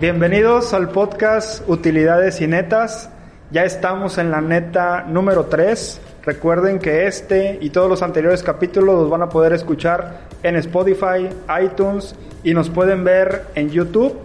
Bienvenidos 0.00 0.72
al 0.72 0.88
podcast 0.88 1.68
Utilidades 1.68 2.40
y 2.40 2.46
Netas. 2.46 3.10
Ya 3.50 3.64
estamos 3.64 4.16
en 4.16 4.30
la 4.30 4.40
neta 4.40 5.02
número 5.02 5.44
3. 5.44 6.00
Recuerden 6.22 6.78
que 6.78 7.06
este 7.06 7.58
y 7.60 7.68
todos 7.68 7.90
los 7.90 8.00
anteriores 8.00 8.42
capítulos 8.42 8.98
los 8.98 9.10
van 9.10 9.20
a 9.20 9.28
poder 9.28 9.52
escuchar 9.52 10.20
en 10.42 10.56
Spotify, 10.56 11.28
iTunes 11.62 12.14
y 12.42 12.54
nos 12.54 12.70
pueden 12.70 13.04
ver 13.04 13.44
en 13.54 13.68
YouTube. 13.68 14.18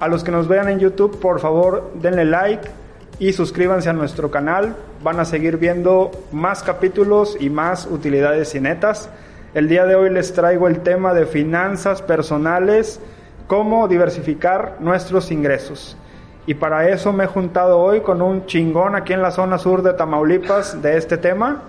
A 0.00 0.08
los 0.08 0.22
que 0.22 0.32
nos 0.32 0.48
vean 0.48 0.68
en 0.68 0.80
YouTube, 0.80 1.18
por 1.18 1.40
favor, 1.40 1.92
denle 1.94 2.26
like 2.26 2.68
y 3.18 3.32
suscríbanse 3.32 3.88
a 3.88 3.94
nuestro 3.94 4.30
canal. 4.30 4.76
Van 5.02 5.18
a 5.18 5.24
seguir 5.24 5.56
viendo 5.56 6.10
más 6.30 6.62
capítulos 6.62 7.38
y 7.40 7.48
más 7.48 7.86
utilidades 7.86 8.54
y 8.54 8.60
netas. 8.60 9.08
El 9.54 9.66
día 9.66 9.86
de 9.86 9.94
hoy 9.94 10.10
les 10.10 10.34
traigo 10.34 10.68
el 10.68 10.80
tema 10.80 11.14
de 11.14 11.24
finanzas 11.24 12.02
personales 12.02 13.00
cómo 13.52 13.86
diversificar 13.86 14.76
nuestros 14.80 15.30
ingresos. 15.30 15.94
Y 16.46 16.54
para 16.54 16.88
eso 16.88 17.12
me 17.12 17.24
he 17.24 17.26
juntado 17.26 17.80
hoy 17.80 18.00
con 18.00 18.22
un 18.22 18.46
chingón 18.46 18.94
aquí 18.94 19.12
en 19.12 19.20
la 19.20 19.30
zona 19.30 19.58
sur 19.58 19.82
de 19.82 19.92
Tamaulipas 19.92 20.80
de 20.80 20.96
este 20.96 21.18
tema. 21.18 21.64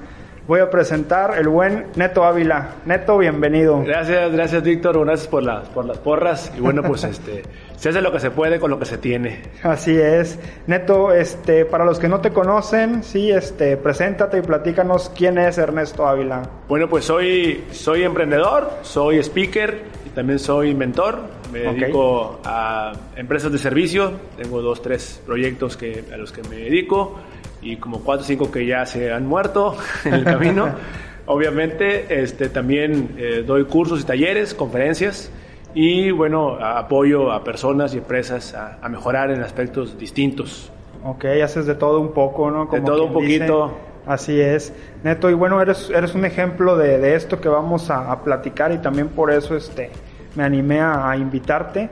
Voy 0.48 0.62
a 0.62 0.70
presentar 0.70 1.38
el 1.38 1.50
buen 1.50 1.88
Neto 1.98 2.24
Ávila. 2.24 2.76
Neto, 2.86 3.18
bienvenido. 3.18 3.84
Gracias, 3.84 4.32
gracias 4.32 4.64
Víctor, 4.64 4.98
gracias 5.06 5.28
por, 5.28 5.44
las 5.44 5.68
por 5.68 5.84
las 5.84 5.98
porras. 5.98 6.54
Y 6.58 6.62
bueno, 6.62 6.84
pues 6.84 7.04
este, 7.04 7.44
se 7.76 7.90
hace 7.90 8.02
lo 8.02 8.14
que 8.14 8.22
se 8.22 8.32
puede 8.32 8.62
con 8.62 8.72
lo 8.72 8.80
que 8.80 8.86
se 8.86 8.98
tiene. 8.98 9.42
Así 9.62 10.00
es. 10.00 10.40
Neto, 10.68 11.12
este, 11.12 11.66
para 11.66 11.84
los 11.84 12.00
que 12.00 12.08
no 12.08 12.22
te 12.22 12.32
conocen, 12.32 13.04
sí, 13.04 13.30
este, 13.30 13.76
preséntate 13.76 14.38
y 14.38 14.42
platícanos 14.42 15.12
quién 15.14 15.38
es 15.38 15.58
Ernesto 15.58 16.08
Ávila. 16.08 16.44
Bueno, 16.70 16.88
pues 16.88 17.04
soy, 17.04 17.66
soy 17.72 18.04
emprendedor, 18.04 18.70
soy 18.84 19.18
speaker 19.20 20.03
también 20.14 20.40
soy 20.40 20.74
mentor 20.74 21.20
me 21.54 21.60
dedico 21.60 22.40
a 22.44 22.94
empresas 23.16 23.52
de 23.52 23.60
servicio, 23.60 24.14
tengo 24.36 24.62
dos, 24.62 24.82
tres 24.82 25.22
proyectos 25.24 25.78
que, 25.78 26.04
a 26.12 26.18
los 26.18 26.32
que 26.32 26.42
me 26.50 26.56
dedico 26.56 27.20
y 27.62 27.78
como 27.78 28.04
cuatro 28.04 28.24
o 28.24 28.28
cinco 28.28 28.52
que 28.52 28.66
ya 28.66 28.86
se 28.88 29.12
han 29.12 29.28
muerto 29.28 29.78
en 30.06 30.16
el 30.16 30.24
camino. 30.24 30.74
Obviamente 31.26 32.22
este, 32.22 32.50
también 32.50 33.16
eh, 33.18 33.44
doy 33.46 33.66
cursos 33.66 34.02
y 34.02 34.04
talleres, 34.04 34.54
conferencias 34.54 35.32
y 35.76 36.12
bueno, 36.12 36.56
apoyo 36.56 37.32
a 37.32 37.44
personas 37.44 37.94
y 37.94 38.00
empresas 38.00 38.54
a, 38.56 38.90
mejorar 38.90 39.32
en 39.32 39.42
aspectos 39.42 39.98
distintos. 39.98 40.72
Ok, 41.04 41.26
haces 41.44 41.66
de 41.66 41.76
todo 41.76 42.00
un 42.00 42.14
poco, 42.14 42.50
¿no? 42.50 42.66
de 42.66 42.82
todo 42.82 43.06
un 43.06 43.14
poquito. 43.14 43.72
Así 44.06 44.40
es, 44.40 44.74
Neto, 45.04 45.30
y 45.30 45.34
bueno, 45.34 45.62
eres, 45.62 45.90
eres 45.90 46.14
un 46.14 46.26
ejemplo 46.26 46.78
de, 46.78 46.98
de 46.98 47.16
esto 47.16 47.40
que 47.40 47.48
vamos 47.48 47.90
a, 47.90 48.22
platicar 48.24 48.72
y 48.74 48.80
también 48.80 49.10
por 49.10 49.32
eso 49.32 49.56
este, 49.56 49.92
me 50.36 50.44
animé 50.44 50.82
a, 50.82 51.16
invitarte. 51.16 51.90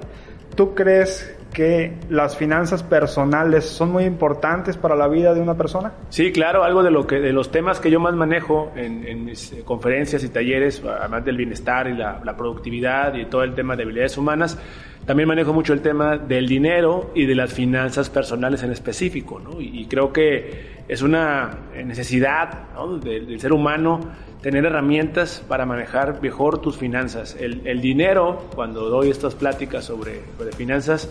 ¿Tú 0.56 0.76
crees 0.76 1.38
que 1.54 1.98
las 2.10 2.36
finanzas 2.36 2.84
personales 2.84 3.66
son 3.66 3.92
muy 3.92 4.04
importantes 4.04 4.76
para 4.76 4.96
la 4.96 5.08
vida 5.08 5.34
de 5.34 5.40
una 5.40 5.56
persona? 5.56 5.94
Sí, 6.10 6.34
claro, 6.34 6.64
algo 6.64 6.84
de 6.84 6.92
lo 6.92 7.08
que 7.08 7.20
de 7.20 7.32
los 7.32 7.50
temas 7.50 7.80
que 7.80 7.90
yo 7.90 8.00
más 8.02 8.14
manejo 8.14 8.74
en, 8.76 9.26
mis 9.26 9.54
eh, 9.54 9.64
conferencias 9.64 10.24
y 10.26 10.30
talleres, 10.30 10.84
además 10.84 11.24
del 11.24 11.38
bienestar 11.38 11.88
y 11.88 11.94
la, 11.94 12.36
productividad 12.38 13.14
y 13.16 13.26
todo 13.26 13.44
el 13.44 13.54
tema 13.54 13.78
de 13.78 13.84
habilidades 13.84 14.18
humanas, 14.18 14.58
también 15.06 15.28
manejo 15.30 15.54
mucho 15.54 15.72
el 15.72 15.82
tema 15.82 16.18
del 16.18 16.48
dinero 16.48 17.12
y 17.16 17.26
de 17.26 17.36
las 17.36 17.54
finanzas 17.54 18.10
personales 18.10 18.64
en 18.64 18.72
específico, 18.72 19.40
¿no? 19.40 19.60
y, 19.60 19.86
creo 19.88 20.12
que 20.12 20.71
es 20.88 21.02
una 21.02 21.58
necesidad 21.86 22.68
del 23.02 23.40
ser 23.40 23.54
humano 23.54 24.00
tener 24.42 24.66
herramientas 24.66 25.44
para 25.48 25.66
manejar 25.66 26.22
mejor 26.22 26.60
tus 26.60 26.78
finanzas. 26.78 27.38
El, 27.40 27.82
dinero, 27.82 28.48
cuando 28.56 28.90
doy 28.90 29.10
estas 29.10 29.36
pláticas 29.36 29.86
sobre, 29.86 30.22
finanzas, 30.58 31.10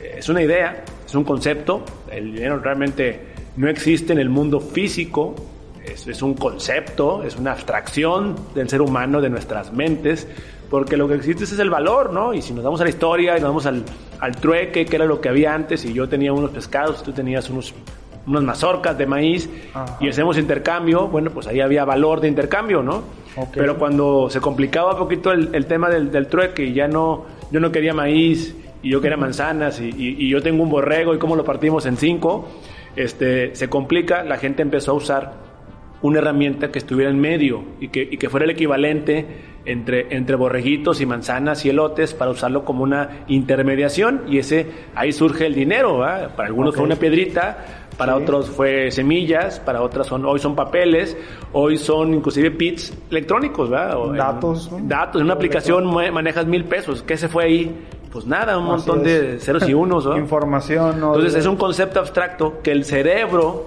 eh, 0.00 0.16
es 0.18 0.28
una 0.28 0.42
idea, 0.42 0.84
es 1.04 1.14
un 1.14 1.24
concepto. 1.24 1.82
El 2.10 2.34
dinero 2.34 2.58
realmente 2.58 3.20
no 3.56 3.68
existe 3.68 4.12
en 4.12 4.18
el 4.18 4.28
mundo 4.28 4.60
físico, 4.60 5.34
es, 5.84 6.20
un 6.20 6.34
concepto, 6.34 7.22
es 7.22 7.36
una 7.36 7.52
abstracción 7.52 8.36
del 8.54 8.68
ser 8.68 8.82
humano, 8.82 9.20
de 9.20 9.30
nuestras 9.30 9.72
mentes, 9.72 10.28
porque 10.68 10.96
lo 10.96 11.08
que 11.08 11.14
existe 11.14 11.44
es 11.44 11.58
el 11.58 11.70
valor, 11.70 12.12
¿no? 12.12 12.34
Y 12.34 12.42
si 12.42 12.52
nos 12.52 12.64
vamos 12.64 12.80
a 12.80 12.84
la 12.84 12.90
historia 12.90 13.38
y 13.38 13.40
nos 13.40 13.50
vamos 13.50 13.66
al, 13.66 13.84
al 14.20 14.36
trueque, 14.36 14.84
que 14.84 14.96
era 14.96 15.06
lo 15.06 15.20
que 15.20 15.28
había 15.28 15.54
antes, 15.54 15.84
y 15.84 15.94
yo 15.94 16.08
tenía 16.08 16.32
unos 16.32 16.50
pescados, 16.50 17.02
tú 17.02 17.12
tenías 17.12 17.48
unos 17.48 17.72
unas 18.26 18.42
mazorcas 18.42 18.98
de 18.98 19.06
maíz 19.06 19.48
y 20.00 20.08
hacemos 20.08 20.38
intercambio, 20.38 21.08
bueno, 21.08 21.30
pues 21.30 21.46
ahí 21.46 21.60
había 21.60 21.84
valor 21.84 22.20
de 22.20 22.28
intercambio, 22.28 22.82
¿no? 22.82 23.04
Pero 23.52 23.78
cuando 23.78 24.28
se 24.30 24.40
complicaba 24.40 24.92
un 24.92 24.98
poquito 24.98 25.32
el, 25.32 25.66
tema 25.66 25.90
del, 25.90 26.10
del, 26.10 26.26
trueque 26.26 26.64
y 26.64 26.72
ya 26.72 26.88
no, 26.88 27.26
yo 27.50 27.60
no 27.60 27.70
quería 27.70 27.92
maíz 27.92 28.56
y 28.82 28.90
yo 28.90 29.00
quería 29.00 29.16
manzanas 29.16 29.80
y, 29.80 30.28
yo 30.28 30.42
tengo 30.42 30.62
un 30.62 30.70
borrego 30.70 31.14
y 31.14 31.18
cómo 31.18 31.36
lo 31.36 31.44
partimos 31.44 31.86
en 31.86 31.96
cinco, 31.96 32.48
este, 32.94 33.54
se 33.54 33.68
complica, 33.68 34.22
la 34.24 34.38
gente 34.38 34.62
empezó 34.62 34.92
a 34.92 34.94
usar 34.94 35.32
una 36.02 36.18
herramienta 36.18 36.70
que 36.70 36.78
estuviera 36.78 37.10
en 37.10 37.18
medio 37.18 37.64
y 37.80 37.88
que, 37.88 38.02
y 38.02 38.16
que 38.16 38.28
fuera 38.28 38.44
el 38.44 38.50
equivalente 38.50 39.26
entre, 39.64 40.14
entre 40.16 40.36
borreguitos 40.36 41.00
y 41.00 41.06
manzanas 41.06 41.64
y 41.66 41.70
elotes 41.70 42.14
para 42.14 42.30
usarlo 42.30 42.64
como 42.64 42.84
una 42.84 43.24
intermediación 43.28 44.22
y 44.28 44.38
ese 44.38 44.66
ahí 44.94 45.12
surge 45.12 45.46
el 45.46 45.54
dinero, 45.54 45.98
para 45.98 46.46
algunos 46.46 46.76
fue 46.76 46.84
una 46.84 46.96
piedrita, 46.96 47.85
para 47.96 48.16
otros 48.16 48.50
fue 48.50 48.90
semillas, 48.90 49.58
para 49.60 49.82
otras 49.82 50.06
son, 50.06 50.24
hoy 50.24 50.38
son 50.38 50.54
papeles, 50.54 51.16
hoy 51.52 51.78
son 51.78 52.14
inclusive 52.14 52.50
bits 52.50 52.92
electrónicos, 53.10 53.70
¿verdad? 53.70 53.96
datos. 54.14 54.70
Datos, 54.82 55.20
en 55.20 55.26
una 55.26 55.34
aplicación 55.34 55.86
manejas 56.12 56.46
mil 56.46 56.64
pesos, 56.64 57.02
¿qué 57.02 57.16
se 57.16 57.28
fue 57.28 57.44
ahí? 57.44 57.86
Pues 58.12 58.26
nada, 58.26 58.56
un 58.58 58.64
montón 58.64 59.02
de 59.02 59.38
ceros 59.40 59.68
y 59.68 59.74
unos, 59.74 60.06
¿no? 60.06 60.16
Información. 60.18 61.00
¿no? 61.00 61.14
Entonces 61.14 61.34
es 61.40 61.46
un 61.46 61.56
concepto 61.56 62.00
abstracto 62.00 62.60
que 62.62 62.72
el 62.72 62.84
cerebro 62.84 63.64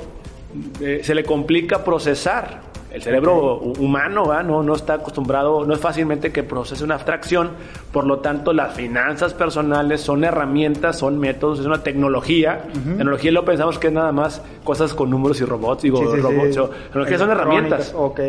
eh, 0.80 1.02
se 1.04 1.14
le 1.14 1.24
complica 1.24 1.84
procesar. 1.84 2.69
El 2.92 3.04
cerebro 3.04 3.58
humano 3.80 4.26
No, 4.44 4.64
no 4.64 4.76
está 4.76 4.96
acostumbrado, 4.96 5.66
no 5.66 5.74
es 5.74 5.80
fácilmente 5.80 6.32
que 6.32 6.44
procese 6.44 6.84
una 6.84 6.96
abstracción, 6.96 7.52
por 7.92 8.06
lo 8.06 8.20
tanto 8.20 8.52
las 8.52 8.74
finanzas 8.74 9.34
personales 9.34 10.02
son 10.02 10.24
herramientas, 10.24 10.98
son 10.98 11.20
métodos, 11.20 11.60
es 11.60 11.66
una 11.66 11.84
tecnología. 11.84 12.64
Tecnología 12.74 13.32
lo 13.32 13.46
pensamos 13.46 13.78
que 13.78 13.88
es 13.88 13.94
nada 13.94 14.12
más 14.12 14.42
cosas 14.64 14.94
con 14.94 15.10
números 15.10 15.40
y 15.42 15.46
robots, 15.46 15.84
digo, 15.84 16.02
robots, 16.02 16.60
tecnología 16.86 17.18
son 17.18 17.30
herramientas. 17.30 17.94
Ok. 17.96 18.20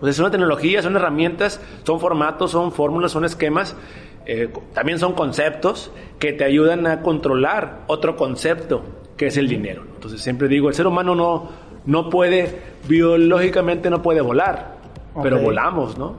Pues 0.00 0.14
es 0.14 0.18
una 0.18 0.30
tecnología, 0.30 0.82
son 0.82 0.96
herramientas, 0.96 1.60
son 1.84 2.00
formatos, 2.00 2.52
son 2.52 2.72
fórmulas, 2.72 3.12
son 3.12 3.26
esquemas, 3.26 3.76
eh, 4.24 4.48
también 4.72 4.98
son 4.98 5.12
conceptos 5.12 5.92
que 6.18 6.32
te 6.32 6.44
ayudan 6.44 6.86
a 6.86 7.02
controlar 7.02 7.82
otro 7.86 8.16
concepto, 8.16 8.82
que 9.16 9.26
es 9.26 9.36
el 9.36 9.46
dinero. 9.46 9.82
Entonces 9.94 10.22
siempre 10.22 10.48
digo, 10.48 10.68
el 10.68 10.74
ser 10.74 10.86
humano 10.86 11.14
no, 11.14 11.50
no 11.86 12.10
puede, 12.10 12.60
biológicamente 12.88 13.90
no 13.90 14.02
puede 14.02 14.20
volar, 14.20 14.76
pero 15.22 15.38
volamos, 15.38 15.98
¿no? 15.98 16.14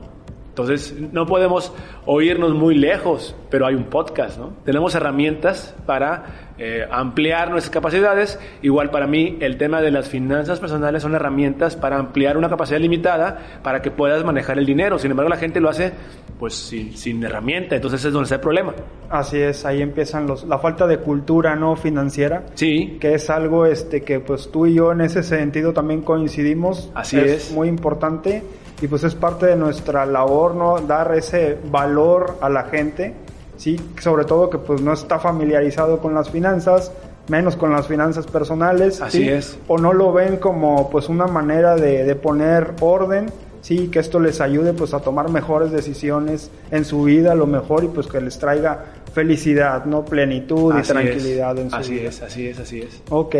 Entonces, 0.52 0.94
no 1.12 1.24
podemos 1.24 1.72
oírnos 2.04 2.52
muy 2.52 2.74
lejos, 2.74 3.34
pero 3.48 3.66
hay 3.66 3.74
un 3.74 3.84
podcast, 3.84 4.38
¿no? 4.38 4.52
Tenemos 4.66 4.94
herramientas 4.94 5.74
para 5.86 6.52
eh, 6.58 6.86
ampliar 6.90 7.50
nuestras 7.50 7.72
capacidades. 7.72 8.38
Igual 8.60 8.90
para 8.90 9.06
mí, 9.06 9.38
el 9.40 9.56
tema 9.56 9.80
de 9.80 9.90
las 9.90 10.10
finanzas 10.10 10.60
personales 10.60 11.04
son 11.04 11.14
herramientas 11.14 11.74
para 11.74 11.96
ampliar 11.96 12.36
una 12.36 12.50
capacidad 12.50 12.78
limitada 12.78 13.60
para 13.62 13.80
que 13.80 13.90
puedas 13.90 14.24
manejar 14.24 14.58
el 14.58 14.66
dinero. 14.66 14.98
Sin 14.98 15.10
embargo, 15.10 15.30
la 15.30 15.38
gente 15.38 15.58
lo 15.58 15.70
hace 15.70 15.94
pues 16.38 16.54
sin, 16.54 16.98
sin 16.98 17.24
herramienta, 17.24 17.76
entonces 17.76 18.04
es 18.04 18.12
donde 18.12 18.24
está 18.24 18.34
el 18.34 18.42
problema. 18.42 18.74
Así 19.08 19.38
es, 19.38 19.64
ahí 19.64 19.80
empiezan 19.80 20.26
los, 20.26 20.44
la 20.44 20.58
falta 20.58 20.86
de 20.86 20.98
cultura 20.98 21.56
no 21.56 21.76
financiera. 21.76 22.44
Sí. 22.54 22.98
Que 23.00 23.14
es 23.14 23.30
algo 23.30 23.64
este 23.64 24.02
que 24.02 24.20
pues 24.20 24.50
tú 24.52 24.66
y 24.66 24.74
yo 24.74 24.92
en 24.92 25.00
ese 25.00 25.22
sentido 25.22 25.72
también 25.72 26.02
coincidimos. 26.02 26.90
Así 26.94 27.16
es. 27.16 27.48
es. 27.48 27.52
muy 27.52 27.68
importante 27.68 28.42
y 28.82 28.88
pues 28.88 29.04
es 29.04 29.14
parte 29.14 29.46
de 29.46 29.54
nuestra 29.54 30.04
labor, 30.04 30.56
¿no? 30.56 30.80
Dar 30.80 31.14
ese 31.14 31.56
valor 31.70 32.38
a 32.40 32.48
la 32.48 32.64
gente, 32.64 33.14
¿sí? 33.56 33.80
Sobre 34.00 34.24
todo 34.24 34.50
que 34.50 34.58
pues 34.58 34.80
no 34.80 34.92
está 34.92 35.20
familiarizado 35.20 36.00
con 36.00 36.14
las 36.16 36.30
finanzas, 36.30 36.90
menos 37.28 37.54
con 37.54 37.72
las 37.72 37.86
finanzas 37.86 38.26
personales. 38.26 39.00
Así 39.00 39.28
es. 39.28 39.56
O 39.68 39.78
no 39.78 39.92
lo 39.92 40.12
ven 40.12 40.38
como 40.38 40.90
pues 40.90 41.08
una 41.08 41.28
manera 41.28 41.76
de, 41.76 42.02
de, 42.02 42.16
poner 42.16 42.72
orden, 42.80 43.26
sí, 43.60 43.86
que 43.86 44.00
esto 44.00 44.18
les 44.18 44.40
ayude 44.40 44.72
pues 44.72 44.94
a 44.94 44.98
tomar 44.98 45.30
mejores 45.30 45.70
decisiones 45.70 46.50
en 46.72 46.84
su 46.84 47.04
vida, 47.04 47.36
lo 47.36 47.46
mejor 47.46 47.84
y 47.84 47.86
pues 47.86 48.08
que 48.08 48.20
les 48.20 48.36
traiga 48.36 48.84
felicidad, 49.14 49.84
¿no? 49.84 50.04
Plenitud 50.04 50.76
y 50.76 50.82
tranquilidad 50.82 51.56
en 51.56 51.70
su 51.70 51.76
así 51.76 51.92
vida. 51.92 52.08
Así 52.08 52.20
es, 52.20 52.22
así 52.22 52.48
es, 52.48 52.58
así 52.58 52.80
es. 52.80 53.02
Ok. 53.10 53.36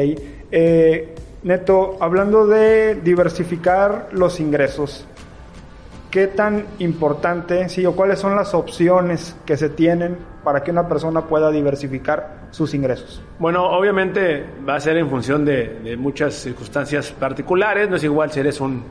Eh, 0.52 1.14
Neto, 1.44 1.96
hablando 1.98 2.46
de 2.46 2.94
diversificar 2.94 4.10
los 4.12 4.38
ingresos, 4.38 5.04
¿qué 6.12 6.26
tan 6.28 6.66
importante, 6.78 7.68
sí, 7.70 7.84
o 7.86 7.96
cuáles 7.96 8.20
son 8.20 8.36
las 8.36 8.54
opciones 8.54 9.34
que 9.46 9.56
se 9.56 9.70
tienen 9.70 10.18
para 10.44 10.62
que 10.62 10.70
una 10.70 10.86
persona 10.86 11.22
pueda 11.22 11.50
diversificar 11.50 12.42
sus 12.50 12.74
ingresos? 12.74 13.22
Bueno, 13.38 13.64
obviamente 13.64 14.44
va 14.68 14.76
a 14.76 14.80
ser 14.80 14.98
en 14.98 15.08
función 15.08 15.44
de, 15.44 15.96
muchas 15.98 16.34
circunstancias 16.34 17.10
particulares, 17.12 17.88
no 17.88 17.96
es 17.96 18.04
igual 18.04 18.30
si 18.30 18.40
eres 18.40 18.60
un, 18.60 18.84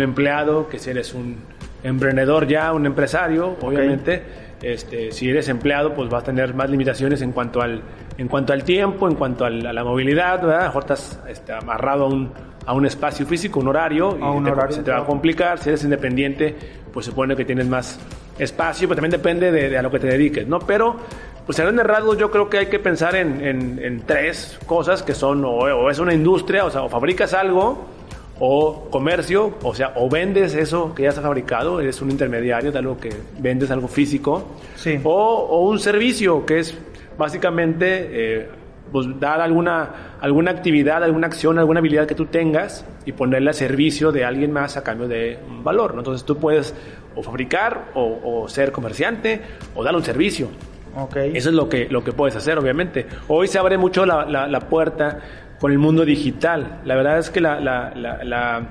empleado 0.00 0.68
que 0.68 0.78
si 0.78 0.90
eres 0.90 1.12
un 1.14 1.36
emprendedor 1.84 2.48
ya, 2.48 2.72
un 2.72 2.86
empresario, 2.86 3.56
obviamente. 3.60 4.46
Este, 4.62 5.12
si 5.12 5.28
eres 5.28 5.50
empleado, 5.50 5.92
pues 5.92 6.08
vas 6.08 6.22
a 6.22 6.26
tener 6.26 6.54
más 6.54 6.70
limitaciones 6.70 7.20
en 7.20 7.32
cuanto 7.32 7.60
al, 7.60 7.82
en 8.18 8.28
cuanto 8.28 8.52
al 8.52 8.64
tiempo, 8.64 9.08
en 9.08 9.14
cuanto 9.14 9.44
a 9.44 9.50
la, 9.50 9.84
movilidad, 9.84 10.40
¿verdad? 10.40 10.62
A 10.62 10.66
mejor 10.66 10.82
estás 10.82 11.20
este, 11.28 11.52
amarrado 11.52 12.04
a 12.04 12.08
un, 12.08 12.32
a 12.64 12.72
un 12.72 12.86
espacio 12.86 13.26
físico, 13.26 13.60
un 13.60 13.68
horario, 13.68 14.16
y 14.18 14.72
se 14.74 14.82
te 14.82 14.90
va 14.90 14.98
a 14.98 15.04
complicar. 15.04 15.58
Si 15.58 15.68
eres 15.68 15.84
independiente, 15.84 16.54
pues 16.92 17.06
supone 17.06 17.36
que 17.36 17.44
tienes 17.44 17.68
más 17.68 17.98
espacio, 18.38 18.88
pero 18.88 18.96
también 18.96 19.10
depende 19.10 19.50
de, 19.50 19.76
a 19.76 19.82
lo 19.82 19.90
que 19.90 19.98
te 19.98 20.06
dediques, 20.06 20.46
¿no? 20.46 20.58
Pero, 20.60 20.96
pues 21.44 21.58
en 21.58 21.66
grandes 21.66 21.86
rasgos 21.86 22.18
yo 22.18 22.30
creo 22.30 22.48
que 22.48 22.58
hay 22.58 22.66
que 22.66 22.78
pensar 22.78 23.14
en, 23.16 23.40
en, 23.42 24.02
tres 24.06 24.58
cosas 24.66 25.02
que 25.02 25.14
son, 25.14 25.44
o, 25.44 25.90
es 25.90 25.98
una 25.98 26.14
industria, 26.14 26.64
o 26.64 26.70
sea, 26.70 26.82
o 26.82 26.88
fabricas 26.88 27.34
algo, 27.34 27.86
o 28.38 28.88
comercio, 28.90 29.54
o 29.62 29.74
sea, 29.74 29.92
o 29.96 30.10
vendes 30.10 30.54
eso 30.54 30.94
que 30.94 31.04
ya 31.04 31.10
está 31.10 31.22
fabricado, 31.22 31.80
eres 31.80 32.02
un 32.02 32.10
intermediario 32.10 32.72
de 32.72 32.78
algo 32.78 32.98
que 32.98 33.10
vendes 33.38 33.70
algo 33.70 33.88
físico, 33.88 34.44
sí. 34.74 35.00
o, 35.04 35.10
o 35.12 35.68
un 35.68 35.78
servicio 35.78 36.44
que 36.44 36.58
es 36.58 36.76
básicamente 37.18 38.08
eh, 38.10 38.48
pues 38.92 39.06
dar 39.18 39.40
alguna, 39.40 40.16
alguna 40.20 40.50
actividad, 40.50 41.02
alguna 41.02 41.26
acción, 41.26 41.58
alguna 41.58 41.80
habilidad 41.80 42.06
que 42.06 42.14
tú 42.14 42.26
tengas 42.26 42.84
y 43.04 43.12
ponerla 43.12 43.50
a 43.50 43.54
servicio 43.54 44.12
de 44.12 44.24
alguien 44.24 44.52
más 44.52 44.76
a 44.76 44.82
cambio 44.82 45.08
de 45.08 45.38
un 45.48 45.64
valor. 45.64 45.94
¿no? 45.94 46.00
Entonces 46.00 46.24
tú 46.24 46.36
puedes 46.36 46.74
o 47.14 47.22
fabricar 47.22 47.92
o, 47.94 48.46
ser 48.48 48.72
comerciante 48.72 49.40
o 49.74 49.82
dar 49.82 49.94
un 49.94 50.04
servicio. 50.04 50.48
Okay. 50.94 51.36
Eso 51.36 51.50
es 51.50 51.54
lo 51.54 51.68
que, 51.68 51.88
lo 51.90 52.02
que 52.02 52.12
puedes 52.12 52.36
hacer, 52.36 52.58
obviamente. 52.58 53.06
Hoy 53.28 53.48
se 53.48 53.58
abre 53.58 53.76
mucho 53.76 54.06
la, 54.06 54.24
la, 54.24 54.60
puerta 54.60 55.20
con 55.60 55.70
el 55.72 55.78
mundo 55.78 56.06
digital. 56.06 56.80
La 56.84 56.94
verdad 56.94 57.18
es 57.18 57.28
que 57.28 57.40
la, 57.40 57.60
la 57.60 58.62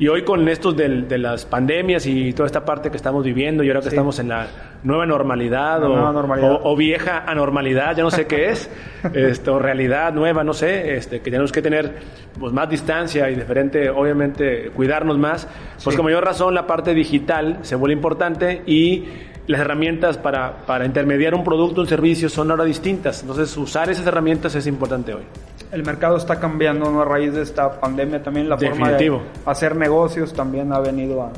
y 0.00 0.08
hoy 0.08 0.22
con 0.24 0.48
estos 0.48 0.74
de, 0.74 1.18
las 1.18 1.44
pandemias 1.44 2.06
y 2.06 2.32
toda 2.32 2.46
esta 2.46 2.64
parte 2.64 2.90
que 2.90 2.96
estamos 2.96 3.22
viviendo, 3.22 3.62
y 3.62 3.68
ahora 3.68 3.82
que 3.82 3.90
estamos 3.90 4.18
en 4.18 4.28
la 4.28 4.46
nueva 4.82 5.04
normalidad, 5.04 5.82
o, 5.84 6.74
vieja 6.74 7.24
anormalidad, 7.26 7.94
ya 7.94 8.02
no 8.02 8.10
sé 8.10 8.26
qué 8.26 8.48
es, 8.48 8.70
esto, 9.14 9.58
realidad 9.58 10.14
nueva, 10.14 10.42
no 10.42 10.54
sé, 10.54 10.96
este, 10.96 11.18
que 11.20 11.30
tenemos 11.30 11.52
que 11.52 11.60
tener 11.60 11.96
pues, 12.38 12.50
más 12.50 12.70
distancia 12.70 13.28
y 13.28 13.34
diferente, 13.34 13.90
obviamente, 13.90 14.70
cuidarnos 14.74 15.18
más, 15.18 15.46
pues 15.84 15.94
con 15.94 16.06
mayor 16.06 16.24
razón 16.24 16.54
la 16.54 16.66
parte 16.66 16.94
digital 16.94 17.58
se 17.60 17.76
vuelve 17.76 17.92
importante 17.92 18.62
y 18.64 19.04
las 19.48 19.60
herramientas 19.60 20.16
para, 20.16 20.64
para 20.64 20.86
intermediar 20.86 21.34
un 21.34 21.44
producto, 21.44 21.82
un 21.82 21.86
servicio 21.86 22.30
son 22.30 22.50
ahora 22.50 22.64
distintas. 22.64 23.20
Entonces, 23.20 23.54
usar 23.58 23.90
esas 23.90 24.06
herramientas 24.06 24.54
es 24.54 24.66
importante 24.66 25.12
hoy 25.12 25.24
el 25.72 25.84
mercado 25.84 26.16
está 26.16 26.40
cambiando 26.40 26.90
¿no? 26.90 27.02
a 27.02 27.04
raíz 27.04 27.34
de 27.34 27.42
esta 27.42 27.80
pandemia 27.80 28.22
también 28.22 28.48
la 28.48 28.58
forma 28.58 28.90
de 28.90 29.20
hacer 29.46 29.76
negocios 29.76 30.32
también 30.32 30.72
ha 30.72 30.80
venido 30.80 31.22
a, 31.22 31.30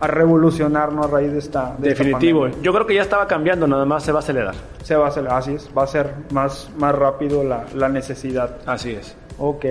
a 0.00 0.06
revolucionar 0.06 0.90
a 0.90 1.06
raíz 1.06 1.32
de 1.32 1.38
esta 1.38 1.74
definitivo 1.78 2.48
yo 2.62 2.72
creo 2.72 2.86
que 2.86 2.94
ya 2.94 3.02
estaba 3.02 3.26
cambiando 3.26 3.66
nada 3.66 3.84
más 3.84 4.04
se 4.04 4.12
va 4.12 4.18
a 4.18 4.22
acelerar. 4.22 4.54
Se 4.82 4.96
va 4.96 5.06
a 5.06 5.08
acelerar 5.08 5.38
así 5.38 5.54
es 5.54 5.70
va 5.76 5.84
a 5.84 5.86
ser 5.86 6.12
más 6.30 6.70
más 6.76 6.94
rápido 6.94 7.44
la, 7.44 7.64
la 7.74 7.88
necesidad. 7.88 8.56
Así 8.66 8.92
es. 8.92 9.16
Ok. 9.38 9.64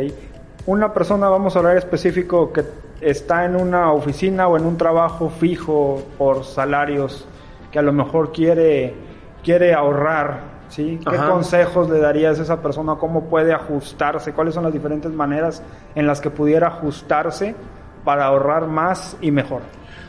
Una 0.66 0.94
persona 0.94 1.30
vamos 1.30 1.56
a 1.56 1.60
hablar 1.60 1.78
específico 1.78 2.52
que 2.52 2.64
está 3.02 3.46
en 3.46 3.56
una 3.56 3.92
oficina 3.92 4.48
o 4.48 4.58
en 4.58 4.66
un 4.66 4.78
trabajo 4.78 5.30
fijo 5.30 6.04
por 6.18 6.44
salarios 6.44 7.28
que 7.72 7.80
a 7.80 7.82
lo 7.82 7.94
mejor 7.94 8.32
quiere 8.32 8.94
quiere 9.44 9.74
ahorrar 9.74 10.57
¿sí? 10.70 11.00
¿Qué 11.10 11.18
consejos 11.18 11.90
le 11.90 12.00
darías 12.00 12.40
a 12.40 12.44
esa 12.44 12.62
persona? 12.62 12.96
¿Cómo 12.96 13.30
puede 13.30 13.54
ajustarse? 13.54 14.34
¿Cuáles 14.34 14.54
son 14.54 14.64
las 14.64 14.74
diferentes 14.74 15.12
maneras 15.12 15.62
en 15.96 16.08
las 16.08 16.22
que 16.22 16.30
pudiera 16.30 16.68
ajustarse 16.68 17.56
para 18.04 18.26
ahorrar 18.26 18.68
más 18.68 19.18
y 19.22 19.32
mejor? 19.32 19.62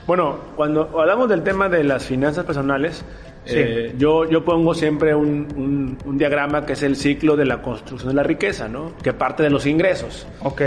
Bueno, 0.07 0.39
cuando 0.57 0.99
hablamos 0.99 1.29
del 1.29 1.43
tema 1.43 1.69
de 1.69 1.85
las 1.85 2.07
finanzas 2.07 2.45
personales, 2.45 3.05
eh, 3.45 3.95
yo, 3.97 4.29
yo 4.29 4.45
pongo 4.45 4.75
siempre 4.75 5.15
un, 5.15 5.97
un, 6.05 6.19
diagrama 6.19 6.67
que 6.67 6.75
es 6.75 6.83
el 6.83 6.97
ciclo 6.97 7.37
de 7.37 7.45
la 7.45 7.63
construcción 7.63 8.09
de 8.09 8.15
la 8.15 8.23
riqueza, 8.23 8.69
¿no? 8.69 8.93
Que 9.03 9.13
parte 9.13 9.43
de 9.43 9.51
los 9.51 9.67
ingresos. 9.67 10.27
Ok. 10.43 10.63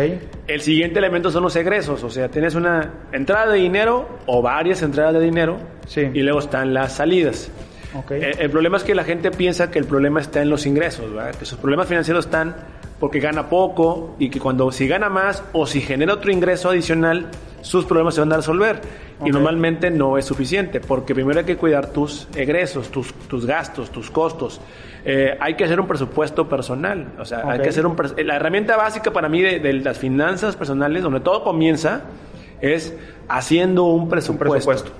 El 0.47 0.61
siguiente 0.61 0.99
elemento 0.99 1.29
son 1.29 1.43
los 1.43 1.55
egresos, 1.55 2.03
o 2.03 2.09
sea, 2.09 2.29
tienes 2.29 2.55
una 2.55 2.91
entrada 3.11 3.51
de 3.51 3.59
dinero 3.59 4.07
o 4.25 4.41
varias 4.41 4.81
entradas 4.81 5.13
de 5.13 5.19
dinero 5.19 5.57
sí. 5.85 6.09
y 6.13 6.21
luego 6.21 6.39
están 6.39 6.73
las 6.73 6.93
salidas. 6.93 7.51
Okay. 7.93 8.21
El, 8.39 8.49
problema 8.49 8.77
es 8.77 8.83
que 8.83 8.95
la 8.95 9.03
gente 9.03 9.31
piensa 9.31 9.69
que 9.69 9.79
el 9.79 9.85
problema 9.85 10.21
está 10.21 10.41
en 10.41 10.49
los 10.49 10.65
ingresos, 10.65 11.13
¿verdad? 11.13 11.35
que 11.35 11.45
sus 11.45 11.57
problemas 11.57 11.87
financieros 11.87 12.25
están 12.25 12.55
porque 13.01 13.19
gana 13.19 13.49
poco 13.49 14.15
y 14.19 14.29
que 14.29 14.39
cuando 14.39 14.71
si 14.71 14.87
gana 14.87 15.09
más 15.09 15.43
o 15.53 15.65
si 15.65 15.81
genera 15.81 16.13
otro 16.13 16.31
ingreso 16.31 16.69
adicional, 16.69 17.29
sus 17.61 17.85
problemas 17.85 18.13
se 18.13 18.21
van 18.21 18.31
a 18.31 18.37
resolver. 18.37 18.79
Y 19.25 19.29
normalmente 19.29 19.91
no 19.91 20.17
es 20.17 20.25
suficiente, 20.25 20.79
porque 20.79 21.13
primero 21.13 21.39
hay 21.39 21.45
que 21.45 21.57
cuidar 21.57 21.91
tus 21.91 22.27
egresos, 22.35 22.89
tus, 22.89 23.13
tus 23.27 23.45
gastos, 23.45 23.91
tus 23.91 24.09
costos. 24.09 24.61
Eh, 25.05 25.37
hay 25.39 25.55
que 25.55 25.63
hacer 25.63 25.79
un 25.79 25.87
presupuesto 25.87 26.49
personal. 26.49 27.13
O 27.19 27.25
sea, 27.25 27.43
hay 27.47 27.59
que 27.59 27.69
hacer 27.69 27.85
un... 27.85 27.95
La 28.25 28.35
herramienta 28.35 28.77
básica 28.77 29.11
para 29.11 29.29
mí 29.29 29.41
de, 29.41 29.59
de 29.59 29.73
las 29.73 29.97
finanzas 29.97 30.55
personales, 30.55 31.03
donde 31.03 31.19
todo 31.19 31.43
comienza, 31.43 32.01
es 32.61 32.95
haciendo 33.27 33.85
un 33.85 34.09
presupuesto, 34.09 34.91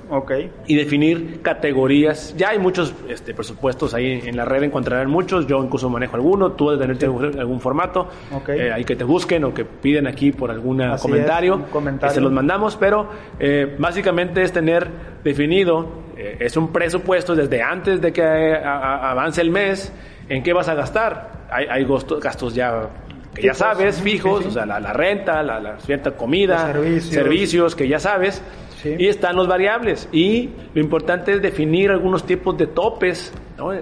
y 0.66 0.76
definir 0.76 1.42
categorías. 1.42 2.34
Ya 2.38 2.50
hay 2.50 2.60
muchos 2.60 2.94
este, 3.10 3.34
presupuestos 3.34 3.94
ahí 3.94 4.22
en 4.26 4.38
la 4.38 4.46
red, 4.46 4.64
encontrarán 4.64 5.10
muchos, 5.10 5.48
yo 5.48 5.62
incluso 5.62 5.90
manejo 5.90 6.16
alguno, 6.16 6.54
tú 6.54 6.70
debes 6.70 6.98
tener 6.98 7.40
algún 7.40 7.60
formato, 7.60 8.08
eh, 8.48 8.72
hay 8.72 8.86
que 8.86 8.96
te 8.96 9.04
busquen 9.04 9.44
o 9.44 9.54
que 9.54 9.66
piden 9.66 10.08
aquí 10.08 10.32
por 10.32 10.50
algún 10.50 10.82
comentario, 11.02 11.66
que 12.00 12.10
se 12.10 12.22
los 12.22 12.32
mandamos, 12.32 12.78
pero 12.78 13.10
eh, 13.38 13.76
básicamente 13.78 14.44
es 14.44 14.54
tener 14.54 14.88
definido, 15.24 15.90
eh, 16.16 16.38
es 16.40 16.56
un 16.56 16.72
presupuesto 16.72 17.36
desde 17.36 17.62
antes 17.62 18.00
de 18.00 18.14
que 18.14 18.24
avance 18.24 19.42
el 19.42 19.52
mes, 19.52 19.92
en 20.30 20.42
qué 20.42 20.54
vas 20.54 20.70
a 20.70 20.76
gastar. 20.76 21.42
Hay, 21.52 21.66
hay 21.70 21.86
gastos 22.22 22.56
ya 22.56 22.90
que 23.34 23.44
ya 23.44 23.54
sabes, 23.54 24.02
fijos, 24.02 24.46
o 24.46 24.52
sea, 24.52 24.66
la, 24.66 24.80
renta, 24.94 25.42
la, 25.42 25.60
la, 25.60 25.80
cierta 25.80 26.12
comida, 26.12 26.74
servicios. 27.00 27.76
que 27.76 27.88
ya 27.88 28.00
sabes, 28.00 28.42
y 28.84 29.08
están 29.08 29.36
los 29.36 29.48
variables. 29.48 30.10
Y 30.12 30.50
lo 30.74 30.82
importante 30.82 31.34
es 31.34 31.42
definir 31.42 31.92
algunos 31.92 32.26
tipos 32.26 32.58
de 32.58 32.68
topes 32.68 33.34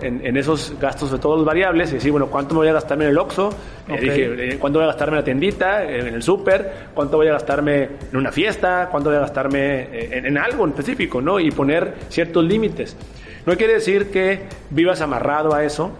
en, 0.02 0.38
esos 0.38 0.76
gastos 0.80 1.12
de 1.12 1.20
todos 1.20 1.38
los 1.38 1.46
variables 1.46 1.92
y 1.92 1.96
decir, 1.96 2.12
bueno, 2.12 2.28
¿cuánto 2.28 2.54
me 2.54 2.60
voy 2.60 2.68
a 2.68 2.74
gastarme 2.74 3.06
en 3.06 3.12
el 3.12 3.18
Oxxo? 3.18 3.50
Eh, 3.88 3.98
dije, 4.00 4.54
eh, 4.54 4.58
¿cuánto 4.60 4.80
voy 4.80 4.84
a 4.84 4.88
gastarme 4.88 5.14
en 5.14 5.20
la 5.22 5.24
tiendita, 5.24 5.84
en 5.84 6.14
el 6.14 6.22
súper? 6.22 6.90
¿Cuánto 6.94 7.18
voy 7.18 7.28
a 7.28 7.34
gastarme 7.34 7.90
en 8.12 8.18
una 8.18 8.32
fiesta? 8.32 8.90
¿Cuánto 8.92 9.10
voy 9.10 9.18
a 9.18 9.22
gastarme 9.22 9.84
eh, 9.84 10.10
en, 10.18 10.26
en 10.26 10.38
algo 10.38 10.66
en 10.66 10.72
específico? 10.72 11.22
¿no? 11.22 11.40
Y 11.40 11.52
poner 11.52 11.94
ciertos 12.10 12.44
límites. 12.44 12.98
No 13.46 13.56
quiere 13.56 13.74
decir 13.74 14.12
que 14.12 14.44
vivas 14.70 15.02
amarrado 15.02 15.54
a 15.54 15.64
eso, 15.64 15.94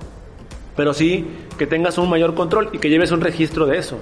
pero 0.80 0.94
sí 0.94 1.26
que 1.58 1.68
tengas 1.68 1.98
un 1.98 2.10
mayor 2.10 2.36
control 2.36 2.70
y 2.72 2.78
que 2.78 2.90
lleves 2.90 3.12
un 3.12 3.20
registro 3.20 3.66
de 3.66 3.78
eso. 3.78 4.00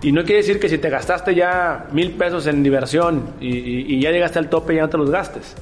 Y 0.00 0.12
no 0.12 0.22
quiere 0.22 0.36
decir 0.36 0.60
que 0.60 0.68
si 0.68 0.78
te 0.78 0.88
gastaste 0.88 1.34
ya 1.34 1.88
mil 1.90 2.12
pesos 2.12 2.46
en 2.46 2.62
diversión 2.62 3.30
y, 3.40 3.98
ya 3.98 4.12
llegaste 4.12 4.38
al 4.38 4.48
tope, 4.48 4.76
ya 4.76 4.82
no 4.82 4.88
te 4.88 4.96
los 4.96 5.10
gastes. 5.10 5.56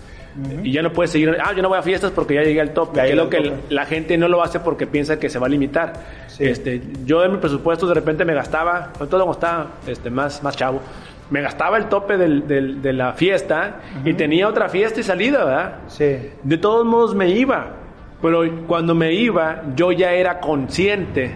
Y 0.62 0.70
ya 0.70 0.82
no 0.82 0.92
puedes 0.92 1.10
seguir, 1.10 1.38
ah, 1.42 1.54
yo 1.56 1.62
no 1.62 1.70
voy 1.70 1.78
a 1.78 1.82
fiestas 1.82 2.10
porque 2.10 2.34
ya 2.34 2.42
llegué 2.42 2.60
al 2.60 2.75
tope. 2.75 3.02
Es 3.02 3.16
lo 3.16 3.30
que 3.30 3.50
la 3.70 3.87
gente 3.87 4.18
no 4.18 4.28
lo 4.28 4.42
hace 4.42 4.60
porque 4.60 4.87
piensa 4.87 5.18
que 5.18 5.30
se 5.30 5.38
va 5.38 5.46
a 5.46 5.48
limitar. 5.48 5.94
Este, 6.38 6.82
yo 7.06 7.25
en 7.25 7.32
mi 7.32 7.38
presupuesto 7.38 7.87
de 7.87 7.94
repente 7.94 8.26
me 8.26 8.34
gastaba, 8.34 8.92
todo 8.92 9.08
cuando 9.25 9.32
estaba 9.32 9.66
este, 9.87 10.10
más, 10.10 10.42
más 10.42 10.54
chavo, 10.54 10.82
me 11.30 11.40
gastaba 11.40 11.78
el 11.78 11.87
tope 11.87 12.18
del, 12.18 12.46
del, 12.46 12.82
de 12.82 12.92
la 12.92 13.14
fiesta 13.14 13.80
y 14.04 14.12
tenía 14.12 14.46
otra 14.46 14.68
fiesta 14.68 15.00
y 15.00 15.02
salida, 15.02 15.46
¿verdad? 15.46 15.76
Sí. 15.87 16.14
De 16.42 16.58
todos 16.58 16.84
modos 16.84 17.14
me 17.14 17.30
iba. 17.30 17.88
Pero 18.20 18.66
cuando 18.66 18.94
me 18.94 19.12
iba, 19.12 19.62
yo 19.76 19.92
ya 19.92 20.12
era 20.12 20.40
consciente 20.40 21.32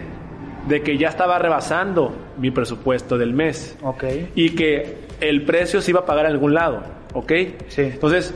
de 0.67 0.81
que 0.81 0.97
ya 0.97 1.09
estaba 1.09 1.39
rebasando 1.39 2.13
mi 2.37 2.51
presupuesto 2.51 3.17
del 3.17 3.33
mes. 3.33 3.77
Ok. 3.81 4.03
Y 4.35 4.51
que 4.51 4.97
el 5.19 5.43
precio 5.43 5.81
se 5.81 5.91
iba 5.91 6.01
a 6.01 6.05
pagar 6.05 6.25
en 6.25 6.31
algún 6.31 6.53
lado. 6.53 6.83
¿Ok? 7.13 7.31
Sí. 7.67 7.83
Entonces, 7.83 8.33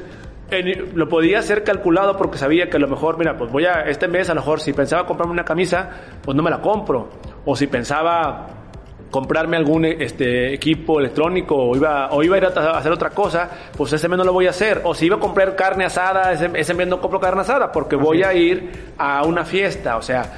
lo 0.94 1.10
podía 1.10 1.40
hacer 1.40 1.64
calculado 1.64 2.16
porque 2.18 2.38
sabía 2.38 2.70
que 2.70 2.78
a 2.78 2.80
lo 2.80 2.88
mejor, 2.88 3.18
mira, 3.18 3.38
pues 3.38 3.52
voy 3.52 3.66
a, 3.66 3.82
este 3.84 4.08
mes 4.08 4.30
a 4.30 4.34
lo 4.34 4.42
mejor 4.42 4.60
si 4.62 4.72
pensaba 4.72 5.06
comprarme 5.06 5.34
una 5.34 5.44
camisa, 5.44 5.90
pues 6.22 6.36
no 6.36 6.44
me 6.44 6.50
la 6.50 6.62
compro. 6.62 7.10
O 7.46 7.56
si 7.56 7.68
pensaba 7.68 8.48
comprarme 9.10 9.58
algún 9.58 9.86
este, 9.86 10.54
equipo 10.54 11.00
electrónico 11.00 11.56
o 11.56 11.76
iba, 11.76 12.12
o 12.12 12.24
iba 12.24 12.36
a 12.36 12.38
ir 12.38 12.46
a 12.46 12.78
hacer 12.78 12.92
otra 12.92 13.12
cosa, 13.12 13.50
pues 13.76 13.94
ese 13.94 14.08
mes 14.08 14.18
no 14.18 14.24
lo 14.24 14.34
voy 14.34 14.48
a 14.48 14.52
hacer. 14.52 14.82
O 14.84 14.94
si 14.94 15.06
iba 15.06 15.18
a 15.18 15.20
comprar 15.20 15.56
carne 15.56 15.86
asada, 15.86 16.32
ese, 16.32 16.50
ese 16.54 16.74
mes 16.74 16.88
no 16.88 17.00
compro 17.00 17.20
carne 17.20 17.42
asada 17.42 17.72
porque 17.72 17.96
voy 17.96 18.24
a 18.24 18.34
ir 18.34 18.94
a 18.98 19.24
una 19.26 19.46
fiesta. 19.46 19.98
O 19.98 20.02
sea, 20.02 20.32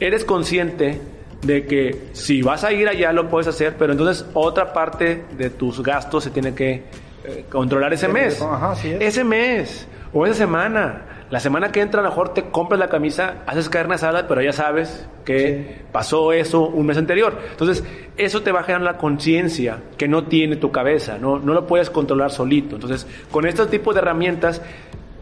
eres 0.00 0.24
consciente 0.24 1.00
de 1.42 1.66
que 1.66 2.08
si 2.12 2.42
vas 2.42 2.64
a 2.64 2.72
ir 2.72 2.88
allá 2.88 3.12
lo 3.12 3.28
puedes 3.28 3.46
hacer, 3.46 3.76
pero 3.78 3.92
entonces 3.92 4.26
otra 4.34 4.72
parte 4.72 5.24
de 5.36 5.50
tus 5.50 5.82
gastos 5.82 6.24
se 6.24 6.30
tiene 6.30 6.54
que 6.54 6.84
eh, 7.24 7.44
controlar 7.48 7.92
ese 7.92 8.08
mes. 8.08 8.40
Ese 9.00 9.24
mes 9.24 9.86
o 10.12 10.26
esa 10.26 10.34
semana. 10.34 11.15
La 11.30 11.40
semana 11.40 11.72
que 11.72 11.80
entra, 11.80 12.00
a 12.00 12.04
lo 12.04 12.10
mejor 12.10 12.34
te 12.34 12.44
compras 12.50 12.78
la 12.78 12.88
camisa, 12.88 13.38
haces 13.46 13.68
carne 13.68 13.96
asada, 13.96 14.28
pero 14.28 14.42
ya 14.42 14.52
sabes 14.52 15.08
que 15.24 15.82
pasó 15.90 16.32
eso 16.32 16.68
un 16.68 16.86
mes 16.86 16.96
anterior. 16.98 17.36
Entonces, 17.50 17.82
eso 18.16 18.42
te 18.42 18.52
va 18.52 18.60
a 18.60 18.62
generar 18.62 18.82
la 18.84 18.96
conciencia 18.98 19.78
que 19.98 20.06
no 20.06 20.24
tiene 20.24 20.54
tu 20.56 20.70
cabeza, 20.70 21.18
¿no? 21.20 21.38
no 21.40 21.52
lo 21.52 21.66
puedes 21.66 21.90
controlar 21.90 22.30
solito. 22.30 22.76
Entonces, 22.76 23.06
con 23.32 23.44
este 23.44 23.66
tipo 23.66 23.92
de 23.92 23.98
herramientas, 23.98 24.62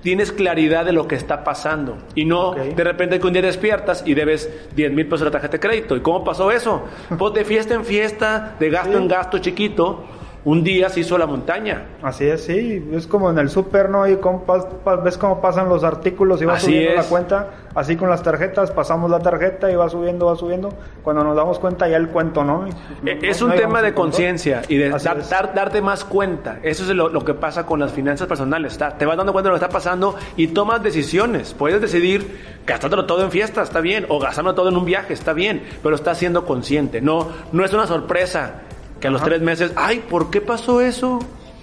tienes 0.02 0.30
claridad 0.32 0.84
de 0.84 0.92
lo 0.92 1.08
que 1.08 1.14
está 1.14 1.42
pasando. 1.42 1.96
Y 2.14 2.26
no 2.26 2.52
de 2.52 2.84
repente 2.84 3.18
que 3.18 3.26
un 3.26 3.32
día 3.32 3.40
despiertas 3.40 4.02
y 4.04 4.12
debes 4.12 4.50
10 4.76 4.92
mil 4.92 5.06
pesos 5.06 5.20
de 5.20 5.24
la 5.26 5.30
tarjeta 5.30 5.52
de 5.52 5.60
crédito. 5.60 5.96
¿Y 5.96 6.00
cómo 6.00 6.22
pasó 6.22 6.50
eso? 6.50 6.84
Pues 7.18 7.32
de 7.32 7.46
fiesta 7.46 7.72
en 7.72 7.86
fiesta, 7.86 8.56
de 8.60 8.68
gasto 8.68 8.92
Sí. 8.92 8.98
en 8.98 9.08
gasto 9.08 9.38
chiquito, 9.38 10.04
un 10.44 10.62
día 10.62 10.88
se 10.90 11.00
hizo 11.00 11.16
la 11.16 11.26
montaña. 11.26 11.86
Así 12.02 12.26
es, 12.26 12.44
sí, 12.44 12.86
es 12.92 13.06
como 13.06 13.30
en 13.30 13.38
el 13.38 13.48
súper, 13.48 13.88
¿no? 13.88 14.06
Y 14.06 14.16
pas- 14.16 14.66
pa- 14.84 14.96
ves 14.96 15.16
cómo 15.16 15.40
pasan 15.40 15.68
los 15.70 15.84
artículos 15.84 16.42
y 16.42 16.44
va 16.44 16.54
Así 16.54 16.66
subiendo 16.66 16.90
es. 16.90 16.96
la 16.96 17.04
cuenta, 17.04 17.48
así 17.74 17.96
con 17.96 18.10
las 18.10 18.22
tarjetas, 18.22 18.70
pasamos 18.70 19.10
la 19.10 19.20
tarjeta 19.20 19.70
y 19.70 19.74
va 19.76 19.88
subiendo, 19.88 20.26
va 20.26 20.36
subiendo. 20.36 20.68
Cuando 21.02 21.24
nos 21.24 21.34
damos 21.34 21.58
cuenta 21.58 21.88
ya 21.88 21.96
el 21.96 22.08
cuento, 22.08 22.44
¿no? 22.44 22.66
No- 22.66 23.10
Es 23.22 23.40
no 23.40 23.46
un 23.48 23.54
tema 23.54 23.80
de 23.80 23.94
conciencia 23.94 24.60
y 24.68 24.76
de 24.76 24.90
dar- 24.90 25.54
darte 25.54 25.80
más 25.80 26.04
cuenta. 26.04 26.58
Eso 26.62 26.82
es 26.82 26.90
lo, 26.90 27.08
lo 27.08 27.24
que 27.24 27.32
pasa 27.34 27.64
con 27.64 27.80
las 27.80 27.92
finanzas 27.92 28.28
personales. 28.28 28.72
Está- 28.72 28.98
te 28.98 29.06
vas 29.06 29.16
dando 29.16 29.32
cuenta 29.32 29.48
de 29.48 29.54
lo 29.54 29.58
que 29.58 29.64
está 29.64 29.72
pasando 29.74 30.14
y 30.36 30.48
tomas 30.48 30.82
decisiones. 30.82 31.54
Puedes 31.54 31.80
decidir 31.80 32.54
gastártelo 32.66 33.06
todo 33.06 33.22
en 33.22 33.30
fiesta, 33.30 33.62
está 33.62 33.80
bien, 33.80 34.04
o 34.10 34.18
gastarlo 34.18 34.54
todo 34.54 34.68
en 34.68 34.76
un 34.76 34.84
viaje, 34.84 35.14
está 35.14 35.32
bien, 35.32 35.62
pero 35.82 35.94
estás 35.94 36.18
siendo 36.18 36.44
consciente. 36.44 37.00
No, 37.00 37.28
no 37.52 37.64
es 37.64 37.72
una 37.72 37.86
sorpresa 37.86 38.60
que 39.04 39.08
a 39.08 39.10
los 39.10 39.20
Ajá. 39.20 39.28
tres 39.28 39.42
meses, 39.42 39.70
ay, 39.76 39.98
¿por 40.08 40.30
qué 40.30 40.40
pasó 40.40 40.80
eso? 40.80 41.18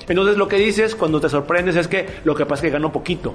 Entonces 0.08 0.38
lo 0.38 0.48
que 0.48 0.58
dices 0.58 0.94
cuando 0.94 1.20
te 1.20 1.28
sorprendes 1.28 1.76
es 1.76 1.88
que 1.88 2.06
lo 2.24 2.36
que 2.36 2.46
pasa 2.46 2.60
es 2.60 2.70
que 2.70 2.70
gano 2.70 2.92
poquito. 2.92 3.34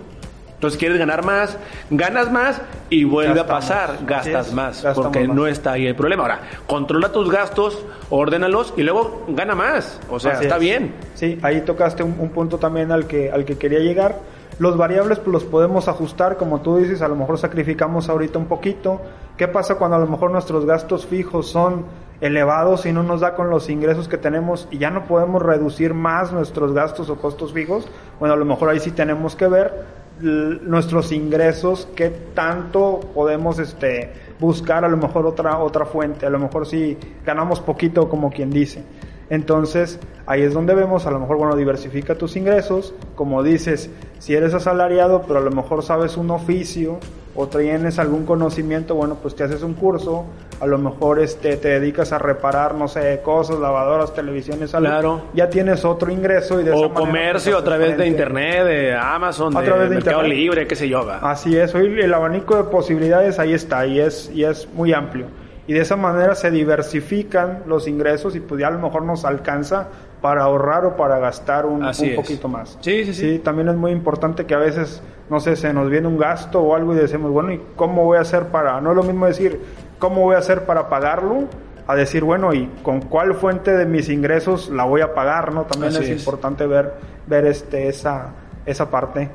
Entonces 0.54 0.78
quieres 0.78 0.96
ganar 0.96 1.24
más, 1.24 1.58
ganas 1.90 2.30
más 2.30 2.62
y 2.88 3.02
vuelve 3.02 3.34
Gastamos. 3.34 3.50
a 3.50 3.68
pasar, 3.68 3.98
gastas 4.06 4.52
más, 4.52 4.80
gastamos 4.80 5.06
porque 5.12 5.26
más. 5.26 5.36
no 5.36 5.46
está 5.48 5.72
ahí 5.72 5.88
el 5.88 5.96
problema. 5.96 6.22
Ahora, 6.22 6.40
controla 6.68 7.10
tus 7.10 7.28
gastos, 7.32 7.84
ordénalos 8.10 8.74
y 8.76 8.84
luego 8.84 9.24
gana 9.26 9.56
más. 9.56 10.00
O 10.08 10.20
sea, 10.20 10.34
Así 10.34 10.44
está 10.44 10.54
es. 10.54 10.60
bien. 10.60 10.94
Sí, 11.14 11.40
ahí 11.42 11.62
tocaste 11.62 12.04
un, 12.04 12.14
un 12.20 12.28
punto 12.28 12.58
también 12.58 12.92
al 12.92 13.08
que, 13.08 13.28
al 13.32 13.44
que 13.44 13.58
quería 13.58 13.80
llegar. 13.80 14.20
Los 14.58 14.76
variables 14.76 15.18
pues, 15.18 15.32
los 15.32 15.44
podemos 15.44 15.88
ajustar, 15.88 16.36
como 16.36 16.60
tú 16.60 16.78
dices, 16.78 17.02
a 17.02 17.08
lo 17.08 17.16
mejor 17.16 17.38
sacrificamos 17.38 18.08
ahorita 18.08 18.38
un 18.38 18.46
poquito. 18.46 19.00
¿Qué 19.36 19.48
pasa 19.48 19.76
cuando 19.76 19.96
a 19.96 20.00
lo 20.00 20.06
mejor 20.06 20.30
nuestros 20.30 20.64
gastos 20.64 21.06
fijos 21.06 21.48
son 21.48 21.84
elevados 22.20 22.86
y 22.86 22.92
no 22.92 23.02
nos 23.02 23.20
da 23.20 23.34
con 23.34 23.50
los 23.50 23.68
ingresos 23.68 24.08
que 24.08 24.16
tenemos 24.16 24.68
y 24.70 24.78
ya 24.78 24.90
no 24.90 25.04
podemos 25.04 25.42
reducir 25.42 25.92
más 25.92 26.32
nuestros 26.32 26.72
gastos 26.72 27.10
o 27.10 27.16
costos 27.16 27.52
fijos? 27.52 27.86
Bueno, 28.18 28.34
a 28.34 28.38
lo 28.38 28.44
mejor 28.44 28.70
ahí 28.70 28.80
sí 28.80 28.92
tenemos 28.92 29.36
que 29.36 29.48
ver 29.48 29.84
nuestros 30.20 31.12
ingresos, 31.12 31.88
qué 31.94 32.08
tanto 32.08 33.00
podemos 33.14 33.58
este, 33.58 34.12
buscar 34.40 34.84
a 34.84 34.88
lo 34.88 34.96
mejor 34.96 35.26
otra, 35.26 35.58
otra 35.58 35.84
fuente, 35.84 36.24
a 36.24 36.30
lo 36.30 36.38
mejor 36.38 36.66
si 36.66 36.96
ganamos 37.24 37.60
poquito 37.60 38.08
como 38.08 38.30
quien 38.30 38.50
dice. 38.50 38.82
Entonces, 39.30 39.98
ahí 40.26 40.42
es 40.42 40.54
donde 40.54 40.74
vemos, 40.74 41.06
a 41.06 41.10
lo 41.10 41.18
mejor, 41.18 41.36
bueno, 41.36 41.56
diversifica 41.56 42.14
tus 42.14 42.36
ingresos, 42.36 42.94
como 43.16 43.42
dices, 43.42 43.90
si 44.18 44.34
eres 44.34 44.54
asalariado, 44.54 45.22
pero 45.26 45.40
a 45.40 45.42
lo 45.42 45.50
mejor 45.50 45.82
sabes 45.82 46.16
un 46.16 46.30
oficio 46.30 46.98
o 47.34 47.48
tienes 47.48 47.98
algún 47.98 48.24
conocimiento, 48.24 48.94
bueno, 48.94 49.18
pues 49.20 49.34
te 49.34 49.44
haces 49.44 49.62
un 49.62 49.74
curso, 49.74 50.24
a 50.58 50.66
lo 50.66 50.78
mejor 50.78 51.18
este, 51.18 51.56
te 51.58 51.68
dedicas 51.80 52.12
a 52.12 52.18
reparar, 52.18 52.74
no 52.74 52.88
sé, 52.88 53.20
cosas, 53.22 53.58
lavadoras, 53.58 54.14
televisiones, 54.14 54.74
algo, 54.74 54.88
Claro. 54.88 55.20
ya 55.34 55.50
tienes 55.50 55.84
otro 55.84 56.10
ingreso 56.10 56.60
y 56.60 56.64
de 56.64 56.70
O 56.72 56.94
comercio 56.94 57.52
pues, 57.52 57.62
a 57.62 57.64
través 57.64 57.98
de 57.98 58.06
internet, 58.06 58.64
de 58.64 58.94
Amazon, 58.94 59.54
A 59.54 59.60
de, 59.60 59.66
través 59.66 59.90
de 59.90 59.96
Mercado 59.96 60.18
internet. 60.22 60.38
Libre, 60.38 60.66
qué 60.66 60.76
sé 60.76 60.88
yo. 60.88 61.04
va. 61.04 61.18
Así 61.18 61.54
es, 61.58 61.74
hoy 61.74 62.00
el 62.00 62.14
abanico 62.14 62.56
de 62.56 62.64
posibilidades 62.64 63.38
ahí 63.38 63.52
está 63.52 63.86
y 63.86 64.00
es, 64.00 64.30
y 64.32 64.44
es 64.44 64.66
muy 64.72 64.94
amplio. 64.94 65.26
Y 65.66 65.72
de 65.72 65.80
esa 65.80 65.96
manera 65.96 66.34
se 66.34 66.50
diversifican 66.50 67.64
los 67.66 67.88
ingresos 67.88 68.36
y 68.36 68.40
pues 68.40 68.60
ya 68.60 68.68
a 68.68 68.70
lo 68.70 68.78
mejor 68.78 69.02
nos 69.02 69.24
alcanza 69.24 69.88
para 70.20 70.44
ahorrar 70.44 70.84
o 70.84 70.96
para 70.96 71.18
gastar 71.18 71.66
un, 71.66 71.84
un 71.84 72.14
poquito 72.14 72.48
más. 72.48 72.78
Sí, 72.80 73.04
sí, 73.04 73.14
sí. 73.14 73.38
también 73.38 73.68
es 73.68 73.76
muy 73.76 73.90
importante 73.90 74.46
que 74.46 74.54
a 74.54 74.58
veces, 74.58 75.02
no 75.28 75.40
sé, 75.40 75.56
se 75.56 75.72
nos 75.72 75.90
viene 75.90 76.06
un 76.06 76.18
gasto 76.18 76.60
o 76.60 76.74
algo 76.74 76.94
y 76.94 76.96
decimos, 76.96 77.32
bueno, 77.32 77.52
¿y 77.52 77.60
cómo 77.74 78.04
voy 78.04 78.18
a 78.18 78.20
hacer 78.20 78.46
para...? 78.46 78.80
No 78.80 78.90
es 78.90 78.96
lo 78.96 79.02
mismo 79.02 79.26
decir, 79.26 79.60
¿cómo 79.98 80.22
voy 80.22 80.36
a 80.36 80.38
hacer 80.38 80.64
para 80.64 80.88
pagarlo? 80.88 81.44
A 81.88 81.94
decir, 81.94 82.24
bueno, 82.24 82.54
¿y 82.54 82.66
con 82.82 83.00
cuál 83.00 83.34
fuente 83.34 83.76
de 83.76 83.86
mis 83.86 84.08
ingresos 84.08 84.70
la 84.70 84.84
voy 84.84 85.00
a 85.00 85.14
pagar? 85.14 85.52
¿no? 85.52 85.64
También 85.64 85.92
es, 85.92 86.00
es. 86.00 86.18
importante 86.18 86.66
ver, 86.66 86.94
ver 87.26 87.44
este, 87.46 87.88
esa, 87.88 88.30
esa 88.64 88.90
parte. 88.90 89.30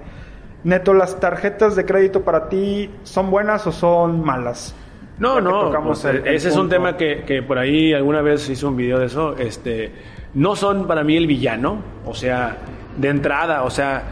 Neto, 0.63 0.93
¿las 0.93 1.19
tarjetas 1.19 1.75
de 1.75 1.85
crédito 1.85 2.21
para 2.21 2.47
ti 2.47 2.89
son 3.03 3.31
buenas 3.31 3.65
o 3.67 3.71
son 3.71 4.23
malas? 4.23 4.75
No, 5.19 5.39
no, 5.39 5.65
tocamos 5.65 6.01
pues, 6.01 6.15
el- 6.15 6.27
el 6.27 6.35
ese 6.35 6.49
es 6.49 6.55
un 6.57 6.67
tema 6.69 6.97
que, 6.97 7.23
que 7.27 7.43
por 7.43 7.57
ahí 7.59 7.93
alguna 7.93 8.21
vez 8.21 8.49
hice 8.49 8.65
un 8.65 8.75
video 8.75 8.97
de 8.99 9.05
eso. 9.05 9.35
Este, 9.37 9.91
no 10.33 10.55
son 10.55 10.87
para 10.87 11.03
mí 11.03 11.15
el 11.15 11.27
villano, 11.27 11.77
o 12.05 12.13
sea, 12.15 12.57
de 12.97 13.07
entrada, 13.09 13.63
o 13.63 13.69
sea, 13.69 14.03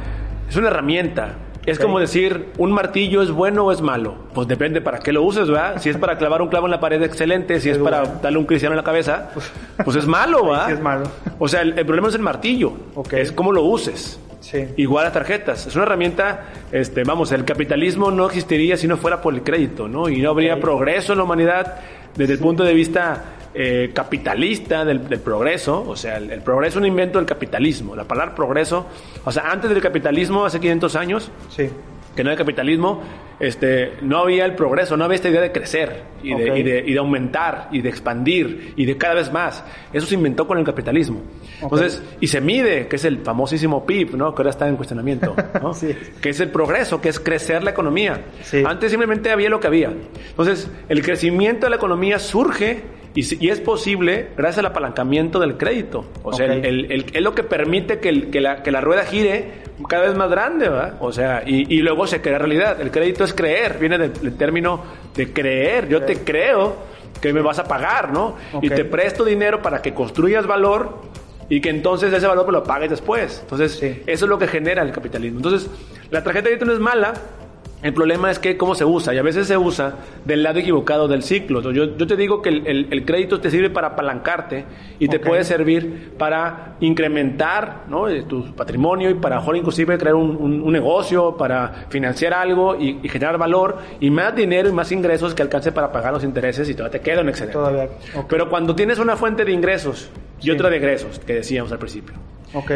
es 0.48 0.56
una 0.56 0.68
herramienta. 0.68 1.36
Es 1.66 1.78
como 1.78 2.00
decir, 2.00 2.48
¿un 2.58 2.72
martillo 2.72 3.22
es 3.22 3.30
bueno 3.32 3.66
o 3.66 3.72
es 3.72 3.82
malo? 3.82 4.16
Pues 4.34 4.48
depende 4.48 4.82
para 4.82 5.00
qué 5.00 5.12
lo 5.14 5.22
uses, 5.22 5.48
¿verdad? 5.50 5.76
Si 5.80 5.90
es 5.90 5.98
para 5.98 6.18
clavar 6.18 6.42
un 6.42 6.48
clavo 6.48 6.66
en 6.66 6.72
la 6.72 6.80
pared, 6.80 7.00
excelente. 7.04 7.60
Si 7.60 7.70
es 7.70 7.78
para 7.78 8.02
darle 8.04 8.40
un 8.40 8.46
cristiano 8.46 8.74
en 8.74 8.78
la 8.78 8.84
cabeza, 8.84 9.30
pues 9.84 9.96
es 9.96 10.08
malo, 10.08 10.48
¿verdad? 10.50 10.66
sí 10.68 10.72
es 10.74 10.82
malo. 10.82 11.04
O 11.38 11.48
sea, 11.48 11.62
el, 11.62 11.78
el 11.78 11.86
problema 11.86 12.08
es 12.08 12.16
el 12.16 12.22
martillo, 12.22 12.74
Ok. 12.96 13.14
es 13.14 13.32
cómo 13.32 13.52
lo 13.52 13.64
uses. 13.64 14.20
Sí. 14.40 14.66
Igual 14.78 15.04
las 15.06 15.14
tarjetas. 15.14 15.68
Es 15.68 15.76
una 15.76 15.84
herramienta, 15.86 16.46
este, 16.72 17.04
vamos, 17.04 17.32
el 17.32 17.44
capitalismo 17.46 18.10
no 18.12 18.26
existiría 18.28 18.78
si 18.78 18.88
no 18.88 18.98
fuera 18.98 19.22
por 19.22 19.34
el 19.34 19.44
crédito, 19.44 19.88
¿no? 19.88 20.08
Y 20.10 20.22
no 20.22 20.30
habría 20.30 20.60
progreso 20.60 21.12
en 21.14 21.18
la 21.18 21.24
humanidad 21.26 21.76
desde 22.16 22.34
el 22.34 22.40
punto 22.40 22.64
de 22.64 22.74
vista 22.74 23.24
eh, 23.54 23.92
capitalista 23.94 24.86
del, 24.86 25.10
del 25.10 25.20
progreso. 25.20 25.84
O 25.88 25.96
sea, 25.96 26.18
el, 26.18 26.32
el 26.32 26.42
progreso 26.42 26.80
es 26.80 26.82
un 26.82 26.86
invento 26.88 27.18
del 27.20 27.28
capitalismo. 27.28 27.96
La 27.96 28.06
palabra 28.06 28.34
progreso, 28.34 28.88
o 29.26 29.32
sea, 29.32 29.52
antes 29.52 29.70
del 29.70 29.82
capitalismo, 29.82 30.46
hace 30.46 30.60
500 30.60 30.96
años, 30.96 31.32
Sí. 31.50 31.70
que 32.16 32.24
no 32.24 32.30
había 32.30 32.38
capitalismo, 32.38 33.02
este, 33.40 33.94
no 34.02 34.20
había 34.20 34.46
el 34.46 34.56
progreso, 34.56 34.98
no 34.98 35.06
había 35.06 35.16
esta 35.16 35.30
idea 35.30 35.42
de 35.42 35.52
crecer 35.52 36.04
y, 36.22 36.34
de, 36.36 36.60
y 36.60 36.64
de- 36.64 36.84
y 36.86 36.94
de 36.94 37.00
aumentar 37.00 37.70
y 37.72 37.82
de 37.82 37.90
expandir 37.90 38.74
y 38.76 38.86
de 38.86 38.98
cada 38.98 39.14
vez 39.16 39.32
más. 39.32 39.64
Eso 39.94 40.06
se 40.06 40.16
inventó 40.16 40.46
con 40.48 40.58
el 40.58 40.66
capitalismo. 40.66 41.22
Entonces, 41.62 42.04
y 42.20 42.28
se 42.28 42.42
mide, 42.42 42.88
que 42.88 42.98
es 42.98 43.06
el 43.06 43.20
famosísimo 43.20 43.86
PIB, 43.86 44.16
¿no? 44.16 44.34
Que 44.36 44.42
ahora 44.42 44.50
está 44.50 44.68
en 44.68 44.76
cuestionamiento, 44.76 45.36
¿no? 45.62 45.74
Sí. 45.80 45.96
Que 46.22 46.30
es 46.30 46.40
el 46.40 46.50
progreso, 46.50 47.00
que 47.00 47.10
es 47.10 47.20
crecer 47.20 47.64
la 47.64 47.72
economía. 47.72 48.22
Sí. 48.42 48.64
Antes 48.66 48.92
simplemente 48.92 49.32
había 49.32 49.50
lo 49.50 49.60
que 49.60 49.68
había. 49.68 49.92
Entonces, 50.32 50.70
el 50.90 51.02
crecimiento 51.02 51.66
de 51.66 51.70
la 51.70 51.76
economía 51.78 52.20
surge 52.20 52.82
y, 53.16 53.46
y 53.46 53.50
es 53.50 53.60
posible 53.62 54.28
gracias 54.38 54.60
al 54.60 54.68
apalancamiento 54.68 55.40
del 55.40 55.58
crédito. 55.58 56.06
O 56.24 56.34
sea, 56.34 56.46
el- 56.48 56.66
el- 56.66 56.92
el- 56.92 57.06
es 57.14 57.22
lo 57.22 57.34
que 57.34 57.44
permite 57.44 58.00
que, 58.00 58.10
el- 58.10 58.30
que 58.30 58.40
la, 58.42 58.62
que 58.64 58.72
la 58.72 58.82
rueda 58.82 59.04
gire 59.06 59.69
cada 59.88 60.08
vez 60.08 60.16
más 60.16 60.30
grande, 60.30 60.68
¿verdad? 60.70 60.96
O 61.00 61.12
sea, 61.12 61.44
y, 61.46 61.74
y 61.74 61.82
luego 61.82 62.06
se 62.08 62.22
crea 62.22 62.38
realidad. 62.40 62.80
El 62.82 62.92
crédito 62.92 63.24
es 63.24 63.34
creer, 63.34 63.78
viene 63.80 63.98
del, 63.98 64.14
del 64.14 64.36
término 64.36 64.84
de 65.16 65.32
creer. 65.32 65.88
Yo 65.88 66.04
te 66.04 66.18
creo 66.24 66.76
que 67.22 67.34
me 67.34 67.42
vas 67.42 67.60
a 67.60 67.64
pagar, 67.66 68.12
¿no? 68.12 68.36
Y 68.62 68.70
te 68.70 68.86
presto 68.86 69.24
dinero 69.26 69.62
para 69.62 69.82
que 69.82 69.94
construyas 69.94 70.46
valor 70.48 70.98
y 71.50 71.60
que 71.62 71.70
entonces 71.70 72.14
ese 72.14 72.28
valor 72.28 72.46
me 72.46 72.52
lo 72.54 72.64
pagues 72.64 72.90
después. 72.92 73.40
Entonces, 73.42 73.74
Sí. 73.74 74.04
eso 74.06 74.26
es 74.26 74.30
lo 74.30 74.38
que 74.38 74.48
genera 74.48 74.84
el 74.84 74.92
capitalismo. 74.92 75.40
Entonces, 75.40 75.70
la 76.12 76.24
tarjeta 76.24 76.44
de 76.50 76.56
crédito 76.58 76.66
no 76.66 76.74
es 76.74 76.80
mala. 76.80 77.14
El 77.82 77.94
problema 77.94 78.30
es 78.30 78.40
que 78.40 78.58
cómo 78.58 78.76
se 78.76 78.84
usa, 78.84 79.14
y 79.14 79.18
a 79.18 79.22
veces 79.22 79.48
se 79.48 79.58
usa 79.58 79.96
del 80.26 80.44
lado 80.44 80.60
equivocado 80.60 81.08
del 81.08 81.24
ciclo. 81.24 81.62
Yo, 81.72 81.96
yo 81.96 82.08
te 82.08 82.18
digo 82.18 82.42
que 82.42 82.50
el, 82.50 82.68
el- 82.68 82.88
el 82.92 83.06
crédito 83.06 83.40
te 83.40 83.50
sirve 83.50 83.70
para 83.70 83.88
apalancarte 83.88 84.66
y 85.00 85.08
te 85.08 85.18
puede 85.20 85.46
servir 85.46 86.12
para 86.18 86.76
incrementar 86.82 87.84
¿no? 87.88 88.10
eh, 88.10 88.24
tu 88.24 88.54
patrimonio 88.54 89.10
y 89.10 89.14
para, 89.14 89.38
mejor, 89.38 89.56
inclusive 89.56 89.98
crear 89.98 90.16
un, 90.16 90.36
un- 90.36 90.62
un 90.62 90.74
negocio, 90.74 91.38
para 91.38 91.86
financiar 91.90 92.34
algo 92.34 92.76
y, 92.76 93.00
y 93.02 93.08
generar 93.10 93.38
valor 93.38 93.78
y 94.02 94.10
más 94.10 94.36
dinero 94.36 94.68
y 94.68 94.74
más 94.74 94.92
ingresos 94.92 95.34
que 95.34 95.42
alcance 95.42 95.72
para 95.72 95.90
pagar 95.92 96.12
los 96.14 96.24
intereses 96.26 96.70
y 96.70 96.74
todavía 96.74 97.00
te 97.00 97.02
queda 97.02 97.22
un 97.22 97.30
excedente. 97.30 97.58
Pero 98.28 98.50
cuando 98.50 98.76
tienes 98.76 99.00
una 99.00 99.16
fuente 99.16 99.46
de 99.46 99.52
ingresos 99.54 100.10
y 100.42 100.44
Sí. 100.44 100.52
otra 100.52 100.70
de 100.70 100.78
egresos, 100.78 101.20
que 101.20 101.34
decíamos 101.36 101.72
al 101.72 101.80
principio, 101.80 102.16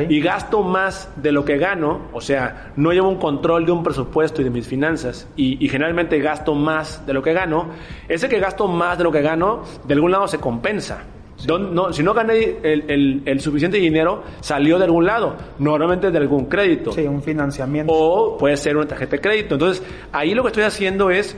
Y 0.09 0.19
gasto 0.21 0.61
más 0.61 1.09
de 1.15 1.31
lo 1.31 1.43
que 1.45 1.57
gano, 1.57 2.01
o 2.13 2.21
sea, 2.21 2.71
no 2.75 2.91
llevo 2.91 3.09
un 3.09 3.17
control 3.17 3.65
de 3.65 3.71
un 3.71 3.83
presupuesto 3.83 4.41
y 4.41 4.43
de 4.43 4.49
mis 4.51 4.67
finanzas, 4.67 5.27
y, 5.35 5.63
y 5.65 5.67
generalmente 5.69 6.19
gasto 6.19 6.53
más 6.53 7.05
de 7.07 7.13
lo 7.13 7.23
que 7.23 7.33
gano, 7.33 7.67
ese 8.07 8.29
que 8.29 8.39
gasto 8.39 8.67
más 8.67 8.97
de 8.97 9.03
lo 9.03 9.11
que 9.11 9.21
gano, 9.21 9.63
de 9.87 9.93
algún 9.95 10.11
lado 10.11 10.27
se 10.27 10.37
compensa. 10.37 11.03
Don- 11.47 11.73
no, 11.73 11.91
si 11.91 12.03
no 12.03 12.13
gané 12.13 12.57
el, 12.63 12.85
el- 12.89 13.21
el 13.25 13.39
suficiente 13.41 13.77
dinero, 13.77 14.23
salió 14.39 14.77
de 14.77 14.85
algún 14.85 15.05
lado, 15.05 15.35
normalmente 15.59 16.11
de 16.11 16.17
algún 16.19 16.45
crédito. 16.45 16.91
Sí, 16.91 17.01
un 17.01 17.21
financiamiento. 17.23 17.91
O 17.91 18.37
puede 18.37 18.55
ser 18.55 18.77
una 18.77 18.87
tarjeta 18.87 19.15
de 19.17 19.21
crédito. 19.21 19.55
Entonces, 19.55 19.83
ahí 20.11 20.35
lo 20.35 20.43
que 20.43 20.49
estoy 20.49 20.63
haciendo 20.63 21.09
es 21.09 21.35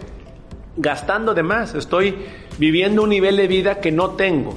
gastando 0.78 1.34
de 1.34 1.42
más. 1.44 1.74
Estoy 1.74 2.16
viviendo 2.60 3.04
un 3.04 3.10
nivel 3.10 3.38
de 3.38 3.48
vida 3.48 3.80
que 3.80 3.92
no 3.92 4.10
tengo. 4.12 4.56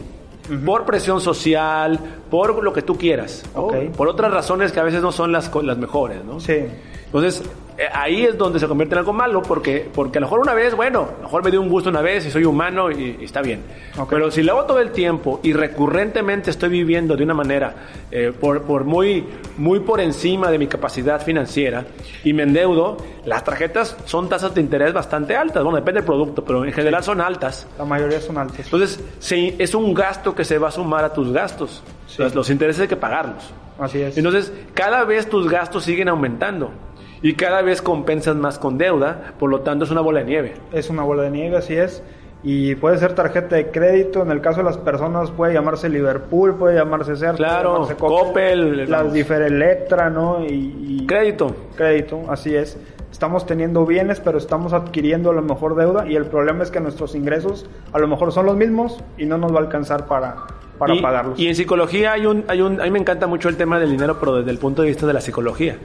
Por 0.64 0.84
presión 0.84 1.20
social, 1.20 1.98
por 2.30 2.62
lo 2.62 2.72
que 2.72 2.82
tú 2.82 2.96
quieras. 2.96 3.44
¿no? 3.54 3.62
Ok. 3.62 3.76
Por 3.96 4.08
otras 4.08 4.32
razones 4.32 4.72
que 4.72 4.80
a 4.80 4.82
veces 4.82 5.02
no 5.02 5.12
son 5.12 5.32
las, 5.32 5.50
las 5.62 5.78
mejores. 5.78 6.24
¿no? 6.24 6.40
Sí. 6.40 6.64
Entonces, 7.06 7.42
ahí 7.92 8.24
es 8.24 8.36
donde 8.36 8.58
se 8.58 8.66
convierte 8.66 8.94
en 8.94 9.00
algo 9.00 9.12
malo, 9.12 9.42
porque, 9.42 9.88
porque 9.94 10.18
a 10.18 10.20
lo 10.20 10.26
mejor 10.26 10.40
una 10.40 10.54
vez, 10.54 10.74
bueno, 10.74 11.08
a 11.10 11.16
lo 11.18 11.22
mejor 11.22 11.44
me 11.44 11.50
dio 11.50 11.60
un 11.60 11.68
gusto 11.68 11.90
una 11.90 12.00
vez 12.00 12.26
y 12.26 12.30
soy 12.30 12.44
humano 12.44 12.90
y, 12.90 13.18
está 13.22 13.40
bien. 13.40 13.62
Pero 14.10 14.30
si 14.30 14.42
lo 14.42 14.54
hago 14.54 14.64
todo 14.64 14.80
el 14.80 14.90
tiempo 14.90 15.40
y 15.42 15.52
recurrentemente 15.52 16.50
estoy 16.50 16.70
viviendo 16.70 17.16
de 17.16 17.24
una 17.24 17.34
manera 17.34 17.74
eh, 18.10 18.32
por, 18.38 18.62
por 18.62 18.84
muy, 18.84 19.24
muy 19.56 19.80
por 19.80 20.00
encima 20.00 20.50
de 20.50 20.58
mi 20.58 20.66
capacidad 20.66 21.22
financiera 21.22 21.84
y 22.24 22.32
me 22.32 22.42
endeudo, 22.42 22.96
las 23.24 23.44
tarjetas 23.44 23.96
son 24.04 24.28
tasas 24.28 24.54
de 24.54 24.60
interés 24.60 24.92
bastante 24.92 25.36
altas. 25.36 25.62
Bueno, 25.62 25.76
depende 25.76 26.00
del 26.00 26.06
producto, 26.06 26.44
pero 26.44 26.64
en 26.64 26.72
general 26.72 27.04
son 27.04 27.20
altas. 27.20 27.68
La 27.78 27.84
mayoría 27.84 28.20
son 28.20 28.38
altas. 28.38 28.60
Entonces, 28.60 29.00
sí, 29.20 29.54
es 29.58 29.74
un 29.74 29.94
gasto 29.94 30.34
que 30.34 30.44
se 30.44 30.58
va 30.58 30.68
a 30.68 30.72
sumar 30.72 31.04
a 31.04 31.12
tus 31.12 31.32
gastos. 31.32 31.82
los 32.18 32.50
intereses 32.50 32.82
hay 32.82 32.88
que 32.88 32.96
pagarlos. 32.96 33.52
Así 33.78 34.00
es. 34.00 34.18
Entonces, 34.18 34.52
cada 34.74 35.04
vez 35.04 35.28
tus 35.28 35.48
gastos 35.48 35.84
siguen 35.84 36.08
aumentando 36.08 36.72
y 37.22 37.34
cada 37.34 37.62
vez 37.62 37.82
compensas 37.82 38.36
más 38.36 38.58
con 38.58 38.78
deuda, 38.78 39.34
por 39.38 39.50
lo 39.50 39.60
tanto 39.60 39.84
es 39.84 39.90
una 39.90 40.00
bola 40.00 40.20
de 40.20 40.26
nieve. 40.26 40.54
Es 40.72 40.90
una 40.90 41.02
bola 41.02 41.24
de 41.24 41.30
nieve, 41.30 41.56
así 41.56 41.74
es. 41.74 42.02
Y 42.44 42.76
puede 42.76 42.98
ser 42.98 43.14
tarjeta 43.14 43.56
de 43.56 43.70
crédito, 43.70 44.22
en 44.22 44.30
el 44.30 44.40
caso 44.40 44.58
de 44.58 44.64
las 44.64 44.78
personas 44.78 45.32
puede 45.32 45.54
llamarse 45.54 45.88
Liverpool, 45.88 46.54
puede 46.54 46.76
llamarse 46.76 47.16
Ser, 47.16 47.34
claro, 47.34 47.82
puede 47.82 47.96
Coppel, 47.96 48.88
las 48.88 49.12
Electra, 49.12 50.08
¿no? 50.08 50.44
Y, 50.44 51.04
crédito. 51.08 51.54
Crédito, 51.76 52.22
así 52.28 52.54
es. 52.54 52.78
Estamos 53.10 53.44
teniendo 53.46 53.84
bienes, 53.86 54.20
pero 54.20 54.38
estamos 54.38 54.72
adquiriendo 54.72 55.30
a 55.30 55.32
lo 55.32 55.42
mejor 55.42 55.74
deuda 55.74 56.06
y 56.06 56.14
el 56.14 56.26
problema 56.26 56.62
es 56.62 56.70
que 56.70 56.78
nuestros 56.78 57.16
ingresos 57.16 57.68
a 57.92 57.98
lo 57.98 58.06
mejor 58.06 58.32
son 58.32 58.46
los 58.46 58.56
mismos 58.56 59.02
y 59.16 59.24
no 59.24 59.38
nos 59.38 59.52
va 59.52 59.56
a 59.56 59.62
alcanzar 59.62 60.06
para, 60.06 60.36
para 60.78 60.94
pagarlos. 61.00 61.40
Y 61.40 61.48
en 61.48 61.56
psicología 61.56 62.12
hay 62.12 62.26
un, 62.26 62.44
hay 62.46 62.60
un, 62.60 62.80
a 62.80 62.84
mí 62.84 62.90
me 62.90 63.00
encanta 63.00 63.26
mucho 63.26 63.48
el 63.48 63.56
tema 63.56 63.80
del 63.80 63.90
dinero, 63.90 64.18
pero 64.20 64.36
desde 64.36 64.50
el 64.50 64.58
punto 64.58 64.82
de 64.82 64.88
vista 64.88 65.06
de 65.06 65.14
la 65.14 65.20
psicología. 65.20 65.78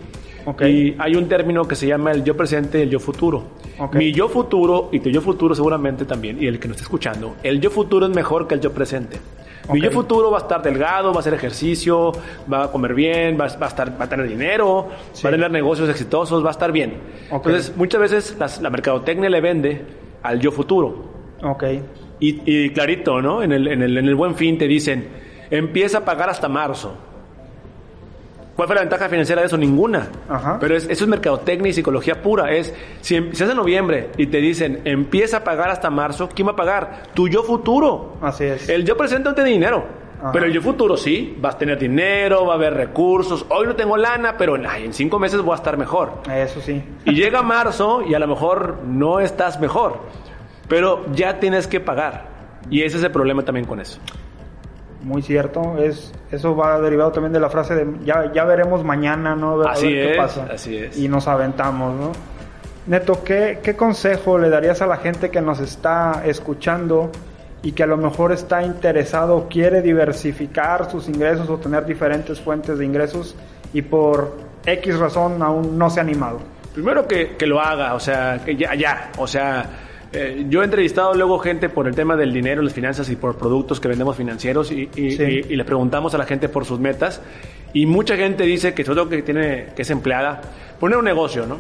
Y 0.61 0.95
hay 0.99 1.15
un 1.15 1.27
término 1.27 1.67
que 1.67 1.75
se 1.75 1.87
llama 1.87 2.11
el 2.11 2.23
yo 2.23 2.35
presente 2.35 2.79
y 2.79 2.81
el 2.83 2.89
yo 2.89 2.99
futuro. 2.99 3.43
Mi 3.93 4.11
yo 4.11 4.27
futuro 4.29 4.89
y 4.91 4.99
tu 4.99 5.09
yo 5.09 5.21
futuro 5.21 5.55
seguramente 5.55 6.05
también, 6.05 6.41
y 6.41 6.47
el 6.47 6.59
que 6.59 6.67
nos 6.67 6.75
está 6.75 6.85
escuchando, 6.85 7.35
el 7.43 7.59
yo 7.59 7.69
futuro 7.69 8.05
es 8.05 8.15
mejor 8.15 8.47
que 8.47 8.55
el 8.55 8.61
yo 8.61 8.71
presente. 8.71 9.19
Mi 9.71 9.81
yo 9.81 9.91
futuro 9.91 10.29
va 10.29 10.39
a 10.39 10.41
estar 10.41 10.61
delgado, 10.61 11.11
va 11.11 11.17
a 11.17 11.19
hacer 11.19 11.33
ejercicio, 11.33 12.11
va 12.51 12.65
a 12.65 12.71
comer 12.71 12.93
bien, 12.93 13.37
va, 13.39 13.45
a, 13.45 13.67
estar, 13.67 13.99
va 13.99 14.05
a 14.05 14.09
tener 14.09 14.27
dinero, 14.27 14.89
va 15.23 15.29
a 15.29 15.31
tener 15.31 15.49
negocios 15.49 15.89
exitosos, 15.89 16.43
va 16.43 16.49
a 16.49 16.51
estar 16.51 16.71
bien. 16.71 16.95
Entonces, 17.31 17.73
muchas 17.77 18.01
veces 18.01 18.37
la 18.61 18.69
mercadotecnia 18.69 19.29
le 19.29 19.39
vende 19.39 19.81
al 20.21 20.39
yo 20.39 20.51
futuro. 20.51 21.05
Ok. 21.41 21.63
Y, 22.19 22.69
clarito, 22.69 23.21
¿no? 23.21 23.43
En 23.43 23.51
el, 23.51 23.67
en, 23.67 23.81
el, 23.81 23.97
en 23.97 24.05
el 24.05 24.15
buen 24.15 24.35
fin 24.35 24.57
te 24.57 24.67
dicen, 24.67 25.07
empieza 25.49 25.99
a 25.99 26.05
pagar 26.05 26.29
hasta 26.29 26.47
marzo. 26.47 26.93
¿Cuál 28.55 28.67
fue 28.67 28.75
la 28.75 28.81
ventaja 28.81 29.09
financiera 29.09 29.41
de 29.41 29.47
eso? 29.47 29.57
Ninguna. 29.57 30.07
Pero 30.59 30.75
eso 30.75 30.89
es 30.91 31.07
mercadotecnia 31.07 31.69
y 31.69 31.73
psicología 31.73 32.21
pura. 32.21 32.51
Es, 32.51 32.73
si, 33.01 33.15
em, 33.15 33.33
si 33.33 33.43
es 33.43 33.49
en 33.49 33.57
noviembre 33.57 34.09
y 34.17 34.27
te 34.27 34.37
dicen, 34.37 34.81
empieza 34.85 35.37
a 35.37 35.43
pagar 35.43 35.69
hasta 35.69 35.89
marzo, 35.89 36.29
¿quién 36.33 36.47
va 36.47 36.51
a 36.51 36.55
pagar? 36.55 37.03
Tu 37.13 37.27
yo 37.29 37.43
futuro. 37.43 38.17
Así 38.21 38.43
es. 38.43 38.69
El 38.69 38.85
yo 38.85 38.95
presente 38.95 39.29
no 39.29 39.35
tiene 39.35 39.49
dinero. 39.49 40.03
Pero 40.31 40.45
el 40.45 40.53
yo 40.53 40.61
futuro 40.61 40.95
sí, 40.95 41.35
vas 41.41 41.55
a 41.55 41.57
tener 41.57 41.77
dinero, 41.77 42.45
va 42.45 42.53
a 42.53 42.55
haber 42.55 42.73
recursos. 42.75 43.45
Hoy 43.49 43.67
no 43.67 43.75
tengo 43.75 43.97
lana, 43.97 44.37
pero 44.37 44.55
en 44.55 44.93
cinco 44.93 45.19
meses 45.19 45.41
voy 45.41 45.51
a 45.51 45.55
estar 45.55 45.75
mejor. 45.75 46.21
Eso 46.33 46.61
sí. 46.61 46.81
Y 47.03 47.13
llega 47.13 47.41
marzo 47.41 48.01
y 48.07 48.13
a 48.13 48.19
lo 48.19 48.27
mejor 48.27 48.79
no 48.85 49.19
estás 49.19 49.59
mejor, 49.59 49.99
pero 50.69 51.05
ya 51.13 51.39
tienes 51.39 51.67
que 51.67 51.81
pagar. 51.81 52.27
Y 52.69 52.83
ese 52.83 52.97
es 52.97 53.03
el 53.03 53.11
problema 53.11 53.43
también 53.43 53.65
con 53.65 53.81
eso. 53.81 53.99
Muy 55.03 55.21
cierto, 55.21 55.77
es 55.77 56.13
eso 56.31 56.55
va 56.55 56.79
derivado 56.79 57.11
también 57.11 57.33
de 57.33 57.39
la 57.39 57.49
frase 57.49 57.75
de 57.75 58.05
ya, 58.05 58.31
ya 58.33 58.45
veremos 58.45 58.83
mañana, 58.83 59.35
¿no? 59.35 59.61
así 59.63 59.89
qué 59.89 60.13
pasa. 60.17 60.47
Así 60.51 60.77
es. 60.77 60.97
Y 60.97 61.09
nos 61.09 61.27
aventamos, 61.27 61.93
¿no? 61.99 62.11
Neto, 62.87 63.23
¿qué, 63.23 63.59
¿qué 63.61 63.75
consejo 63.75 64.37
le 64.37 64.49
darías 64.49 64.81
a 64.81 64.87
la 64.87 64.97
gente 64.97 65.29
que 65.29 65.41
nos 65.41 65.59
está 65.59 66.23
escuchando 66.25 67.11
y 67.61 67.73
que 67.73 67.83
a 67.83 67.85
lo 67.85 67.97
mejor 67.97 68.31
está 68.31 68.63
interesado, 68.63 69.47
quiere 69.49 69.81
diversificar 69.81 70.89
sus 70.89 71.07
ingresos 71.09 71.49
o 71.49 71.57
tener 71.57 71.85
diferentes 71.85 72.39
fuentes 72.39 72.77
de 72.77 72.85
ingresos 72.85 73.35
y 73.73 73.81
por 73.81 74.37
X 74.65 74.99
razón 74.99 75.41
aún 75.41 75.77
no 75.77 75.89
se 75.89 75.99
ha 75.99 76.03
animado? 76.03 76.39
Primero 76.73 77.07
que, 77.07 77.35
que 77.37 77.45
lo 77.45 77.59
haga, 77.59 77.93
o 77.93 77.99
sea, 77.99 78.41
que 78.43 78.55
ya, 78.55 78.73
ya, 78.73 79.11
o 79.17 79.27
sea, 79.27 79.65
eh, 80.13 80.45
yo 80.47 80.61
he 80.61 80.65
entrevistado 80.65 81.13
luego 81.15 81.39
gente 81.39 81.69
por 81.69 81.87
el 81.87 81.95
tema 81.95 82.15
del 82.15 82.31
dinero, 82.31 82.61
las 82.61 82.73
finanzas 82.73 83.09
y 83.09 83.15
por 83.15 83.35
productos 83.35 83.79
que 83.79 83.87
vendemos 83.87 84.15
financieros 84.15 84.71
y, 84.71 84.87
le 84.95 85.65
preguntamos 85.65 86.13
a 86.13 86.19
la 86.19 86.25
gente 86.25 86.49
por 86.49 86.65
sus 86.65 86.79
metas 86.79 87.21
y 87.73 87.87
mucha 87.87 88.15
gente 88.15 88.43
dice 88.43 88.75
que 88.75 88.83
todo 88.83 89.09
que 89.09 89.23
tiene 89.23 89.67
que 89.75 89.81
es 89.81 89.89
empleada 89.89 90.41
poner 90.79 90.97
un 90.97 91.05
negocio, 91.05 91.47
¿no? 91.47 91.57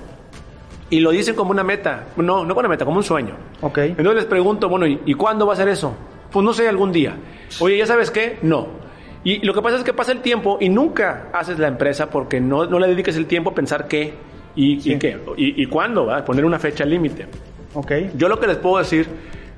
Y 0.91 0.99
lo 0.99 1.09
dicen 1.09 1.33
como 1.33 1.49
una 1.49 1.63
meta, 1.63 2.05
no, 2.17 2.45
no 2.45 2.49
como 2.49 2.59
una 2.59 2.69
meta, 2.69 2.85
como 2.85 2.97
un 2.97 3.03
sueño. 3.03 3.35
Ok. 3.61 3.79
Entonces 3.79 4.15
les 4.15 4.25
pregunto, 4.25 4.69
bueno, 4.69 4.85
¿y, 4.85 4.99
¿y 5.05 5.15
cuándo 5.15 5.47
va 5.47 5.53
a 5.53 5.55
ser 5.55 5.67
eso? 5.67 5.95
Pues 6.31 6.45
no 6.45 6.53
sé, 6.53 6.67
algún 6.67 6.91
día. 6.91 7.15
Oye, 7.59 7.77
¿ya 7.77 7.87
sabes 7.87 8.11
qué? 8.11 8.37
No. 8.43 8.67
Y 9.23 9.43
lo 9.43 9.55
que 9.55 9.61
pasa 9.63 9.77
es 9.77 9.83
que 9.83 9.93
pasa 9.93 10.11
el 10.11 10.21
tiempo 10.21 10.57
y 10.61 10.69
nunca 10.69 11.29
haces 11.33 11.57
la 11.57 11.67
empresa 11.67 12.11
porque 12.11 12.39
no, 12.39 12.65
no 12.65 12.77
le 12.77 12.87
dediques 12.87 13.15
el 13.15 13.25
tiempo 13.25 13.51
a 13.51 13.55
pensar 13.55 13.87
qué 13.87 14.13
y, 14.55 14.91
y 14.91 14.99
qué 14.99 15.17
y, 15.37 15.63
y 15.63 15.65
cuándo, 15.65 16.05
¿va? 16.05 16.23
Poner 16.23 16.45
una 16.45 16.59
fecha 16.59 16.85
límite. 16.85 17.27
Okay. 17.73 18.11
Yo 18.15 18.29
lo 18.29 18.39
que 18.39 18.47
les 18.47 18.57
puedo 18.57 18.77
decir 18.77 19.07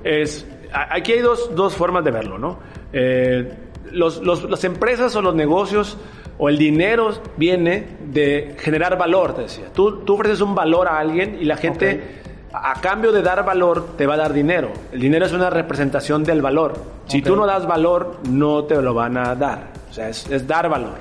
es, 0.04 0.48
aquí 0.72 1.14
hay 1.14 1.20
dos, 1.20 1.54
dos 1.56 1.76
formas 1.76 2.04
de 2.06 2.12
verlo, 2.12 2.38
¿no? 2.38 2.60
Eh, 2.94 3.52
los, 3.92 4.22
los, 4.22 4.50
las 4.50 4.64
empresas 4.64 5.16
o 5.16 5.22
los 5.22 5.36
negocios 5.36 5.98
o 6.38 6.50
el 6.50 6.58
dinero 6.58 7.12
viene 7.38 7.88
de 8.08 8.56
generar 8.60 8.98
valor, 8.98 9.36
te 9.36 9.44
decía. 9.44 9.66
Tú, 9.74 10.00
tú 10.00 10.16
ofreces 10.16 10.42
un 10.42 10.54
valor 10.54 10.88
a 10.88 11.00
alguien 11.00 11.38
y 11.40 11.46
la 11.46 11.58
gente, 11.58 12.22
a, 12.52 12.80
cambio 12.82 13.12
de 13.12 13.22
dar 13.22 13.46
valor, 13.46 13.96
te 13.98 14.06
va 14.06 14.16
a 14.16 14.18
dar 14.18 14.34
dinero. 14.34 14.72
El 14.92 15.00
dinero 15.00 15.26
es 15.26 15.34
una 15.34 15.50
representación 15.50 16.24
del 16.24 16.42
valor. 16.42 16.74
Si 17.08 17.22
tú 17.22 17.36
no 17.36 17.46
das 17.46 17.66
valor, 17.68 18.18
no 18.30 18.66
te 18.66 18.82
lo 18.82 18.94
van 18.94 19.18
a 19.18 19.36
dar. 19.36 19.72
O 19.90 19.94
sea, 19.94 20.10
es, 20.10 20.30
es 20.30 20.46
dar 20.46 20.68
valor. 20.70 20.96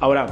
Ahora, 0.00 0.26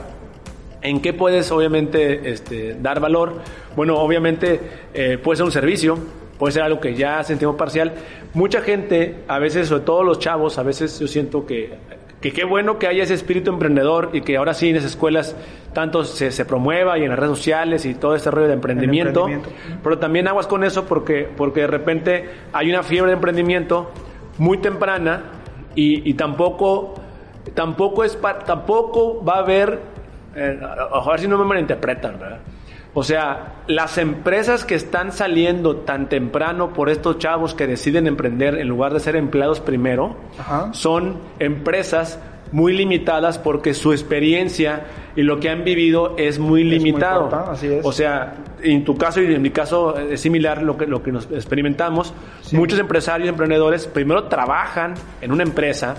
¿en 0.80 1.00
qué 1.00 1.12
puedes, 1.12 1.50
obviamente, 1.50 2.30
este, 2.30 2.74
dar 2.74 3.00
valor? 3.00 3.40
Bueno, 3.74 3.98
obviamente, 3.98 4.60
eh, 4.94 5.18
puede 5.18 5.36
ser 5.36 5.44
un 5.44 5.52
servicio 5.52 5.98
puede 6.38 6.52
ser 6.52 6.62
algo 6.62 6.80
que 6.80 6.94
ya 6.94 7.22
sentimos 7.22 7.56
parcial. 7.56 7.92
Mucha 8.34 8.60
gente, 8.60 9.16
a 9.28 9.38
veces, 9.38 9.68
sobre 9.68 9.84
todo 9.84 10.02
los 10.02 10.18
chavos, 10.18 10.58
a 10.58 10.62
veces 10.62 10.98
yo 10.98 11.08
siento 11.08 11.46
que, 11.46 11.74
que 12.20 12.32
qué 12.32 12.44
bueno 12.44 12.78
que 12.78 12.86
haya 12.86 13.02
ese 13.02 13.14
espíritu 13.14 13.50
emprendedor 13.50 14.10
y 14.12 14.22
que 14.22 14.36
ahora 14.36 14.54
sí 14.54 14.68
en 14.68 14.76
esas 14.76 14.92
escuelas 14.92 15.36
tanto 15.72 16.04
se, 16.04 16.30
se 16.30 16.44
promueva 16.44 16.98
y 16.98 17.02
en 17.02 17.10
las 17.10 17.18
redes 17.18 17.36
sociales 17.36 17.84
y 17.84 17.94
todo 17.94 18.14
este 18.14 18.30
rollo 18.30 18.46
de 18.46 18.54
emprendimiento, 18.54 19.28
pero 19.82 19.98
también 19.98 20.26
aguas 20.26 20.46
con 20.46 20.64
eso 20.64 20.86
porque, 20.86 21.28
porque 21.36 21.60
de 21.60 21.66
repente 21.66 22.30
hay 22.52 22.70
una 22.70 22.82
fiebre 22.82 23.10
de 23.10 23.16
emprendimiento 23.16 23.90
muy 24.38 24.58
temprana 24.58 25.24
y, 25.74 26.08
y 26.08 26.14
tampoco, 26.14 26.94
tampoco, 27.54 28.04
es 28.04 28.18
tampoco 28.46 29.22
va 29.22 29.34
a 29.34 29.38
haber, 29.40 29.78
eh, 30.34 30.58
a 30.60 31.10
ver 31.10 31.20
si 31.20 31.28
no 31.28 31.36
me 31.36 31.44
malinterpretan, 31.44 32.18
¿verdad? 32.18 32.38
O 32.98 33.02
sea, 33.02 33.56
las 33.66 33.98
empresas 33.98 34.64
que 34.64 34.74
están 34.74 35.12
saliendo 35.12 35.76
tan 35.76 36.08
temprano 36.08 36.72
por 36.72 36.88
estos 36.88 37.18
chavos 37.18 37.52
que 37.52 37.66
deciden 37.66 38.06
emprender 38.06 38.54
en 38.54 38.68
lugar 38.68 38.94
de 38.94 39.00
ser 39.00 39.16
empleados 39.16 39.60
primero, 39.60 40.16
son 40.72 41.18
empresas 41.38 42.18
muy 42.52 42.72
limitadas 42.72 43.38
porque 43.38 43.74
su 43.74 43.92
experiencia 43.92 44.86
y 45.14 45.24
lo 45.24 45.40
que 45.40 45.50
han 45.50 45.62
vivido 45.62 46.14
es 46.16 46.38
muy 46.38 46.64
limitado. 46.64 47.28
O 47.82 47.92
sea, 47.92 48.36
en 48.62 48.82
tu 48.82 48.96
caso 48.96 49.20
y 49.20 49.26
en 49.26 49.42
mi 49.42 49.50
caso 49.50 49.98
es 49.98 50.22
similar 50.22 50.62
lo 50.62 50.78
que, 50.78 50.86
lo 50.86 51.02
que 51.02 51.12
nos 51.12 51.30
experimentamos. 51.30 52.14
Muchos 52.52 52.78
empresarios, 52.78 53.28
emprendedores, 53.28 53.86
primero 53.86 54.24
trabajan 54.24 54.94
en 55.20 55.32
una 55.32 55.42
empresa 55.42 55.96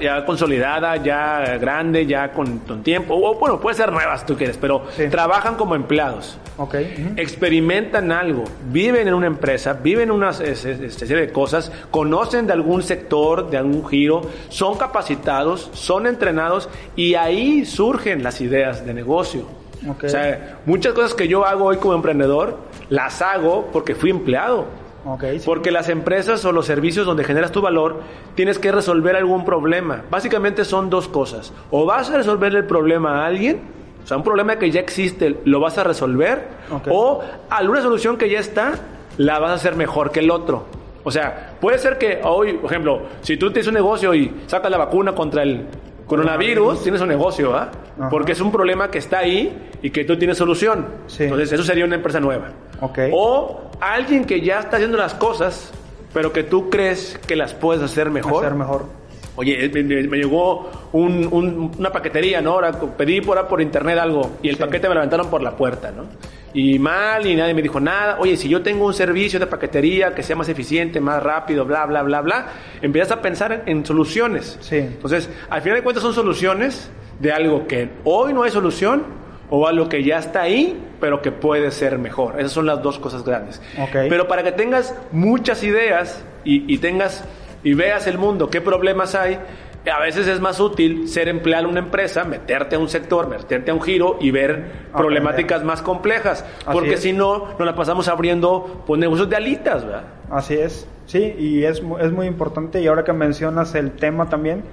ya, 0.00 0.24
consolidada, 0.24 0.96
ya 0.96 1.56
grande, 1.58 2.06
ya 2.06 2.32
con, 2.32 2.60
tiempo, 2.82 3.14
o 3.14 3.34
bueno, 3.38 3.60
puede 3.60 3.76
ser 3.76 3.92
nuevas 3.92 4.26
tú 4.26 4.36
quieres, 4.36 4.58
pero 4.58 4.84
trabajan 5.10 5.56
como 5.56 5.74
empleados. 5.74 6.38
Experimentan 7.16 8.12
algo, 8.12 8.44
viven 8.70 9.08
en 9.08 9.14
una 9.14 9.26
empresa, 9.26 9.74
viven 9.74 10.10
una 10.10 10.32
serie 10.32 11.16
de 11.16 11.32
cosas, 11.32 11.70
conocen 11.90 12.46
de 12.46 12.52
algún 12.52 12.82
sector, 12.82 13.50
de 13.50 13.58
algún 13.58 13.86
giro, 13.86 14.22
son 14.48 14.76
capacitados, 14.78 15.70
son 15.72 16.06
entrenados 16.06 16.68
y 16.94 17.14
ahí 17.14 17.64
surgen 17.64 18.22
las 18.22 18.40
ideas 18.40 18.84
de 18.86 18.94
negocio. 18.94 19.46
O 19.88 20.08
sea, 20.08 20.58
muchas 20.64 20.94
cosas 20.94 21.14
que 21.14 21.28
yo 21.28 21.44
hago 21.44 21.66
hoy 21.66 21.76
como 21.76 21.94
emprendedor, 21.94 22.58
las 22.88 23.22
hago 23.22 23.68
porque 23.72 23.94
fui 23.94 24.10
empleado. 24.10 24.66
Porque 25.44 25.70
las 25.70 25.88
empresas 25.88 26.44
o 26.44 26.52
los 26.52 26.66
servicios 26.66 27.06
donde 27.06 27.24
generas 27.24 27.52
tu 27.52 27.60
valor, 27.60 28.00
tienes 28.34 28.58
que 28.58 28.72
resolver 28.72 29.16
algún 29.16 29.44
problema. 29.44 30.02
Básicamente 30.10 30.64
son 30.64 30.90
dos 30.90 31.08
cosas. 31.08 31.52
O 31.70 31.86
vas 31.86 32.10
a 32.10 32.16
resolver 32.16 32.54
el 32.54 32.64
problema 32.64 33.22
a 33.22 33.26
alguien, 33.26 33.60
o 34.02 34.06
sea, 34.06 34.16
un 34.16 34.24
problema 34.24 34.58
que 34.58 34.70
ya 34.70 34.80
existe, 34.80 35.38
lo 35.44 35.60
vas 35.60 35.78
a 35.78 35.84
resolver, 35.84 36.48
o 36.90 37.22
alguna 37.50 37.82
solución 37.82 38.16
que 38.16 38.28
ya 38.30 38.40
está, 38.40 38.74
la 39.16 39.38
vas 39.38 39.50
a 39.50 39.54
hacer 39.54 39.76
mejor 39.76 40.10
que 40.10 40.20
el 40.20 40.30
otro. 40.30 40.66
O 41.04 41.10
sea, 41.10 41.56
puede 41.60 41.78
ser 41.78 41.98
que 41.98 42.20
hoy, 42.24 42.54
por 42.54 42.70
ejemplo, 42.70 43.02
si 43.22 43.36
tú 43.36 43.50
tienes 43.52 43.68
un 43.68 43.74
negocio 43.74 44.12
y 44.12 44.42
sacas 44.46 44.70
la 44.70 44.78
vacuna 44.78 45.14
contra 45.14 45.42
el 45.44 45.66
Coronavirus, 46.06 46.82
tienes 46.82 47.00
un 47.00 47.08
negocio, 47.08 47.56
¿ah? 47.56 47.70
Porque 48.10 48.32
es 48.32 48.40
un 48.40 48.52
problema 48.52 48.90
que 48.90 48.98
está 48.98 49.18
ahí 49.18 49.56
y 49.82 49.90
que 49.90 50.04
tú 50.04 50.16
tienes 50.16 50.38
solución. 50.38 50.86
Entonces, 51.18 51.52
eso 51.52 51.64
sería 51.64 51.84
una 51.84 51.96
empresa 51.96 52.20
nueva. 52.20 52.50
Okay. 52.80 53.10
O 53.14 53.70
alguien 53.80 54.24
que 54.24 54.40
ya 54.40 54.60
está 54.60 54.76
haciendo 54.76 54.98
las 54.98 55.14
cosas, 55.14 55.72
pero 56.12 56.32
que 56.32 56.42
tú 56.42 56.70
crees 56.70 57.18
que 57.26 57.36
las 57.36 57.54
puedes 57.54 57.82
hacer 57.82 58.10
mejor. 58.10 58.44
Hacer 58.44 58.56
mejor. 58.56 58.84
Oye, 59.36 59.68
me, 59.68 60.16
llegó 60.16 60.70
una 60.92 61.92
paquetería, 61.92 62.40
¿no? 62.40 62.52
Ahora 62.52 62.72
pedí 62.72 63.20
por, 63.20 63.46
por 63.46 63.60
internet 63.60 63.98
algo 63.98 64.38
y 64.42 64.48
el 64.48 64.56
paquete 64.56 64.88
me 64.88 64.94
lo 64.94 65.00
levantaron 65.00 65.28
por 65.28 65.42
la 65.42 65.54
puerta, 65.54 65.90
¿no? 65.90 66.04
Y 66.54 66.78
mal 66.78 67.26
y 67.26 67.36
nadie 67.36 67.52
me 67.52 67.60
dijo 67.60 67.78
nada. 67.78 68.16
Oye, 68.18 68.38
si 68.38 68.48
yo 68.48 68.62
tengo 68.62 68.86
un 68.86 68.94
servicio 68.94 69.38
de 69.38 69.46
paquetería 69.46 70.14
que 70.14 70.22
sea 70.22 70.36
más 70.36 70.48
eficiente, 70.48 71.00
más 71.00 71.22
rápido, 71.22 71.66
bla, 71.66 71.84
bla, 71.84 72.02
bla, 72.02 72.22
bla, 72.22 72.46
empiezas 72.80 73.12
a 73.12 73.20
pensar 73.20 73.64
en, 73.66 73.84
soluciones. 73.84 74.56
Sí. 74.62 74.76
Entonces, 74.76 75.28
al 75.50 75.60
final 75.60 75.76
de 75.76 75.82
cuentas 75.82 76.02
son 76.02 76.14
soluciones 76.14 76.90
de 77.20 77.30
algo 77.30 77.66
que 77.66 77.90
hoy 78.04 78.32
no 78.32 78.42
hay 78.42 78.50
solución 78.50 79.04
o 79.50 79.66
algo 79.66 79.88
que 79.88 80.02
ya 80.02 80.18
está 80.18 80.42
ahí, 80.42 80.80
pero 81.00 81.22
que 81.22 81.32
puede 81.32 81.70
ser 81.70 81.98
mejor. 81.98 82.38
Esas 82.38 82.52
son 82.52 82.66
las 82.66 82.82
dos 82.82 82.98
cosas 82.98 83.24
grandes. 83.24 83.60
Okay. 83.88 84.08
Pero 84.08 84.28
para 84.28 84.42
que 84.42 84.52
tengas 84.52 84.94
muchas 85.12 85.62
ideas 85.62 86.24
y, 86.44 86.72
y 86.72 86.78
tengas 86.78 87.24
y 87.62 87.74
veas 87.74 88.06
el 88.06 88.18
mundo, 88.18 88.48
qué 88.48 88.60
problemas 88.60 89.14
hay, 89.14 89.38
a 89.90 90.00
veces 90.00 90.26
es 90.26 90.40
más 90.40 90.60
útil 90.60 91.08
ser 91.08 91.28
empleado 91.28 91.64
en 91.64 91.70
una 91.70 91.80
empresa, 91.80 92.24
meterte 92.24 92.76
a 92.76 92.78
un 92.78 92.88
sector, 92.88 93.28
meterte 93.28 93.70
a 93.70 93.74
un 93.74 93.82
giro 93.82 94.18
y 94.20 94.30
ver 94.30 94.86
problemáticas 94.92 95.64
más 95.64 95.82
complejas. 95.82 96.44
porque 96.70 96.96
si 96.96 97.12
no, 97.12 97.48
nos 97.58 97.66
la 97.66 97.74
pasamos 97.74 98.08
abriendo 98.08 98.84
pues, 98.86 99.00
negocios 99.00 99.28
de 99.28 99.36
alitas, 99.36 99.84
¿verdad? 99.84 100.04
Así 100.30 100.54
es, 100.54 100.88
sí, 101.06 101.34
y 101.38 101.64
es, 101.64 101.82
es 102.00 102.12
muy 102.12 102.26
importante. 102.26 102.80
Y 102.80 102.86
ahora 102.86 103.04
que 103.04 103.12
mencionas 103.12 103.74
el 103.74 103.92
tema 103.92 104.28
también, 104.28 104.64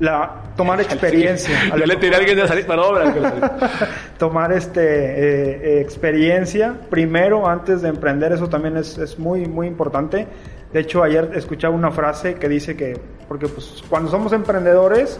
la 0.00 0.42
tomar 0.56 0.80
experiencia. 0.80 1.56
ya 1.78 1.86
le 1.86 1.96
tiré 1.96 2.16
a 2.16 2.18
alguien 2.18 2.36
de 2.36 2.48
salir 2.48 2.66
para 2.66 2.82
obra. 2.82 3.14
tomar 4.18 4.52
este 4.52 4.80
eh, 4.82 5.80
experiencia 5.80 6.74
primero 6.88 7.48
antes 7.48 7.82
de 7.82 7.88
emprender, 7.88 8.32
eso 8.32 8.48
también 8.48 8.76
es, 8.76 8.98
es 8.98 9.18
muy, 9.18 9.46
muy 9.46 9.66
importante. 9.66 10.26
De 10.72 10.80
hecho, 10.80 11.02
ayer 11.02 11.30
escuchaba 11.34 11.74
una 11.74 11.90
frase 11.90 12.34
que 12.34 12.48
dice 12.48 12.76
que, 12.76 12.98
porque 13.26 13.48
pues 13.48 13.82
cuando 13.88 14.10
somos 14.10 14.32
emprendedores, 14.32 15.18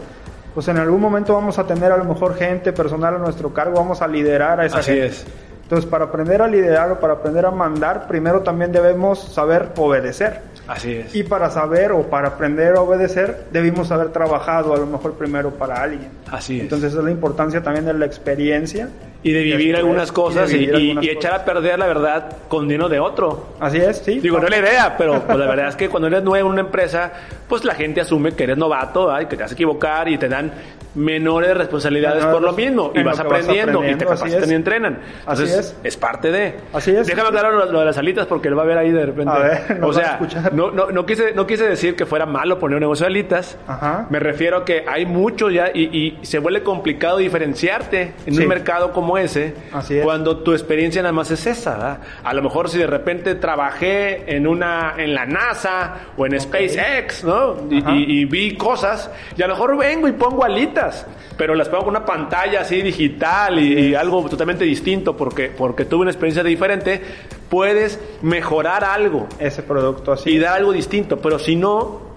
pues 0.53 0.67
en 0.67 0.77
algún 0.77 1.01
momento 1.01 1.33
vamos 1.33 1.57
a 1.57 1.65
tener 1.65 1.91
a 1.91 1.97
lo 1.97 2.05
mejor 2.05 2.35
gente 2.35 2.71
personal 2.71 3.15
a 3.15 3.17
nuestro 3.17 3.53
cargo, 3.53 3.75
vamos 3.75 4.01
a 4.01 4.07
liderar 4.07 4.59
a 4.59 4.65
esa 4.65 4.79
Así 4.79 4.91
gente. 4.91 5.07
Es. 5.07 5.25
Entonces, 5.63 5.89
para 5.89 6.05
aprender 6.05 6.41
a 6.41 6.47
liderar 6.47 6.91
o 6.91 6.99
para 6.99 7.13
aprender 7.13 7.45
a 7.45 7.51
mandar, 7.51 8.07
primero 8.07 8.41
también 8.41 8.71
debemos 8.71 9.19
saber 9.19 9.69
obedecer. 9.77 10.41
Así 10.69 10.93
es. 10.93 11.15
Y 11.15 11.23
para 11.23 11.49
saber 11.49 11.91
o 11.91 12.03
para 12.03 12.27
aprender 12.27 12.75
a 12.75 12.81
obedecer, 12.81 13.47
debimos 13.51 13.91
haber 13.91 14.09
trabajado 14.09 14.73
a 14.75 14.77
lo 14.77 14.85
mejor 14.85 15.15
primero 15.15 15.49
para 15.49 15.81
alguien. 15.81 16.09
Así 16.29 16.57
es. 16.57 16.61
Entonces, 16.61 16.93
es 16.93 17.03
la 17.03 17.09
importancia 17.09 17.63
también 17.63 17.85
de 17.85 17.93
la 17.95 18.05
experiencia 18.05 18.87
y 19.21 19.33
de 19.33 19.41
vivir 19.43 19.75
algunas 19.75 20.11
cosas 20.11 20.53
y, 20.53 20.69
echar 21.09 21.33
a 21.33 21.45
perder 21.45 21.77
la 21.77 21.87
verdad 21.87 22.37
con 22.47 22.67
dinero 22.67 22.87
de 22.87 22.99
otro. 22.99 23.47
Así 23.59 23.77
es, 23.77 23.97
sí. 23.97 24.19
Digo, 24.19 24.39
no 24.39 24.45
es 24.45 24.49
la 24.49 24.59
idea, 24.59 24.95
pero 24.97 25.21
pues, 25.27 25.37
la 25.37 25.47
verdad 25.47 25.67
es 25.67 25.75
que 25.75 25.89
cuando 25.89 26.07
eres 26.07 26.23
nuevo 26.23 26.47
en 26.47 26.53
una 26.53 26.61
empresa, 26.61 27.11
pues 27.47 27.65
la 27.65 27.75
gente 27.75 28.01
asume 28.01 28.31
que 28.31 28.43
eres 28.43 28.57
novato 28.57 29.09
y 29.19 29.25
que 29.25 29.35
te 29.35 29.43
vas 29.43 29.51
a 29.51 29.53
equivocar 29.53 30.07
y 30.07 30.17
te 30.17 30.29
dan 30.29 30.51
menores 30.95 31.55
responsabilidades 31.55 32.25
por 32.25 32.41
lo 32.41 32.51
mismo 32.53 32.91
y 32.95 33.03
vas 33.03 33.19
aprendiendo, 33.19 33.83
y 33.87 33.95
te 33.95 34.05
capacitan 34.05 34.49
y 34.49 34.53
entrenan. 34.53 34.99
así 35.25 35.43
es. 35.43 35.75
es 35.83 35.97
parte 35.97 36.31
de. 36.31 36.55
Así 36.73 36.91
es. 36.91 37.07
Déjame 37.07 37.29
aclarar 37.29 37.53
lo, 37.53 37.79
de 37.79 37.85
las 37.85 37.97
alitas 37.97 38.25
porque 38.25 38.49
lo 38.49 38.55
va 38.55 38.63
a 38.63 38.65
ver 38.65 38.77
ahí 38.77 38.91
de 38.91 39.05
repente. 39.05 39.31
A 39.31 39.39
ver, 39.39 39.79
o 39.83 39.93
sea, 39.93 40.19
no, 40.51 40.71
no, 40.71 40.91
no, 40.91 41.05
quise, 41.05 41.33
no 41.33 41.45
quise 41.45 41.67
decir 41.67 41.95
que 41.95 42.05
fuera 42.05 42.25
malo 42.25 42.57
poner 42.57 42.77
un 42.77 42.81
negocio 42.81 43.05
de 43.05 43.11
alitas. 43.11 43.57
Ajá. 43.67 44.07
Me 44.09 44.19
refiero 44.19 44.57
a 44.57 44.65
que 44.65 44.85
hay 44.87 45.05
mucho 45.05 45.49
ya 45.49 45.69
y, 45.73 45.95
y 45.95 46.25
se 46.25 46.39
vuelve 46.39 46.63
complicado 46.63 47.17
diferenciarte 47.17 48.13
en 48.25 48.39
un 48.39 48.47
mercado 48.47 48.91
como 48.91 49.08
ese. 49.17 49.53
Así 49.73 49.97
es. 49.97 50.03
Cuando 50.03 50.37
tu 50.37 50.53
experiencia 50.53 51.01
nada 51.01 51.11
más 51.11 51.31
es 51.31 51.45
esa. 51.47 52.01
A 52.23 52.33
lo 52.33 52.41
mejor 52.41 52.69
si 52.69 52.77
de 52.77 52.87
repente 52.87 53.35
trabajé 53.35 54.35
en 54.35 54.47
una 54.47 54.93
en 54.97 55.13
la 55.13 55.25
NASA 55.25 55.95
o 56.17 56.25
en 56.25 56.39
SpaceX, 56.39 57.23
¿no? 57.23 57.55
Y, 57.69 58.21
y, 58.21 58.25
vi 58.25 58.55
cosas 58.55 59.11
y 59.35 59.41
a 59.41 59.47
lo 59.47 59.53
mejor 59.53 59.77
vengo 59.77 60.07
y 60.07 60.11
pongo 60.11 60.43
alitas, 60.43 61.05
pero 61.37 61.55
las 61.55 61.69
pongo 61.69 61.85
con 61.85 61.95
una 61.95 62.05
pantalla 62.05 62.61
así 62.61 62.81
digital 62.81 63.59
y, 63.59 63.95
algo 63.95 64.27
totalmente 64.29 64.65
distinto 64.65 65.15
porque 65.15 65.49
porque 65.49 65.85
tuve 65.85 66.01
una 66.01 66.11
experiencia 66.11 66.43
diferente. 66.43 67.01
Puedes 67.49 67.99
mejorar 68.21 68.83
algo. 68.83 69.27
Ese 69.39 69.63
producto 69.63 70.11
así. 70.11 70.29
Y 70.29 70.37
dar 70.39 70.57
algo 70.57 70.71
distinto, 70.71 71.17
pero 71.17 71.39
si 71.39 71.55
no, 71.55 72.08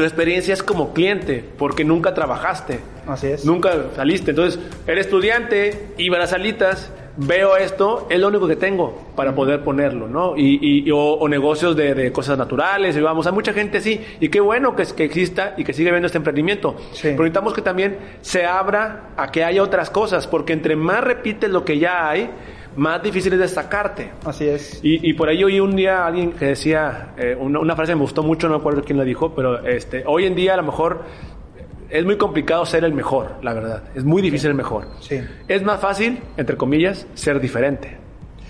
tu 0.00 0.04
experiencia 0.04 0.54
es 0.54 0.62
como 0.62 0.94
cliente, 0.94 1.44
porque 1.58 1.84
nunca 1.84 2.14
trabajaste. 2.14 2.80
Así 3.06 3.26
es. 3.26 3.44
Nunca 3.44 3.70
saliste. 3.94 4.30
Entonces, 4.30 4.58
eres 4.86 5.04
estudiante, 5.04 5.88
iba 5.98 6.16
a 6.16 6.20
las 6.20 6.30
salitas, 6.30 6.90
veo 7.18 7.54
esto, 7.58 8.06
es 8.08 8.18
lo 8.18 8.28
único 8.28 8.48
que 8.48 8.56
tengo 8.56 9.12
para 9.14 9.34
poder 9.34 9.62
ponerlo, 9.62 10.08
¿no? 10.08 10.38
Y, 10.38 10.86
y 10.86 10.90
o, 10.90 11.28
negocios 11.28 11.76
de, 11.76 11.94
de, 11.94 12.12
cosas 12.12 12.38
naturales, 12.38 12.96
y 12.96 13.00
vamos, 13.02 13.26
a 13.26 13.32
mucha 13.32 13.52
gente 13.52 13.82
sí, 13.82 14.00
y 14.20 14.30
qué 14.30 14.40
bueno 14.40 14.74
que, 14.74 14.86
que 14.86 15.04
exista 15.04 15.52
y 15.58 15.64
que 15.64 15.74
siga 15.74 15.90
viendo 15.90 16.06
este 16.06 16.16
emprendimiento. 16.16 16.76
Sí. 16.92 17.08
Pero 17.08 17.24
necesitamos 17.24 17.52
que 17.52 17.60
también 17.60 17.98
se 18.22 18.46
abra 18.46 19.10
a 19.18 19.30
que 19.30 19.44
haya 19.44 19.62
otras 19.62 19.90
cosas, 19.90 20.26
porque 20.26 20.54
entre 20.54 20.76
más 20.76 21.04
repites 21.04 21.50
lo 21.50 21.62
que 21.62 21.78
ya 21.78 22.08
hay, 22.08 22.30
más 22.80 23.02
difícil 23.02 23.34
es 23.34 23.38
destacarte. 23.38 24.10
Así 24.24 24.48
es. 24.48 24.80
Y, 24.82 25.10
y 25.10 25.12
por 25.12 25.28
ahí 25.28 25.44
oí 25.44 25.60
un 25.60 25.76
día 25.76 25.98
a 25.98 26.06
alguien 26.06 26.32
que 26.32 26.46
decía, 26.46 27.12
eh, 27.18 27.36
una, 27.38 27.60
una, 27.60 27.76
frase 27.76 27.92
que 27.92 27.96
me 27.96 28.02
gustó 28.02 28.22
mucho, 28.22 28.48
no 28.48 28.54
me 28.54 28.60
acuerdo 28.60 28.82
quién 28.82 28.96
la 28.96 29.04
dijo, 29.04 29.34
pero 29.34 29.66
este, 29.66 30.02
hoy 30.06 30.24
en 30.24 30.34
día 30.34 30.54
a 30.54 30.56
lo 30.56 30.62
mejor 30.62 31.04
es 31.90 32.04
muy 32.06 32.16
complicado 32.16 32.64
ser 32.64 32.84
el 32.84 32.94
mejor, 32.94 33.36
la 33.42 33.52
verdad. 33.52 33.82
Es 33.94 34.02
muy 34.04 34.22
difícil 34.22 34.48
el 34.48 34.56
mejor. 34.56 34.86
Sí. 35.00 35.20
Es 35.46 35.62
más 35.62 35.78
fácil, 35.78 36.20
entre 36.38 36.56
comillas, 36.56 37.06
ser 37.12 37.38
diferente. 37.38 37.98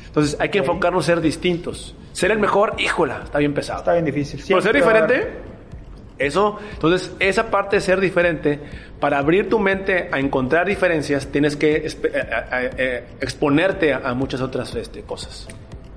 Entonces 0.07 0.37
hay 0.38 0.49
que 0.49 0.61
sí. 0.61 0.64
enfocarnos 0.64 1.09
en 1.09 1.16
ser 1.16 1.23
distintos. 1.23 1.97
Ser 2.12 2.31
el 2.31 2.38
mejor, 2.38 2.75
híjola, 2.79 3.23
está 3.25 3.38
bien 3.40 3.53
pesado. 3.53 3.81
Está 3.81 3.95
bien 3.95 4.05
difícil. 4.05 4.40
Por 4.49 4.62
ser 4.62 4.77
diferente, 4.77 5.29
eso, 6.20 6.59
entonces 6.72 7.12
esa 7.18 7.50
parte 7.50 7.76
de 7.76 7.83
ser 7.83 8.00
diferente, 8.00 8.61
para 9.00 9.18
abrir 9.18 9.48
tu 9.48 9.59
mente 9.59 10.09
a 10.12 10.18
encontrar 10.18 10.66
diferencias, 10.66 11.26
tienes 11.28 11.56
que 11.56 11.76
eh, 11.76 11.88
eh, 12.04 12.70
eh, 12.76 13.04
exponerte 13.20 13.94
a, 13.94 14.02
a, 14.04 14.14
muchas 14.14 14.40
otras 14.42 14.74
este, 14.74 15.02
cosas. 15.02 15.48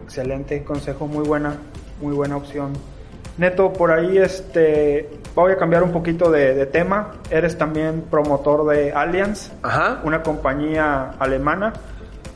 Excelente 0.03 0.63
consejo, 0.63 1.05
muy 1.05 1.25
buena, 1.25 1.57
muy 2.01 2.13
buena 2.13 2.37
opción. 2.37 2.73
Neto, 3.37 3.73
por 3.73 3.91
ahí 3.91 4.17
este, 4.17 5.09
voy 5.35 5.51
a 5.51 5.57
cambiar 5.57 5.83
un 5.83 5.91
poquito 5.91 6.31
de, 6.31 6.53
de 6.53 6.65
tema. 6.67 7.13
Eres 7.29 7.57
también 7.57 8.03
promotor 8.09 8.67
de 8.67 8.93
Allianz, 8.93 9.51
Ajá. 9.63 10.01
una 10.03 10.21
compañía 10.21 11.15
alemana. 11.19 11.73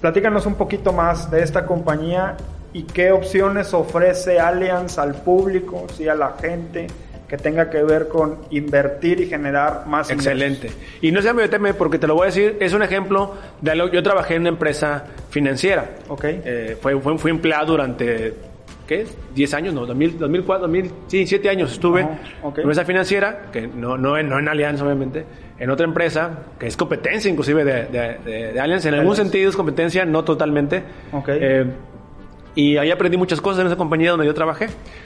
Platícanos 0.02 0.46
un 0.46 0.56
poquito 0.56 0.92
más 0.92 1.32
de 1.32 1.44
esta 1.44 1.66
compañía 1.66 2.36
y 2.74 2.84
qué 2.84 3.12
opciones 3.12 3.74
ofrece 3.74 4.40
Allianz 4.40 4.98
al 4.98 5.14
público, 5.16 5.86
sí, 5.96 6.08
a 6.08 6.16
la 6.16 6.34
gente 6.42 6.88
que 7.28 7.38
tenga 7.38 7.70
que 7.70 7.84
ver 7.84 8.08
con 8.08 8.40
invertir 8.52 9.20
y 9.22 9.28
generar 9.28 9.86
más 9.86 10.10
Excelente. 10.10 10.68
Ingresos. 10.68 10.98
Y 11.02 11.12
no 11.12 11.22
se 11.22 11.34
me 11.34 11.48
teme 11.50 11.74
porque 11.74 12.00
te 12.00 12.08
lo 12.08 12.16
voy 12.16 12.24
a 12.24 12.26
decir, 12.28 12.58
es 12.60 12.74
un 12.74 12.84
ejemplo 12.84 13.36
de 13.62 13.72
algo. 13.72 13.90
Yo 13.90 14.02
trabajé 14.02 14.36
en 14.36 14.42
una 14.42 14.50
empresa 14.50 15.06
financiera. 15.30 15.90
Ok. 16.08 16.24
Eh, 16.26 16.78
fue, 16.82 17.00
fue, 17.02 17.18
fui 17.18 17.32
empleado 17.32 17.74
durante 17.74 18.34
¿qué 18.88 19.02
es? 19.02 19.18
10 19.36 19.54
años, 19.54 19.74
no, 19.74 19.86
2000, 19.86 20.18
2004, 20.18 20.62
2000, 20.68 20.92
sí, 21.08 21.28
7 21.28 21.50
años 21.50 21.74
estuve 21.74 22.02
Ajá, 22.02 22.20
okay. 22.42 22.64
en 22.64 22.72
esa 22.72 22.86
financiera, 22.86 23.48
que 23.52 23.68
no, 23.68 23.98
no, 23.98 24.22
no 24.24 24.40
en 24.40 24.48
Allianz, 24.48 24.82
obviamente, 24.82 25.26
en 25.60 25.70
otra 25.70 25.86
empresa, 25.86 26.46
que 26.58 26.68
es 26.68 26.78
competencia 26.78 27.30
inclusive 27.30 27.64
de, 27.66 27.86
de, 27.86 28.18
de, 28.24 28.54
de 28.54 28.60
Allianz, 28.60 28.86
en 28.86 28.94
algún 28.94 29.16
sentido 29.16 29.50
es 29.50 29.56
competencia, 29.56 30.06
no 30.06 30.24
totalmente. 30.24 30.84
Okay. 31.12 31.40
Eh, 31.42 31.66
y 32.58 32.76
ahí 32.78 32.90
aprendí 32.90 33.18
muchas 33.18 33.40
cosas 33.40 33.62
en 33.62 33.68
esa 33.68 33.76
compañía 33.76 34.10
donde 34.10 34.26
yo 34.26 34.34
trabajé. 34.34 34.66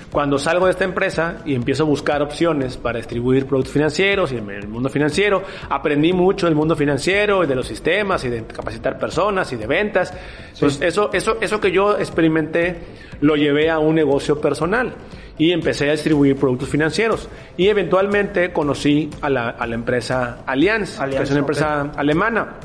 Cuando 0.09 0.39
salgo 0.39 0.67
de 0.67 0.71
esta 0.71 0.85
empresa 0.85 1.41
y 1.45 1.53
empiezo 1.53 1.83
a 1.83 1.85
buscar 1.85 2.21
opciones 2.21 2.77
para 2.77 2.97
distribuir 2.97 3.45
productos 3.45 3.73
financieros 3.73 4.31
y 4.31 4.37
en 4.37 4.49
el 4.49 4.69
mundo 4.69 4.87
financiero, 4.87 5.43
aprendí 5.69 6.13
mucho 6.13 6.45
del 6.45 6.55
mundo 6.55 6.77
financiero 6.77 7.43
y 7.43 7.47
de 7.47 7.55
los 7.55 7.67
sistemas 7.67 8.23
y 8.23 8.29
de 8.29 8.45
capacitar 8.45 8.97
personas 8.97 9.51
y 9.51 9.57
de 9.57 9.67
ventas. 9.67 10.13
Entonces, 10.53 10.79
sí. 10.79 10.85
eso, 10.85 11.09
eso, 11.11 11.39
eso 11.41 11.59
que 11.59 11.73
yo 11.73 11.97
experimenté 11.97 12.77
lo 13.19 13.35
llevé 13.35 13.69
a 13.69 13.79
un 13.79 13.95
negocio 13.95 14.39
personal 14.39 14.93
y 15.37 15.51
empecé 15.51 15.89
a 15.89 15.91
distribuir 15.91 16.37
productos 16.37 16.69
financieros. 16.69 17.27
Y 17.57 17.67
eventualmente 17.67 18.53
conocí 18.53 19.09
a 19.19 19.29
la, 19.29 19.49
a 19.49 19.67
la 19.67 19.75
empresa 19.75 20.43
Allianz, 20.45 21.01
Allianz, 21.01 21.17
que 21.17 21.23
es 21.23 21.31
una 21.31 21.39
empresa 21.41 21.81
okay. 21.81 21.99
alemana. 21.99 22.55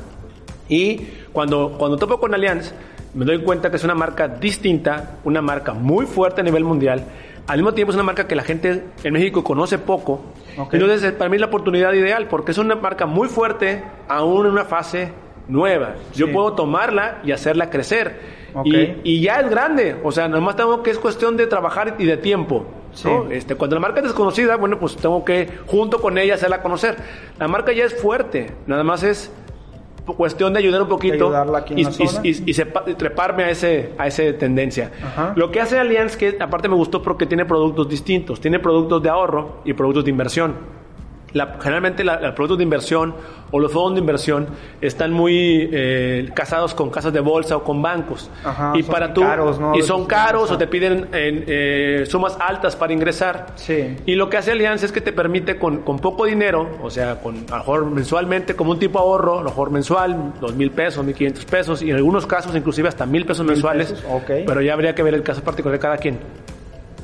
Y 0.69 1.07
cuando, 1.33 1.75
cuando 1.77 1.97
topo 1.97 2.21
con 2.21 2.33
Allianz, 2.33 2.73
me 3.17 3.25
doy 3.25 3.39
cuenta 3.39 3.71
que 3.71 3.77
es 3.77 3.83
una 3.83 3.95
marca 3.95 4.27
distinta, 4.27 5.17
una 5.23 5.41
marca 5.41 5.73
muy 5.73 6.05
fuerte 6.05 6.41
a 6.41 6.43
nivel 6.43 6.63
mundial. 6.63 7.03
Al 7.47 7.57
mismo 7.57 7.73
tiempo 7.73 7.91
es 7.91 7.95
una 7.95 8.03
marca 8.03 8.27
que 8.27 8.35
la 8.35 8.43
gente 8.43 8.83
en 9.03 9.13
México 9.13 9.43
conoce 9.43 9.79
poco. 9.79 10.21
Okay. 10.55 10.79
Entonces, 10.79 11.13
para 11.13 11.27
mí 11.27 11.37
es 11.37 11.41
la 11.41 11.47
oportunidad 11.47 11.93
ideal 11.93 12.27
porque 12.27 12.51
es 12.51 12.59
una 12.59 12.75
marca 12.75 13.07
muy 13.07 13.27
fuerte, 13.27 13.83
aún 14.07 14.45
en 14.45 14.51
una 14.51 14.65
fase 14.65 15.13
nueva. 15.47 15.95
Yo 16.13 16.31
puedo 16.31 16.53
tomarla 16.53 17.21
y 17.23 17.31
hacerla 17.31 17.71
crecer. 17.71 18.37
Okay. 18.53 19.01
Y, 19.03 19.15
y, 19.15 19.21
ya 19.21 19.39
es 19.39 19.49
grande. 19.49 19.95
O 20.03 20.11
sea, 20.11 20.27
nomás 20.27 20.55
tengo 20.55 20.83
que 20.83 20.91
es 20.91 20.99
cuestión 20.99 21.37
de 21.37 21.47
trabajar 21.47 21.95
y 21.97 22.05
de 22.05 22.17
tiempo. 22.17 22.67
¿no? 23.03 23.31
Este, 23.31 23.55
cuando 23.55 23.77
la 23.77 23.79
marca 23.79 23.99
es 23.99 24.05
desconocida, 24.05 24.57
bueno, 24.57 24.77
pues 24.77 24.95
tengo 24.95 25.25
que 25.25 25.49
junto 25.65 25.99
con 25.99 26.19
ella 26.19 26.35
hacerla 26.35 26.61
conocer. 26.61 26.97
La 27.39 27.47
marca 27.47 27.71
ya 27.71 27.85
es 27.85 27.99
fuerte, 27.99 28.51
nada 28.67 28.83
más 28.83 29.01
es 29.01 29.31
cuestión 30.15 30.53
de 30.53 30.59
ayudar 30.59 30.81
un 30.81 30.87
poquito 30.87 31.31
y, 31.75 32.51
y, 32.51 32.53
treparme 32.95 33.43
a 33.43 33.49
ese 33.49 33.93
a 33.97 34.07
esa 34.07 34.23
tendencia. 34.37 34.91
Lo 35.35 35.51
que 35.51 35.61
hace 35.61 35.79
Allianz, 35.79 36.15
que 36.15 36.37
aparte 36.39 36.69
me 36.69 36.75
gustó 36.75 37.01
porque 37.01 37.25
tiene 37.25 37.45
productos 37.45 37.89
distintos, 37.89 38.39
tiene 38.39 38.59
productos 38.59 39.01
de 39.03 39.09
ahorro 39.09 39.61
y 39.65 39.73
productos 39.73 40.05
de 40.05 40.11
inversión 40.11 40.76
generalmente 41.33 42.03
los 42.03 42.17
productos 42.33 42.57
de 42.57 42.63
inversión 42.63 43.13
o 43.51 43.59
los 43.59 43.71
fondos 43.71 43.95
de 43.95 43.99
inversión 44.01 44.47
están 44.81 45.13
muy 45.13 45.69
eh, 45.71 46.29
casados 46.33 46.73
con 46.73 46.89
casas 46.89 47.13
de 47.13 47.19
bolsa 47.19 47.57
o 47.57 47.63
con 47.63 47.81
bancos. 47.81 48.29
y 48.73 48.83
para 48.83 49.13
tú 49.13 49.23
y 49.75 49.81
son 49.81 50.05
caros 50.05 50.51
o 50.51 50.57
te 50.57 50.67
piden 50.67 51.07
eh, 51.13 52.05
sumas 52.07 52.37
altas 52.39 52.75
para 52.75 52.93
ingresar. 52.93 53.47
Y 54.05 54.15
lo 54.15 54.29
que 54.29 54.37
hace 54.37 54.51
Alianza 54.51 54.85
es 54.85 54.91
que 54.91 55.01
te 55.01 55.13
permite 55.13 55.57
con, 55.57 55.83
poco 55.99 56.25
dinero, 56.25 56.69
o 56.81 56.89
sea, 56.89 57.19
con 57.21 57.45
a 57.49 57.51
lo 57.51 57.57
mejor 57.57 57.85
mensualmente 57.85 58.55
como 58.55 58.71
un 58.71 58.79
tipo 58.79 58.99
de 58.99 59.05
ahorro, 59.05 59.39
a 59.39 59.43
lo 59.43 59.49
mejor 59.49 59.71
mensual, 59.71 60.33
dos 60.39 60.55
mil 60.55 60.71
pesos, 60.71 61.03
mil 61.05 61.15
quinientos 61.15 61.45
pesos 61.45 61.81
y 61.81 61.89
en 61.89 61.95
algunos 61.97 62.25
casos 62.25 62.55
inclusive 62.55 62.87
hasta 62.87 63.05
mil 63.05 63.25
pesos 63.25 63.45
mensuales. 63.45 63.93
Pero 64.27 64.61
ya 64.61 64.73
habría 64.73 64.93
que 64.95 65.03
ver 65.03 65.13
el 65.13 65.23
caso 65.23 65.43
particular 65.43 65.77
de 65.77 65.81
cada 65.81 65.97
quien. 65.97 66.19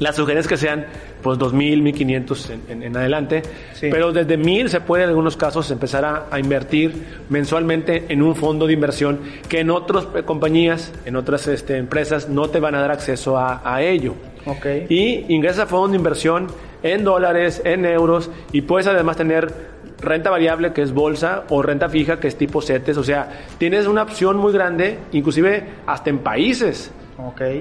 Las 0.04 0.18
sugerencias 0.18 0.50
que 0.50 0.58
sean 0.58 0.86
pues 1.22 1.40
2.000, 1.40 1.82
1.500 1.82 2.50
en, 2.68 2.84
en, 2.84 2.98
adelante, 2.98 3.42
pero 3.80 4.12
desde 4.12 4.38
1.000 4.38 4.68
se 4.68 4.82
puede 4.82 5.04
en 5.04 5.10
algunos 5.10 5.38
casos 5.38 5.72
empezar 5.72 6.28
a, 6.30 6.38
invertir 6.38 7.22
mensualmente 7.30 8.08
en 8.10 8.22
un 8.22 8.36
fondo 8.36 8.68
de 8.68 8.74
inversión 8.74 9.22
que 9.48 9.62
en 9.62 9.70
otras 9.70 10.08
compañías, 10.26 10.92
en 11.06 11.16
otras 11.16 11.48
este, 11.48 11.78
empresas 11.78 12.28
no 12.28 12.50
te 12.50 12.60
van 12.60 12.76
a 12.76 12.82
dar 12.82 12.92
acceso 12.92 13.38
a, 13.38 13.62
a 13.64 13.82
ello. 13.82 14.16
Okay. 14.46 14.88
Y 14.90 15.34
ingresas 15.34 15.60
a 15.60 15.68
fondo 15.68 15.92
de 15.92 15.96
inversión 15.96 16.48
en 16.84 17.06
dólares, 17.06 17.62
en 17.64 17.86
euros 17.86 18.30
y 18.52 18.60
puedes 18.64 18.88
además 18.88 19.16
tener 19.16 19.54
renta 20.02 20.32
variable 20.32 20.74
que 20.74 20.82
es 20.82 20.92
bolsa 20.92 21.46
o 21.48 21.62
renta 21.62 21.88
fija 21.88 22.20
que 22.20 22.28
es 22.28 22.36
tipo 22.36 22.62
CETES, 22.62 22.98
o 22.98 23.06
sea, 23.06 23.46
tienes 23.58 23.88
una 23.88 24.04
opción 24.04 24.36
muy 24.36 24.52
grande, 24.52 25.00
inclusive 25.14 25.64
hasta 25.88 26.10
en 26.10 26.20
países 26.20 26.92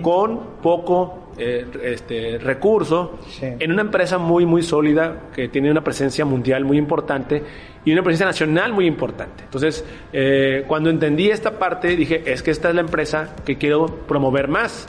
con 0.03 0.41
poco 0.61 1.22
eh, 1.45 1.67
este, 1.83 2.39
recurso 2.39 3.19
en 3.41 3.73
una 3.73 3.83
empresa 3.83 4.19
muy, 4.19 4.47
muy 4.47 4.63
sólida 4.63 5.31
que 5.35 5.49
tiene 5.49 5.71
una 5.71 5.83
presencia 5.83 6.25
mundial 6.25 6.65
muy 6.65 6.79
importante 6.79 7.43
y 7.85 7.93
una 7.93 8.03
presencia 8.03 8.27
nacional 8.27 8.73
muy 8.73 8.87
importante. 8.87 9.43
Entonces, 9.43 9.85
eh, 10.13 10.65
cuando 10.69 10.89
entendí 10.89 11.31
esta 11.31 11.59
parte, 11.59 11.97
dije, 11.97 12.23
es 12.25 12.43
que 12.43 12.53
esta 12.53 12.69
es 12.69 12.77
la 12.77 12.83
empresa 12.83 13.35
que 13.45 13.57
quiero 13.57 13.87
promover 13.87 14.47
más. 14.47 14.87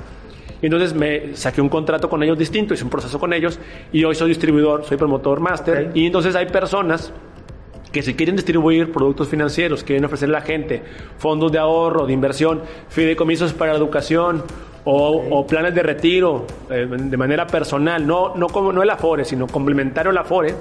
Y 0.61 0.67
entonces 0.67 0.93
me 0.93 1.35
saqué 1.35 1.59
un 1.59 1.69
contrato 1.69 2.07
con 2.07 2.21
ellos 2.21 2.37
distinto, 2.37 2.73
hice 2.73 2.83
un 2.83 2.89
proceso 2.89 3.19
con 3.19 3.33
ellos 3.33 3.59
y 3.91 4.03
hoy 4.03 4.13
soy 4.13 4.29
distribuidor, 4.29 4.85
soy 4.85 4.97
promotor 4.97 5.39
máster. 5.39 5.91
Y 5.95 6.05
entonces 6.05 6.35
hay 6.35 6.45
personas 6.45 7.11
que 7.91 8.01
si 8.01 8.13
quieren 8.13 8.35
distribuir 8.35 8.91
productos 8.91 9.27
financieros, 9.27 9.83
quieren 9.83 10.05
ofrecerle 10.05 10.37
a 10.37 10.39
la 10.39 10.45
gente 10.45 10.83
fondos 11.17 11.51
de 11.51 11.59
ahorro, 11.59 12.05
de 12.05 12.13
inversión, 12.13 12.61
fideicomisos 12.89 13.53
para 13.53 13.73
la 13.73 13.77
educación 13.77 14.43
o, 14.85 15.45
planes 15.47 15.73
de 15.73 15.83
retiro 15.83 16.45
eh, 16.69 16.87
de 16.89 17.17
manera 17.17 17.47
personal, 17.47 18.05
no, 18.05 18.35
no, 18.35 18.47
como, 18.47 18.71
no 18.73 18.83
el 18.83 18.89
Afore, 18.89 19.25
sino 19.25 19.47
complementario 19.47 20.11
al 20.11 20.17
Afore, 20.17 20.53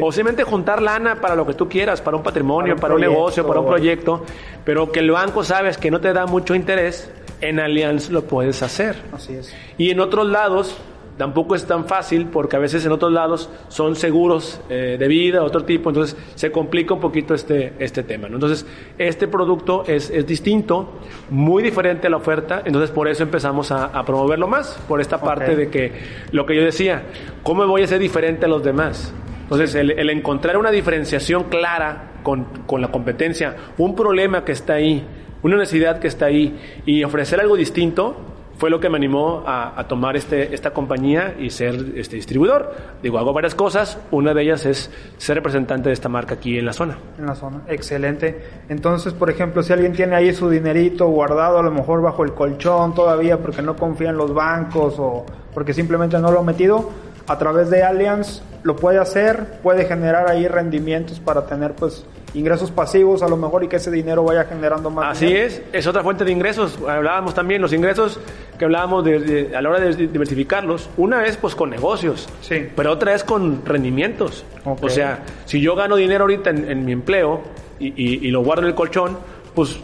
o 0.00 0.10
simplemente 0.10 0.44
juntar 0.44 0.80
lana 0.80 1.20
para 1.20 1.34
lo 1.34 1.46
que 1.46 1.54
tú 1.54 1.68
quieras, 1.68 2.00
para 2.00 2.16
un 2.16 2.22
patrimonio, 2.22 2.76
para 2.76 2.94
un, 2.94 3.00
negocio, 3.00 3.46
para 3.46 3.60
un 3.60 3.66
proyecto, 3.66 4.24
pero 4.64 4.90
que 4.90 5.00
el 5.00 5.10
banco 5.10 5.44
sabes 5.44 5.76
que 5.76 5.90
no 5.90 6.00
te 6.00 6.12
da 6.12 6.26
mucho 6.26 6.54
interés, 6.54 7.12
en 7.40 7.60
Allianz 7.60 8.08
lo 8.10 8.22
puedes 8.22 8.62
hacer. 8.62 8.96
Así 9.12 9.34
es. 9.34 9.54
Y 9.76 9.90
en 9.90 10.00
otros 10.00 10.26
lados 10.28 10.78
tampoco 11.16 11.54
es 11.54 11.66
tan 11.66 11.86
fácil 11.86 12.26
porque 12.26 12.56
a 12.56 12.58
veces 12.58 12.84
en 12.86 12.92
otros 12.92 13.12
lados 13.12 13.50
son 13.68 13.96
seguros 13.96 14.60
eh, 14.68 14.96
de 14.98 15.08
vida, 15.08 15.42
otro 15.42 15.64
tipo, 15.64 15.90
entonces 15.90 16.16
se 16.34 16.50
complica 16.50 16.94
un 16.94 17.00
poquito 17.00 17.34
este, 17.34 17.74
este 17.78 18.02
tema. 18.02 18.28
Entonces, 18.28 18.66
este 18.98 19.28
producto 19.28 19.84
es, 19.86 20.10
es, 20.10 20.26
distinto, 20.26 21.00
muy 21.30 21.62
diferente 21.62 22.06
a 22.06 22.10
la 22.10 22.16
oferta, 22.16 22.62
entonces 22.64 22.90
por 22.90 23.08
eso 23.08 23.22
empezamos 23.22 23.70
a, 23.70 24.02
promoverlo 24.04 24.48
más, 24.48 24.80
por 24.88 25.00
esta 25.00 25.20
parte 25.20 25.54
de 25.54 25.68
que 25.68 25.92
lo 26.32 26.44
que 26.46 26.56
yo 26.56 26.62
decía, 26.62 27.04
¿cómo 27.42 27.66
voy 27.66 27.82
a 27.82 27.86
ser 27.86 27.98
diferente 27.98 28.46
a 28.46 28.48
los 28.48 28.62
demás? 28.62 29.12
Entonces, 29.42 29.74
el, 29.74 29.92
el 29.92 30.10
encontrar 30.10 30.56
una 30.56 30.70
diferenciación 30.70 31.44
clara 31.44 32.12
con, 32.22 32.44
con 32.66 32.80
la 32.80 32.90
competencia, 32.90 33.56
un 33.78 33.94
problema 33.94 34.44
que 34.44 34.52
está 34.52 34.74
ahí, 34.74 35.06
una 35.42 35.56
necesidad 35.56 35.98
que 35.98 36.08
está 36.08 36.26
ahí 36.26 36.58
y 36.86 37.04
ofrecer 37.04 37.40
algo 37.40 37.56
distinto, 37.56 38.31
fue 38.62 38.70
lo 38.70 38.78
que 38.78 38.88
me 38.88 38.96
animó 38.96 39.42
a, 39.44 39.84
tomar 39.88 40.14
este, 40.14 40.54
esta 40.54 40.70
compañía 40.70 41.34
y 41.36 41.50
ser 41.50 41.74
este 41.96 42.14
distribuidor. 42.14 42.72
Digo, 43.02 43.18
hago 43.18 43.32
varias 43.32 43.56
cosas, 43.56 43.98
una 44.12 44.32
de 44.34 44.42
ellas 44.44 44.64
es 44.66 44.88
ser 45.16 45.34
representante 45.34 45.88
de 45.88 45.94
esta 45.94 46.08
marca 46.08 46.34
aquí 46.34 46.56
en 46.56 46.66
la 46.66 46.72
zona. 46.72 46.96
En 47.18 47.26
la 47.26 47.34
zona, 47.34 47.62
excelente. 47.66 48.40
Entonces, 48.68 49.14
por 49.14 49.30
ejemplo, 49.30 49.64
si 49.64 49.72
alguien 49.72 49.94
tiene 49.94 50.14
ahí 50.14 50.32
su 50.32 50.48
dinerito 50.48 51.08
guardado, 51.08 51.58
a 51.58 51.62
lo 51.64 51.72
mejor 51.72 52.02
bajo 52.02 52.22
el 52.22 52.34
colchón 52.34 52.94
todavía 52.94 53.36
porque 53.38 53.62
no 53.62 53.74
confía 53.74 54.10
en 54.10 54.16
los 54.16 54.32
bancos 54.32 54.94
o 54.96 55.26
porque 55.52 55.74
simplemente 55.74 56.16
no 56.20 56.30
lo 56.30 56.38
ha 56.38 56.44
metido, 56.44 56.88
a 57.32 57.38
través 57.38 57.70
de 57.70 57.82
Allianz 57.82 58.42
lo 58.62 58.76
puede 58.76 58.98
hacer, 58.98 59.58
puede 59.62 59.86
generar 59.86 60.30
ahí 60.30 60.46
rendimientos 60.46 61.18
para 61.18 61.46
tener 61.46 61.72
pues 61.72 62.04
ingresos 62.34 62.70
pasivos 62.70 63.22
a 63.22 63.28
lo 63.28 63.36
mejor 63.36 63.64
y 63.64 63.68
que 63.68 63.76
ese 63.76 63.90
dinero 63.90 64.22
vaya 64.22 64.44
generando 64.44 64.90
más. 64.90 65.16
Así 65.16 65.34
es, 65.34 65.62
es 65.72 65.86
otra 65.86 66.02
fuente 66.02 66.24
de 66.24 66.32
ingresos. 66.32 66.78
Hablábamos 66.86 67.34
también 67.34 67.62
los 67.62 67.72
ingresos 67.72 68.20
que 68.58 68.66
hablábamos 68.66 69.04
de, 69.04 69.50
a 69.56 69.62
la 69.62 69.70
hora 69.70 69.80
de 69.80 69.94
diversificarlos. 69.94 70.90
Una 70.98 71.24
es 71.24 71.38
pues 71.38 71.54
con 71.54 71.70
negocios, 71.70 72.28
sí. 72.42 72.68
pero 72.76 72.92
otra 72.92 73.14
es 73.14 73.24
con 73.24 73.64
rendimientos. 73.64 74.44
O 74.64 74.88
sea, 74.90 75.20
si 75.46 75.60
yo 75.60 75.74
gano 75.74 75.96
dinero 75.96 76.24
ahorita 76.24 76.50
en, 76.50 76.84
mi 76.84 76.92
empleo 76.92 77.40
y, 77.80 78.30
lo 78.30 78.42
guardo 78.42 78.62
en 78.62 78.68
el 78.68 78.74
colchón, 78.74 79.18
pues 79.54 79.80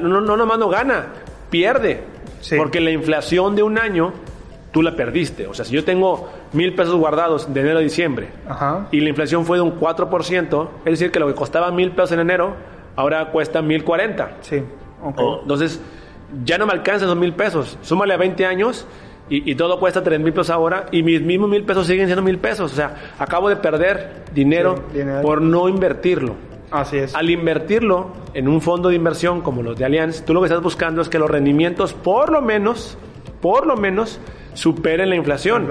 no, 0.00 0.20
no 0.20 0.36
nomás 0.36 0.58
no 0.58 0.68
gana, 0.68 1.06
pierde. 1.50 2.00
Porque 2.56 2.80
la 2.80 2.90
inflación 2.90 3.54
de 3.54 3.62
un 3.62 3.78
año 3.78 4.12
tú 4.72 4.82
la 4.82 4.96
perdiste. 4.96 5.46
O 5.46 5.54
sea, 5.54 5.64
si 5.64 5.72
yo 5.72 5.84
tengo 5.84 6.28
mil 6.52 6.74
pesos 6.74 6.96
guardados 6.96 7.52
de 7.52 7.60
enero 7.60 7.78
a 7.78 7.82
diciembre 7.82 8.30
y 8.90 9.00
la 9.00 9.08
inflación 9.10 9.44
fue 9.44 9.58
de 9.58 9.62
un 9.62 9.78
4%, 9.78 10.68
es 10.84 10.84
decir, 10.84 11.12
que 11.12 11.20
lo 11.20 11.28
que 11.28 11.34
costaba 11.34 11.70
mil 11.70 11.92
pesos 11.92 12.12
en 12.12 12.20
enero, 12.20 12.54
ahora 12.96 13.30
cuesta 13.30 13.62
mil 13.62 13.84
cuarenta. 13.84 14.38
Sí. 14.40 14.62
entonces, 15.42 15.80
ya 16.44 16.58
no 16.58 16.66
me 16.66 16.72
alcanza 16.72 17.04
esos 17.04 17.16
mil 17.16 17.34
pesos. 17.34 17.78
Súmale 17.82 18.14
a 18.14 18.16
20 18.16 18.46
años 18.46 18.86
y, 19.28 19.54
todo 19.54 19.78
cuesta 19.78 20.02
tres 20.02 20.20
mil 20.20 20.32
pesos 20.32 20.50
ahora 20.50 20.86
y 20.90 21.02
mis 21.02 21.22
mismos 21.22 21.48
mil 21.48 21.64
pesos 21.64 21.86
siguen 21.86 22.06
siendo 22.06 22.22
mil 22.22 22.38
pesos. 22.38 22.72
O 22.72 22.74
sea, 22.74 23.14
acabo 23.18 23.48
de 23.48 23.56
perder 23.56 24.24
dinero, 24.34 24.82
por 25.22 25.40
no 25.40 25.68
invertirlo. 25.68 26.34
Así 26.70 26.96
es. 26.96 27.14
Al 27.14 27.28
invertirlo 27.30 28.08
en 28.32 28.48
un 28.48 28.62
fondo 28.62 28.88
de 28.88 28.94
inversión 28.94 29.42
como 29.42 29.62
los 29.62 29.78
de 29.78 29.84
Allianz, 29.84 30.24
tú 30.24 30.32
lo 30.32 30.40
que 30.40 30.46
estás 30.46 30.62
buscando 30.62 31.02
es 31.02 31.10
que 31.10 31.18
los 31.18 31.30
rendimientos, 31.30 31.92
por 31.92 32.32
lo 32.32 32.40
menos, 32.40 32.96
por 33.42 33.66
lo 33.66 33.76
menos, 33.76 34.20
superen 34.54 35.10
la 35.10 35.16
inflación. 35.16 35.68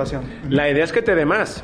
La, 0.49 0.69
idea 0.69 0.83
es 0.83 0.91
que 0.91 1.01
te 1.01 1.15
dé 1.15 1.25
más, 1.25 1.63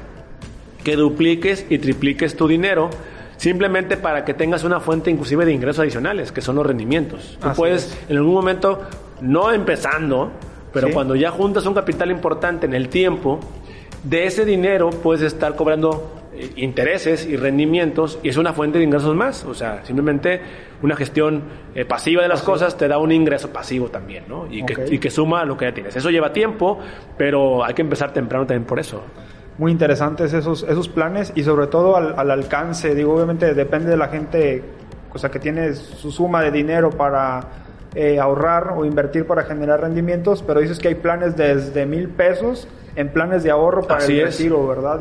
que 0.84 0.95
dupliques 0.95 1.65
y 1.69 1.77
tripliques 1.77 2.36
tu 2.36 2.47
dinero 2.47 2.89
simplemente 3.38 3.97
para 3.97 4.25
que 4.25 4.34
tengas 4.34 4.63
una 4.63 4.80
fuente 4.80 5.12
inclusive 5.12 5.45
de 5.45 5.53
ingresos 5.53 5.82
adicionales, 5.82 6.32
que 6.32 6.41
son 6.41 6.56
los 6.56 6.65
rendimientos. 6.65 7.38
Tú 7.41 7.49
puedes 7.56 7.97
en 8.10 8.17
algún 8.17 8.34
momento, 8.34 8.82
no 9.21 9.51
empezando, 9.51 10.32
pero 10.73 10.91
cuando 10.91 11.15
ya 11.15 11.32
juntas 11.32 11.65
un 11.65 11.73
capital 11.73 12.12
importante 12.12 12.65
en 12.65 12.73
el 12.73 12.89
tiempo, 12.89 13.39
de 14.03 14.25
ese 14.25 14.45
dinero 14.45 14.89
puedes 14.89 15.21
estar 15.21 15.56
cobrando 15.56 16.12
eh, 16.34 16.51
intereses 16.58 17.25
y 17.25 17.36
rendimientos 17.36 18.19
y 18.23 18.30
es 18.30 18.38
una 18.38 18.53
fuente 18.53 18.77
de 18.77 18.84
ingresos 18.84 19.15
más. 19.15 19.43
O 19.43 19.53
sea, 19.53 19.84
simplemente 19.86 20.41
una 20.81 20.95
gestión 20.95 21.43
eh, 21.75 21.85
pasiva 21.85 22.21
de 22.21 22.27
las 22.27 22.43
cosas 22.43 22.77
te 22.77 22.87
da 22.87 22.97
un 22.97 23.11
ingreso 23.11 23.49
pasivo 23.51 23.89
también, 23.89 24.25
¿no? 24.27 24.47
Y, 24.49 24.65
que, 24.65 24.85
y 24.89 24.99
que 24.99 25.09
suma 25.09 25.45
lo 25.45 25.57
que 25.57 25.65
ya 25.65 25.73
tienes. 25.73 25.95
Eso 25.95 26.09
lleva 26.09 26.31
tiempo, 26.31 26.79
pero 27.17 27.63
hay 27.63 27.73
que 27.73 27.81
empezar 27.81 28.13
temprano 28.13 28.45
también 28.45 28.65
por 28.65 28.79
eso 28.79 29.03
muy 29.57 29.71
interesantes 29.71 30.33
esos, 30.33 30.63
esos 30.63 30.87
planes 30.87 31.33
y 31.35 31.43
sobre 31.43 31.67
todo 31.67 31.95
al, 31.97 32.13
al, 32.17 32.31
alcance. 32.31 32.93
Digo, 32.93 33.15
obviamente 33.15 33.53
depende 33.53 33.89
de 33.89 33.97
la 33.97 34.07
gente, 34.07 34.63
o 35.13 35.17
sea, 35.17 35.31
que 35.31 35.39
tiene 35.39 35.73
su 35.73 36.11
suma 36.11 36.41
de 36.41 36.51
dinero 36.51 36.91
para 36.91 37.41
eh, 37.95 38.19
ahorrar 38.19 38.73
o 38.75 38.85
invertir 38.85 39.25
para 39.25 39.43
generar 39.43 39.81
rendimientos, 39.81 40.43
pero 40.43 40.59
dices 40.59 40.77
que 40.77 40.89
hay 40.89 40.95
planes 40.95 41.35
desde 41.35 41.85
mil 41.85 42.09
pesos 42.09 42.67
en 42.97 43.10
planes 43.10 43.43
de 43.43 43.51
ahorro 43.51 43.83
para 43.83 44.03
el 44.03 44.23
retiro, 44.23 44.67
¿verdad? 44.67 44.99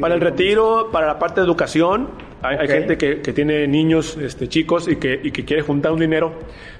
para 0.00 0.14
el 0.14 0.20
retiro, 0.20 0.90
para 0.90 1.06
la 1.06 1.18
parte 1.18 1.40
de 1.40 1.46
educación, 1.46 2.10
hay, 2.42 2.66
gente 2.66 2.98
que, 2.98 3.22
que, 3.22 3.32
tiene 3.32 3.68
niños 3.68 4.16
este, 4.20 4.48
chicos 4.48 4.88
y 4.88 4.96
que, 4.96 5.20
y 5.22 5.30
que 5.30 5.44
quiere 5.44 5.62
juntar 5.62 5.92
un 5.92 6.00
dinero 6.00 6.32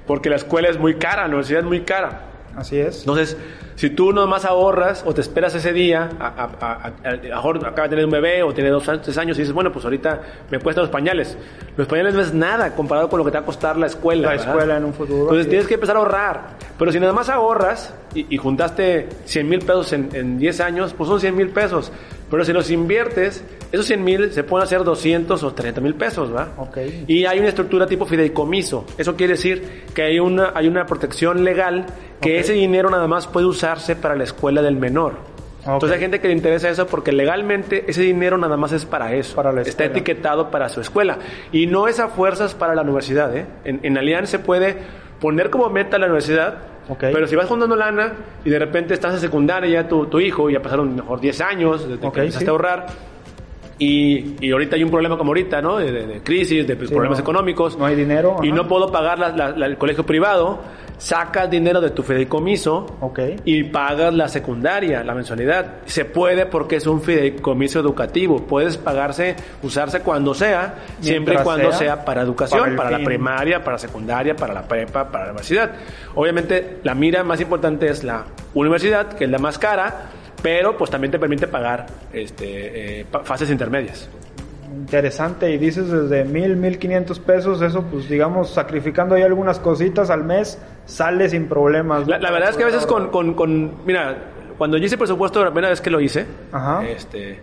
porque 0.07 0.29
la 0.29 0.37
escuela 0.37 0.68
es 0.68 0.79
muy 0.79 0.96
cara, 0.96 1.22
la 1.22 1.29
universidad 1.29 1.61
es 1.61 1.66
muy 1.66 1.81
cara. 1.83 2.36
Así 2.57 2.79
es. 2.79 3.01
Entonces, 3.01 3.37
si 3.75 3.90
tú 3.90 4.12
nomás 4.12 4.47
ahorras 4.47 5.05
o 5.07 5.12
te 5.12 5.21
esperas 5.21 5.55
ese 5.55 5.73
día, 5.75 6.09
a, 6.19 6.92
mejor 7.23 7.59
acaba 7.66 7.83
de 7.83 7.90
tener 7.90 8.05
un 8.07 8.11
bebé 8.11 8.42
o 8.42 8.55
tiene 8.55 8.71
dos 8.71 8.85
tres 9.03 9.19
años 9.19 9.37
y 9.37 9.42
dices, 9.42 9.55
bueno, 9.55 9.71
pues 9.71 9.85
ahorita 9.85 10.23
me 10.51 10.59
cuesta 10.59 10.81
los 10.81 10.90
pañales. 10.90 11.37
Los 11.77 11.87
pañales 11.87 12.14
no 12.14 12.23
es 12.23 12.33
nada 12.33 12.75
comparado 12.75 13.11
con 13.11 13.19
lo 13.19 13.25
que 13.25 13.31
te 13.31 13.37
va 13.37 13.42
a 13.42 13.47
costar 13.47 13.77
la 13.77 13.87
escuela. 13.87 14.29
La 14.29 14.35
escuela 14.37 14.79
en 14.79 14.87
un 14.87 14.95
futuro. 14.95 15.25
Entonces 15.25 15.49
tienes 15.49 15.66
que 15.66 15.75
empezar 15.75 15.97
a 15.97 15.99
ahorrar. 15.99 16.57
Pero 16.79 16.90
si 16.90 16.99
nada 16.99 17.12
más 17.12 17.29
ahorras 17.29 17.95
y, 18.14 18.35
y 18.35 18.38
juntaste 18.38 19.09
100 19.27 19.49
mil 19.49 19.59
pesos 19.61 19.92
en, 19.92 20.09
en 20.14 20.38
10 20.38 20.61
años, 20.61 20.95
pues 20.97 21.09
son 21.09 21.21
100 21.21 21.37
mil 21.37 21.51
pesos. 21.51 21.92
Pero 22.30 22.44
si 22.44 22.52
los 22.52 22.70
inviertes, 22.70 23.44
esos 23.70 23.86
100 23.86 24.02
mil 24.04 24.32
se 24.32 24.42
pueden 24.42 24.64
hacer 24.64 24.82
200 24.82 25.42
o 25.44 25.54
30 25.54 25.80
mil 25.80 25.94
pesos, 25.94 26.34
¿va? 26.34 26.48
Ok. 26.58 26.78
Y 27.06 27.24
hay 27.24 27.38
una 27.38 27.48
estructura 27.48 27.86
tipo 27.86 28.04
fideicomiso. 28.04 28.84
Eso 28.98 29.14
quiere 29.14 29.34
decir 29.34 29.84
que 29.94 30.02
hay 30.02 30.18
una, 30.18 30.52
hay 30.54 30.66
una 30.66 30.86
protección 30.86 31.44
legal 31.44 31.86
que 32.20 32.34
Ok. 32.36 32.40
ese 32.40 32.52
dinero 32.54 32.90
nada 32.90 33.06
más 33.06 33.26
puede 33.28 33.46
usarse 33.46 33.94
para 33.94 34.16
la 34.16 34.24
escuela 34.24 34.60
del 34.60 34.76
menor. 34.76 35.12
Ok. 35.60 35.74
Entonces 35.74 35.92
hay 35.92 36.00
gente 36.00 36.20
que 36.20 36.26
le 36.28 36.34
interesa 36.34 36.68
eso 36.68 36.86
porque 36.88 37.12
legalmente 37.12 37.84
ese 37.88 38.02
dinero 38.02 38.36
nada 38.38 38.56
más 38.56 38.72
es 38.72 38.84
para 38.84 39.14
eso. 39.14 39.36
Para 39.36 39.52
la 39.52 39.62
Está 39.62 39.84
etiquetado 39.84 40.50
para 40.50 40.68
su 40.68 40.80
escuela. 40.80 41.18
Y 41.52 41.66
no 41.66 41.86
es 41.86 42.00
a 42.00 42.08
fuerzas 42.08 42.54
para 42.54 42.74
la 42.74 42.82
universidad. 42.82 43.36
¿eh? 43.36 43.46
En, 43.64 43.80
en 43.84 43.98
Alianza 43.98 44.32
se 44.32 44.38
puede 44.40 44.76
poner 45.20 45.50
como 45.50 45.68
meta 45.70 45.96
la 45.98 46.06
universidad, 46.06 46.58
Ok. 46.88 47.01
pero 47.12 47.27
si 47.27 47.35
vas 47.35 47.46
juntando 47.46 47.75
lana 47.75 48.12
y 48.44 48.51
de 48.51 48.59
repente 48.59 48.94
estás 48.94 49.14
en 49.14 49.20
secundaria 49.20 49.83
ya 49.83 49.88
tu, 49.88 50.07
tu 50.07 50.20
hijo, 50.20 50.49
ya 50.51 50.61
pasaron 50.61 50.94
mejor 50.94 51.20
10 51.20 51.40
años 51.40 51.88
desde 51.88 52.01
que 52.01 52.07
empezaste 52.07 52.44
sí. 52.44 52.46
a 52.46 52.51
ahorrar, 52.51 52.87
y, 53.78 54.36
y 54.40 54.50
ahorita 54.52 54.76
hay 54.76 54.84
un 54.84 54.90
problema 54.90 55.18
como 55.18 55.30
ahorita, 55.30 55.60
¿no? 55.60 55.76
De, 55.76 55.92
de- 55.92 56.06
de 56.06 56.22
crisis, 56.22 56.66
de 56.66 56.76
pues, 56.76 56.88
Sí, 56.88 56.94
problemas 56.94 57.18
no. 57.18 57.22
económicos. 57.22 57.76
No 57.76 57.84
hay 57.86 57.94
dinero, 57.94 58.36
Y 58.42 58.48
ajá. 58.48 58.56
no 58.56 58.68
puedo 58.68 58.90
pagar 58.90 59.18
la- 59.18 59.28
la- 59.30 59.50
la- 59.50 59.66
el 59.66 59.76
colegio 59.76 60.04
privado. 60.06 60.60
Sacas 60.98 61.50
dinero 61.50 61.82
de 61.82 61.90
tu 61.90 62.02
fideicomiso 62.02 62.86
Ok. 63.02 63.20
y 63.44 63.64
pagas 63.64 64.14
la 64.14 64.28
secundaria, 64.28 65.04
la 65.04 65.14
mensualidad. 65.14 65.74
Se 65.84 66.06
puede 66.06 66.46
porque 66.46 66.76
es 66.76 66.86
un 66.86 67.02
fideicomiso 67.02 67.78
educativo. 67.80 68.46
Puedes 68.46 68.78
pagarse, 68.78 69.36
usarse 69.62 70.00
cuando 70.00 70.32
sea, 70.32 70.76
siempre 71.00 71.34
y 71.34 71.38
cuando 71.42 71.68
sea, 71.72 71.78
sea 71.78 72.04
para 72.06 72.22
educación, 72.22 72.76
para 72.76 72.88
para, 72.88 72.98
la 72.98 73.04
primaria, 73.04 73.58
para 73.62 73.72
la 73.72 73.78
secundaria, 73.78 74.34
para 74.34 74.54
la 74.54 74.62
prepa, 74.66 75.10
para 75.10 75.24
la 75.26 75.30
universidad. 75.32 75.72
Obviamente, 76.14 76.78
la 76.82 76.94
mira 76.94 77.22
más 77.24 77.42
importante 77.42 77.88
es 77.90 78.02
la 78.02 78.24
universidad, 78.54 79.08
que 79.12 79.24
es 79.24 79.30
la 79.30 79.38
más 79.38 79.58
cara, 79.58 80.12
pero 80.42 80.77
pues 80.77 80.90
también 80.90 81.11
te 81.11 81.18
permite 81.18 81.46
pagar 81.46 81.87
este, 82.12 83.01
eh, 83.01 83.07
fases 83.25 83.51
intermedias. 83.51 84.09
Interesante, 84.75 85.51
y 85.51 85.59
dices 85.59 85.90
desde 85.90 86.25
mil, 86.25 86.57
mil 86.57 86.79
quinientos 86.79 87.18
pesos, 87.18 87.62
eso 87.62 87.83
pues 87.85 88.09
digamos, 88.09 88.51
sacrificando 88.51 89.14
ahí 89.14 89.22
algunas 89.22 89.59
cositas 89.59 90.11
al 90.11 90.25
mes, 90.25 90.61
sale 90.85 91.29
sin 91.29 91.49
problemas. 91.49 92.07
La, 92.07 92.18
la 92.18 92.31
verdad 92.31 92.51
es 92.51 92.57
que 92.57 92.62
a 92.64 92.66
veces 92.66 92.85
con, 92.87 93.09
con, 93.11 93.35
con- 93.35 93.72
mira, 93.87 94.16
cuando 94.59 94.77
yo 94.77 94.85
hice 94.85 94.99
presupuesto 94.99 95.42
la 95.42 95.51
primera 95.51 95.70
vez 95.70 95.81
que 95.81 95.90
lo 95.90 96.01
hice, 96.01 96.27
Ajá. 96.53 96.85
este, 96.87 97.38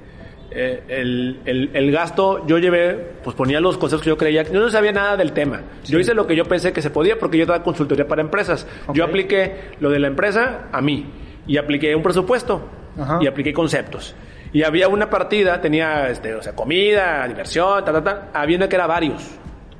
eh, 0.51 0.84
el, 0.89 1.39
el- 1.45 1.71
el 1.73 1.91
gasto, 1.91 2.45
yo 2.45 2.60
llevé, 2.60 3.13
pues 3.23 3.36
ponía 3.36 3.60
los 3.60 3.77
conceptos 3.77 4.03
que 4.03 4.10
yo 4.10 4.17
creía, 4.17 4.43
yo 4.43 4.60
no 4.60 4.69
sabía 4.69 4.91
nada 4.91 5.17
del 5.17 5.32
tema. 5.34 5.62
Yo 5.86 5.99
hice 5.99 6.13
lo 6.13 6.27
que 6.27 6.36
yo 6.36 6.45
pensé 6.45 6.71
que 6.71 6.82
se 6.82 6.91
podía 6.91 7.17
porque 7.17 7.38
yo 7.38 7.45
daba 7.45 7.63
consultoría 7.63 8.08
para 8.08 8.21
empresas. 8.21 8.67
Yo 8.93 9.03
apliqué 9.06 9.71
lo 9.79 9.89
de 9.89 9.99
la 9.99 10.08
empresa 10.08 10.67
a 10.71 10.82
mí 10.82 11.08
y 11.47 11.58
apliqué 11.58 11.95
un 11.95 12.03
presupuesto 12.03 12.62
Ajá. 12.99 13.19
y 13.21 13.27
apliqué 13.27 13.53
conceptos. 13.53 14.15
Y 14.51 14.63
había 14.63 14.88
una 14.88 15.10
partida, 15.10 15.60
tenía 15.60 16.10
este, 16.10 16.36
o 16.36 16.41
sea, 16.43 16.53
comida, 16.53 17.27
diversión, 17.27 17.84
ta, 17.84 17.91
ta, 17.91 18.03
ta. 18.03 18.27
Había 18.34 18.58
una 18.58 18.69
que 18.69 18.75
era 18.75 18.86
varios. 18.86 19.23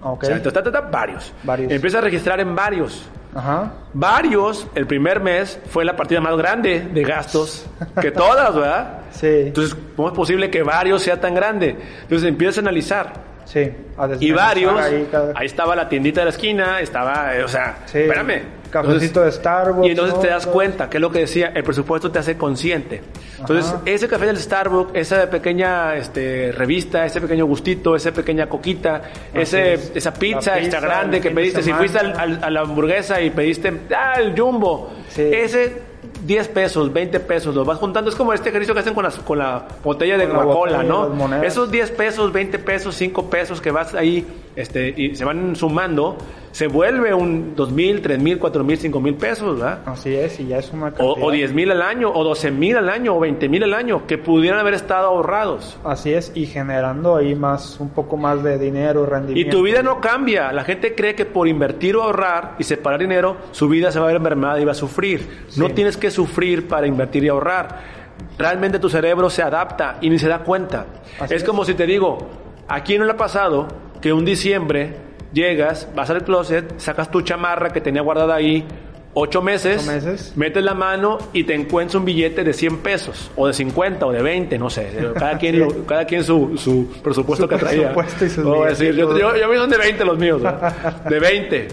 Ok. 0.02 0.23
O 0.23 0.26
sea, 0.26 0.41
ta, 0.41 0.52
ta, 0.52 0.71
ta, 0.71 0.82
varios. 0.82 1.32
Varios. 1.43 1.71
Empieza 1.71 1.99
a 1.99 2.02
registrar 2.02 2.39
en 2.39 2.56
varios. 2.56 3.08
Ajá. 3.36 3.71
Varios, 3.93 4.67
el 4.76 4.86
primer 4.88 5.19
mes 5.19 5.60
fue 5.67 5.86
la 5.86 5.95
partida 5.95 6.21
más 6.21 6.36
grande 6.38 6.88
de 6.91 7.04
gastos 7.04 7.67
que 8.02 8.12
todas, 8.12 8.54
¿verdad? 8.56 9.02
Sí. 9.12 9.28
Entonces, 9.28 9.76
¿cómo 9.95 10.08
es 10.10 10.13
posible 10.15 10.49
que 10.49 10.63
varios 10.63 11.04
sea 11.04 11.19
tan 11.19 11.36
grande? 11.36 11.78
Entonces 12.04 12.28
empiezas 12.28 12.58
a 12.58 12.62
analizar. 12.62 13.13
Sí. 13.45 13.71
a 13.97 14.10
Y 14.19 14.32
varios, 14.32 14.79
ahí, 14.79 15.08
estaba 15.45 15.75
la 15.75 15.88
tiendita 15.89 16.21
de 16.21 16.25
la 16.25 16.32
esquina, 16.32 16.79
estaba, 16.79 17.36
eh, 17.36 17.43
o 17.43 17.47
sea, 17.47 17.77
Sí. 17.86 17.99
espérame. 17.99 18.41
Cafecito 18.71 19.21
de 19.21 19.32
Starbucks, 19.32 19.86
Y 19.88 19.91
entonces 19.91 20.15
¿no? 20.15 20.19
te 20.21 20.29
das 20.29 20.47
cuenta, 20.47 20.89
que 20.89 20.97
es 20.97 21.01
lo 21.01 21.12
que 21.12 21.19
decía, 21.19 21.51
el 21.53 21.63
presupuesto 21.63 22.12
te 22.12 22.17
hace 22.17 22.36
consciente. 22.38 23.03
Entonces, 23.39 23.67
Ajá. 23.71 23.82
ese 23.86 24.08
café 24.08 24.25
del 24.25 24.38
Starbucks, 24.39 24.95
esa 24.95 25.29
pequeña 25.29 25.93
este, 25.95 26.51
revista, 26.51 27.06
ese 27.06 27.21
pequeño 27.21 27.45
gustito, 27.45 27.95
esa 27.95 28.12
pequeña 28.12 28.47
coquita, 28.47 29.03
ese, 29.32 29.73
es. 29.73 29.91
esa 29.93 30.10
La 30.10 30.15
pizza 30.17 30.58
extra 30.58 30.79
pizza, 30.79 30.79
grande 30.79 31.21
que 31.21 31.29
pediste, 31.29 31.62
si 31.62 31.71
fuiste 31.71 31.99
al- 31.99 32.19
al- 32.19 32.43
a 32.43 32.49
la 32.49 32.62
hamburguesa 32.62 33.21
y 33.21 33.29
pediste, 33.29 33.71
ah, 33.95 34.13
el 34.19 34.34
jumbo, 34.39 34.91
Sí. 35.10 35.21
ese 35.32 35.92
10 36.25 36.47
pesos, 36.49 36.91
20 36.93 37.19
pesos, 37.19 37.53
lo 37.53 37.65
vas 37.65 37.77
juntando. 37.79 38.09
Es 38.09 38.15
como 38.15 38.33
este 38.33 38.49
ejercicio 38.49 38.73
que 38.73 38.79
hacen 38.79 38.93
con, 38.93 39.03
las- 39.03 39.17
con 39.17 39.38
la 39.38 39.65
botella 39.83 40.17
de 40.17 40.25
Coca-Cola, 40.43 40.77
¿no? 40.83 41.07
Esos 41.43 41.69
10 41.71 41.91
pesos, 41.91 42.31
20 42.31 42.59
pesos, 42.59 42.95
5 42.95 43.29
pesos 43.29 43.59
que 43.62 43.71
vas 43.71 43.93
ahí 43.93 44.25
este, 44.55 44.93
y 44.95 45.15
se 45.15 45.25
van 45.25 45.55
sumando, 45.55 46.17
se 46.51 46.67
vuelve 46.67 47.13
un 47.13 47.55
2 47.55 47.71
mil, 47.71 48.01
3 48.01 48.19
mil, 48.19 48.37
4 48.37 48.63
mil, 48.63 48.77
5 48.77 48.99
mil 48.99 49.15
pesos, 49.15 49.57
¿verdad? 49.59 49.79
Así 49.85 50.13
es, 50.15 50.39
y 50.39 50.47
ya 50.47 50.59
es 50.59 50.71
una 50.71 50.87
O, 50.87 50.91
cantidad. 50.91 51.27
o 51.27 51.31
10 51.31 51.53
mil 51.53 51.71
al 51.71 51.81
año, 51.81 52.11
o 52.13 52.23
12 52.23 52.51
mil 52.51 52.77
al 52.77 52.89
año, 52.89 53.15
o 53.15 53.19
20 53.19 53.49
mil 53.49 53.63
al 53.63 53.73
año, 53.73 54.05
que 54.05 54.17
pudieran 54.19 54.59
haber 54.59 54.75
estado 54.75 55.07
ahorrados. 55.07 55.77
Así 55.83 56.13
es, 56.13 56.31
y 56.35 56.45
generando 56.45 57.15
ahí 57.15 57.33
más, 57.33 57.79
un 57.79 57.89
poco 57.89 58.17
más 58.17 58.43
de 58.43 58.59
dinero, 58.59 59.03
Y 59.03 59.09
rendimiento. 59.09 59.57
tu 59.57 59.63
vida 59.63 59.81
no 59.81 59.99
cambia. 59.99 60.51
La 60.51 60.63
gente 60.63 60.93
cree 60.93 61.15
que 61.15 61.25
por 61.25 61.47
invertir 61.47 61.95
o 61.95 62.03
ahorrar 62.03 62.55
y 62.59 62.63
separar 62.63 62.99
dinero, 62.99 63.37
su 63.51 63.67
vida 63.67 63.91
se 63.91 63.99
va 63.99 64.05
a 64.09 64.11
ver 64.11 64.19
mermada 64.21 64.59
y 64.59 64.65
va 64.65 64.73
a 64.73 64.75
sufrir. 64.75 65.45
No 65.57 65.69
tienes 65.69 65.97
que 65.97 66.11
sufrir 66.11 66.67
para 66.67 66.85
invertir 66.85 67.23
y 67.23 67.29
ahorrar. 67.29 68.03
Realmente 68.37 68.77
tu 68.77 68.89
cerebro 68.89 69.29
se 69.29 69.41
adapta 69.41 69.97
y 70.01 70.09
ni 70.09 70.19
se 70.19 70.27
da 70.27 70.39
cuenta. 70.39 70.85
Así 71.19 71.33
es, 71.33 71.41
es. 71.41 71.47
como 71.47 71.65
si 71.65 71.73
te 71.73 71.85
digo, 71.87 72.19
¿a 72.67 72.83
quién 72.83 72.99
no 72.99 73.05
le 73.05 73.13
ha 73.13 73.17
pasado 73.17 73.67
que 74.03 74.11
un 74.13 74.25
diciembre 74.25 74.93
llegas, 75.33 75.87
vas 75.95 76.09
al 76.11 76.23
closet, 76.23 76.73
sacas 76.77 77.09
tu 77.09 77.21
chamarra 77.21 77.71
que 77.71 77.79
tenía 77.81 78.01
guardada 78.01 78.35
ahí 78.35 78.65
ocho 79.13 79.41
meses, 79.41 79.81
Ocho 79.83 79.91
meses. 79.93 80.33
metes 80.35 80.61
la 80.63 80.73
mano 80.73 81.19
y 81.31 81.43
te 81.45 81.53
encuentras 81.55 81.95
un 81.95 82.03
billete 82.05 82.43
de 82.43 82.51
100 82.51 82.77
pesos, 82.79 83.31
o 83.37 83.47
de 83.47 83.53
50, 83.53 84.05
o 84.05 84.11
de 84.11 84.21
20, 84.21 84.57
no 84.59 84.69
sé. 84.69 84.89
Cada 85.17 85.37
quien, 85.37 85.57
lo- 85.59 85.85
cada 85.85 86.05
quien 86.05 86.23
su, 86.23 86.57
su 86.57 86.87
presupuesto 87.01 87.45
Su 87.45 87.49
que 87.49 87.55
traía. 87.55 87.93
presupuesto 87.93 88.25
y 88.25 88.29
sus 88.29 88.43
No 88.43 88.55
voy 88.55 88.65
a 88.67 88.69
decir, 88.71 88.93
yo, 88.93 89.17
yo, 89.17 89.35
yo 89.37 89.55
son 89.55 89.69
de 89.69 89.77
20 89.77 90.03
los 90.05 90.17
míos, 90.19 90.41
de 91.09 91.19
20. 91.19 91.67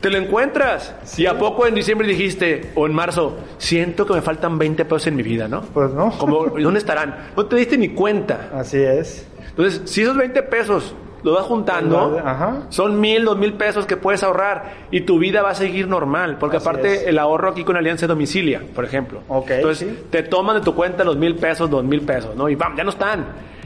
Te 0.00 0.10
lo 0.10 0.18
encuentras. 0.18 0.94
¿Y 1.16 1.26
a 1.26 1.38
poco 1.38 1.66
en 1.66 1.74
diciembre 1.74 2.06
dijiste, 2.08 2.72
o 2.74 2.86
en 2.86 2.92
marzo, 2.92 3.36
siento 3.58 4.04
que 4.04 4.14
me 4.14 4.20
faltan 4.22 4.58
20 4.58 4.84
pesos 4.84 5.06
en 5.06 5.16
mi 5.16 5.22
vida, 5.22 5.46
¿no? 5.48 5.62
Pues 5.62 5.90
no. 5.92 6.10
Como, 6.18 6.58
¿y 6.58 6.62
¿Dónde 6.62 6.78
estarán? 6.80 7.28
No 7.36 7.46
te 7.46 7.56
diste 7.56 7.78
ni 7.78 7.90
cuenta. 7.90 8.50
Así 8.54 8.78
es. 8.78 9.26
Entonces, 9.50 9.82
si 9.90 10.02
esos 10.02 10.16
20 10.16 10.42
pesos 10.44 10.94
los 11.22 11.34
vas 11.34 11.44
juntando, 11.46 12.20
Ajá. 12.24 12.62
son 12.68 13.00
mil, 13.00 13.24
dos 13.24 13.36
mil 13.36 13.54
pesos 13.54 13.86
que 13.86 13.96
puedes 13.96 14.22
ahorrar 14.22 14.74
y 14.90 15.00
tu 15.02 15.18
vida 15.18 15.42
va 15.42 15.50
a 15.50 15.54
seguir 15.54 15.88
normal. 15.88 16.36
Porque 16.38 16.58
Así 16.58 16.68
aparte, 16.68 16.94
es. 16.94 17.06
el 17.08 17.18
ahorro 17.18 17.50
aquí 17.50 17.64
con 17.64 17.76
Alianza 17.76 18.06
Domicilia, 18.06 18.62
por 18.74 18.84
ejemplo. 18.84 19.22
Ok, 19.28 19.50
Entonces, 19.50 19.88
sí. 19.88 20.04
te 20.10 20.22
toman 20.22 20.56
de 20.56 20.62
tu 20.62 20.74
cuenta 20.74 21.02
los 21.04 21.16
mil 21.16 21.34
pesos, 21.36 21.68
dos 21.68 21.82
mil 21.84 22.02
pesos, 22.02 22.36
¿no? 22.36 22.48
Y 22.48 22.54
¡bam! 22.54 22.76
Ya 22.76 22.84
no 22.84 22.90
están. 22.90 23.24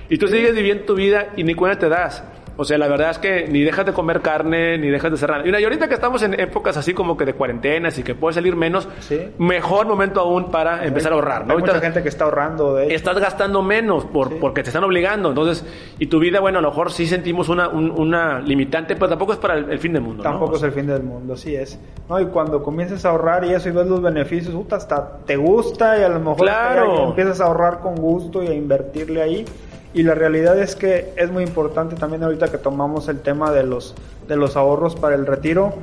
Y 0.08 0.18
tú 0.18 0.26
sigues 0.26 0.54
viviendo 0.54 0.84
tu 0.84 0.94
vida 0.94 1.28
y 1.36 1.44
ni 1.44 1.54
cuenta 1.54 1.78
te 1.78 1.88
das. 1.88 2.24
O 2.60 2.64
sea, 2.64 2.76
la 2.76 2.88
verdad 2.88 3.10
es 3.10 3.18
que 3.18 3.46
ni 3.48 3.62
dejas 3.62 3.86
de 3.86 3.94
comer 3.94 4.20
carne, 4.20 4.76
ni 4.76 4.90
dejas 4.90 5.10
de 5.10 5.14
hacer 5.14 5.30
nada. 5.30 5.60
Y 5.60 5.64
ahorita 5.64 5.88
que 5.88 5.94
estamos 5.94 6.22
en 6.22 6.38
épocas 6.38 6.76
así 6.76 6.92
como 6.92 7.16
que 7.16 7.24
de 7.24 7.32
cuarentenas 7.32 7.96
y 7.98 8.02
que 8.02 8.14
puede 8.14 8.34
salir 8.34 8.54
menos, 8.54 8.86
Sí. 8.98 9.18
mejor 9.38 9.86
momento 9.86 10.20
aún 10.20 10.50
para 10.50 10.84
empezar 10.84 11.12
a 11.12 11.14
ahorrar, 11.14 11.46
¿no? 11.46 11.54
Hay 11.54 11.60
mucha 11.60 11.80
gente 11.80 12.02
que 12.02 12.10
está 12.10 12.24
ahorrando 12.24 12.74
de 12.74 12.94
estás 12.94 13.18
gastando 13.18 13.62
menos 13.62 14.04
por, 14.04 14.28
Sí. 14.28 14.34
porque 14.38 14.62
te 14.62 14.68
están 14.68 14.84
obligando. 14.84 15.30
Entonces, 15.30 15.64
y 15.98 16.06
tu 16.08 16.18
vida, 16.18 16.40
bueno, 16.40 16.58
a 16.58 16.62
lo 16.62 16.68
mejor 16.68 16.92
sí 16.92 17.06
sentimos 17.06 17.48
una, 17.48 17.68
un- 17.68 17.90
una 17.92 18.40
limitante, 18.40 18.94
pero 18.94 19.08
tampoco 19.08 19.32
es 19.32 19.38
para 19.38 19.54
el, 19.54 19.70
el 19.70 19.78
fin 19.78 19.94
del 19.94 20.02
mundo. 20.02 20.22
¿no? 20.22 20.28
Tampoco 20.30 20.56
es 20.56 20.62
el 20.62 20.72
fin 20.72 20.86
del 20.86 21.02
mundo, 21.02 21.36
sí 21.38 21.54
es. 21.56 21.80
No, 22.10 22.20
y 22.20 22.26
cuando 22.26 22.62
comienzas 22.62 23.04
a 23.06 23.08
ahorrar 23.10 23.44
y 23.46 23.54
eso 23.54 23.70
y 23.70 23.72
ves 23.72 23.86
los 23.86 24.02
beneficios, 24.02 24.54
puta, 24.54 24.76
hasta 24.76 25.18
te 25.24 25.36
gusta 25.36 25.98
y 25.98 26.02
a 26.02 26.08
lo 26.10 26.18
mejor 26.20 26.36
Claro. 26.36 27.08
empiezas 27.08 27.40
a 27.40 27.44
ahorrar 27.46 27.80
con 27.80 27.94
gusto 27.94 28.42
y 28.42 28.48
a 28.48 28.52
invertirle 28.54 29.22
ahí. 29.22 29.44
Y 29.92 30.02
la 30.02 30.14
realidad 30.14 30.58
es 30.58 30.76
que 30.76 31.12
es 31.16 31.30
muy 31.30 31.42
importante 31.42 31.96
también 31.96 32.22
ahorita 32.22 32.48
que 32.48 32.58
tomamos 32.58 33.08
el 33.08 33.20
tema 33.20 33.50
de 33.50 33.64
los 33.64 33.94
de 34.28 34.36
los 34.36 34.56
ahorros 34.56 34.94
para 34.94 35.16
el 35.16 35.26
retiro, 35.26 35.74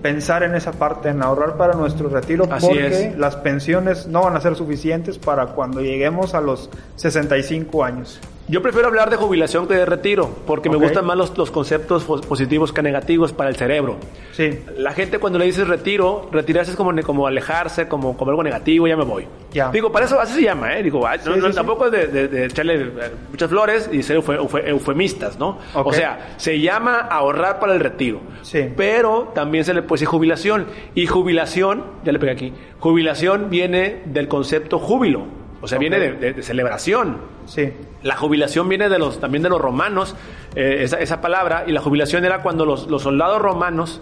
pensar 0.00 0.44
en 0.44 0.54
esa 0.54 0.70
parte, 0.72 1.08
en 1.08 1.22
ahorrar 1.22 1.56
para 1.56 1.74
nuestro 1.74 2.08
retiro, 2.08 2.46
Así 2.50 2.66
porque 2.68 3.08
es. 3.08 3.18
las 3.18 3.34
pensiones 3.36 4.06
no 4.06 4.22
van 4.22 4.36
a 4.36 4.40
ser 4.40 4.54
suficientes 4.54 5.18
para 5.18 5.46
cuando 5.46 5.80
lleguemos 5.80 6.34
a 6.34 6.40
los 6.40 6.70
65 6.94 7.84
años. 7.84 8.20
Yo 8.48 8.62
prefiero 8.62 8.86
hablar 8.88 9.10
de 9.10 9.16
jubilación 9.16 9.66
que 9.66 9.74
de 9.74 9.84
retiro, 9.86 10.30
porque 10.46 10.70
me 10.70 10.76
gustan 10.76 11.04
más 11.04 11.16
los, 11.16 11.36
los 11.36 11.50
conceptos 11.50 12.04
positivos 12.04 12.72
que 12.72 12.80
negativos 12.80 13.32
para 13.32 13.50
el 13.50 13.56
cerebro. 13.56 13.96
Sí, 14.32 14.60
La 14.76 14.92
gente 14.92 15.18
cuando 15.18 15.38
le 15.38 15.46
dices 15.46 15.66
retiro, 15.66 16.28
retirarse 16.30 16.70
es 16.70 16.76
como, 16.76 16.92
como 17.02 17.26
alejarse, 17.26 17.88
como, 17.88 18.16
como 18.16 18.30
algo 18.30 18.42
negativo, 18.44 18.86
ya 18.86 18.96
me 18.96 19.02
voy. 19.04 19.26
Ya. 19.52 19.70
Digo, 19.70 19.90
para 19.90 20.04
eso 20.06 20.20
así 20.20 20.34
se 20.34 20.42
llama, 20.42 20.76
¿eh? 20.78 20.82
Digo, 20.84 21.06
ay, 21.06 21.18
no, 21.24 21.34
Sí, 21.34 21.40
no, 21.40 21.48
sí, 21.48 21.54
tampoco 21.56 21.86
es 21.86 21.92
de, 21.92 22.06
de- 22.06 22.28
de 22.28 22.44
echarle 22.46 22.74
eh, 22.82 22.90
muchas 23.30 23.48
flores 23.50 23.90
y 23.92 24.02
ser 24.02 24.22
eufemistas, 24.66 25.38
¿no? 25.38 25.58
Ok. 25.74 25.86
O 25.88 25.92
sea, 25.92 26.34
se 26.36 26.60
llama 26.60 26.98
ahorrar 27.00 27.58
para 27.58 27.74
el 27.74 27.80
retiro. 27.80 28.20
Sí. 28.42 28.68
Pero 28.76 29.32
también 29.34 29.64
se 29.64 29.74
le 29.74 29.82
puede 29.82 29.96
decir 30.00 30.08
jubilación. 30.08 30.66
Y 30.94 31.06
jubilación, 31.06 31.84
ya 32.04 32.12
le 32.12 32.18
pegué 32.18 32.32
aquí, 32.32 32.52
jubilación 32.78 33.50
viene 33.50 34.02
del 34.06 34.28
concepto 34.28 34.78
júbilo. 34.78 35.26
O 35.60 35.68
sea, 35.68 35.78
viene 35.78 35.98
de, 35.98 36.12
de- 36.12 36.32
de 36.34 36.42
celebración. 36.42 37.18
sí, 37.46 37.72
La 38.02 38.16
jubilación 38.16 38.68
viene 38.68 38.88
de 38.88 38.98
los, 38.98 39.18
también 39.20 39.42
de 39.42 39.48
los 39.48 39.60
romanos, 39.60 40.14
eh, 40.54 40.78
esa, 40.82 40.98
esa 41.00 41.20
palabra, 41.20 41.64
y 41.66 41.72
la 41.72 41.80
jubilación 41.80 42.24
era 42.24 42.42
cuando 42.42 42.64
los, 42.66 42.88
los 42.88 43.02
soldados 43.02 43.40
romanos 43.40 44.00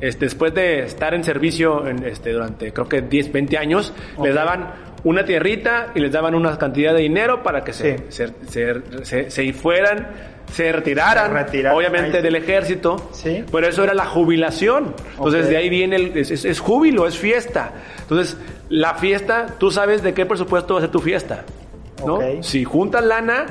este, 0.00 0.24
después 0.26 0.52
de 0.54 0.80
estar 0.80 1.14
en 1.14 1.22
servicio 1.24 1.86
en, 1.86 2.04
este, 2.04 2.32
durante 2.32 2.72
creo 2.72 2.88
que 2.88 3.02
10, 3.02 3.30
20 3.32 3.56
años, 3.58 3.92
les 4.22 4.34
daban 4.34 4.70
una 5.04 5.24
tierrita 5.24 5.92
y 5.94 6.00
les 6.00 6.12
daban 6.12 6.34
una 6.34 6.56
cantidad 6.58 6.92
de 6.94 7.00
dinero 7.00 7.42
para 7.42 7.62
que 7.64 7.72
se, 7.72 7.98
Sí. 8.08 8.32
se, 8.48 9.04
se, 9.04 9.30
se 9.30 9.52
fueran, 9.52 10.08
se 10.52 10.70
retiraran, 10.72 11.28
Se 11.28 11.32
retiraran, 11.44 11.76
obviamente 11.78 12.18
ahí. 12.18 12.22
del 12.22 12.36
ejército, 12.36 13.08
Sí. 13.12 13.44
pero 13.50 13.66
eso 13.66 13.82
era 13.84 13.94
la 13.94 14.04
jubilación. 14.06 14.94
Entonces 15.16 15.48
de 15.48 15.56
ahí 15.56 15.68
viene, 15.68 15.96
el, 15.96 16.16
es, 16.16 16.30
es- 16.30 16.44
es 16.44 16.60
júbilo, 16.60 17.06
es 17.06 17.16
fiesta. 17.18 17.72
Entonces, 18.02 18.36
la 18.68 18.94
fiesta, 18.94 19.46
tú 19.58 19.70
sabes 19.70 20.02
de 20.02 20.12
qué 20.14 20.26
presupuesto 20.26 20.74
va 20.74 20.80
a 20.80 20.82
ser 20.82 20.90
tu 20.90 21.00
fiesta, 21.00 21.44
¿no? 22.06 22.20
Si 22.42 22.64
juntas 22.64 23.04
lana, 23.04 23.46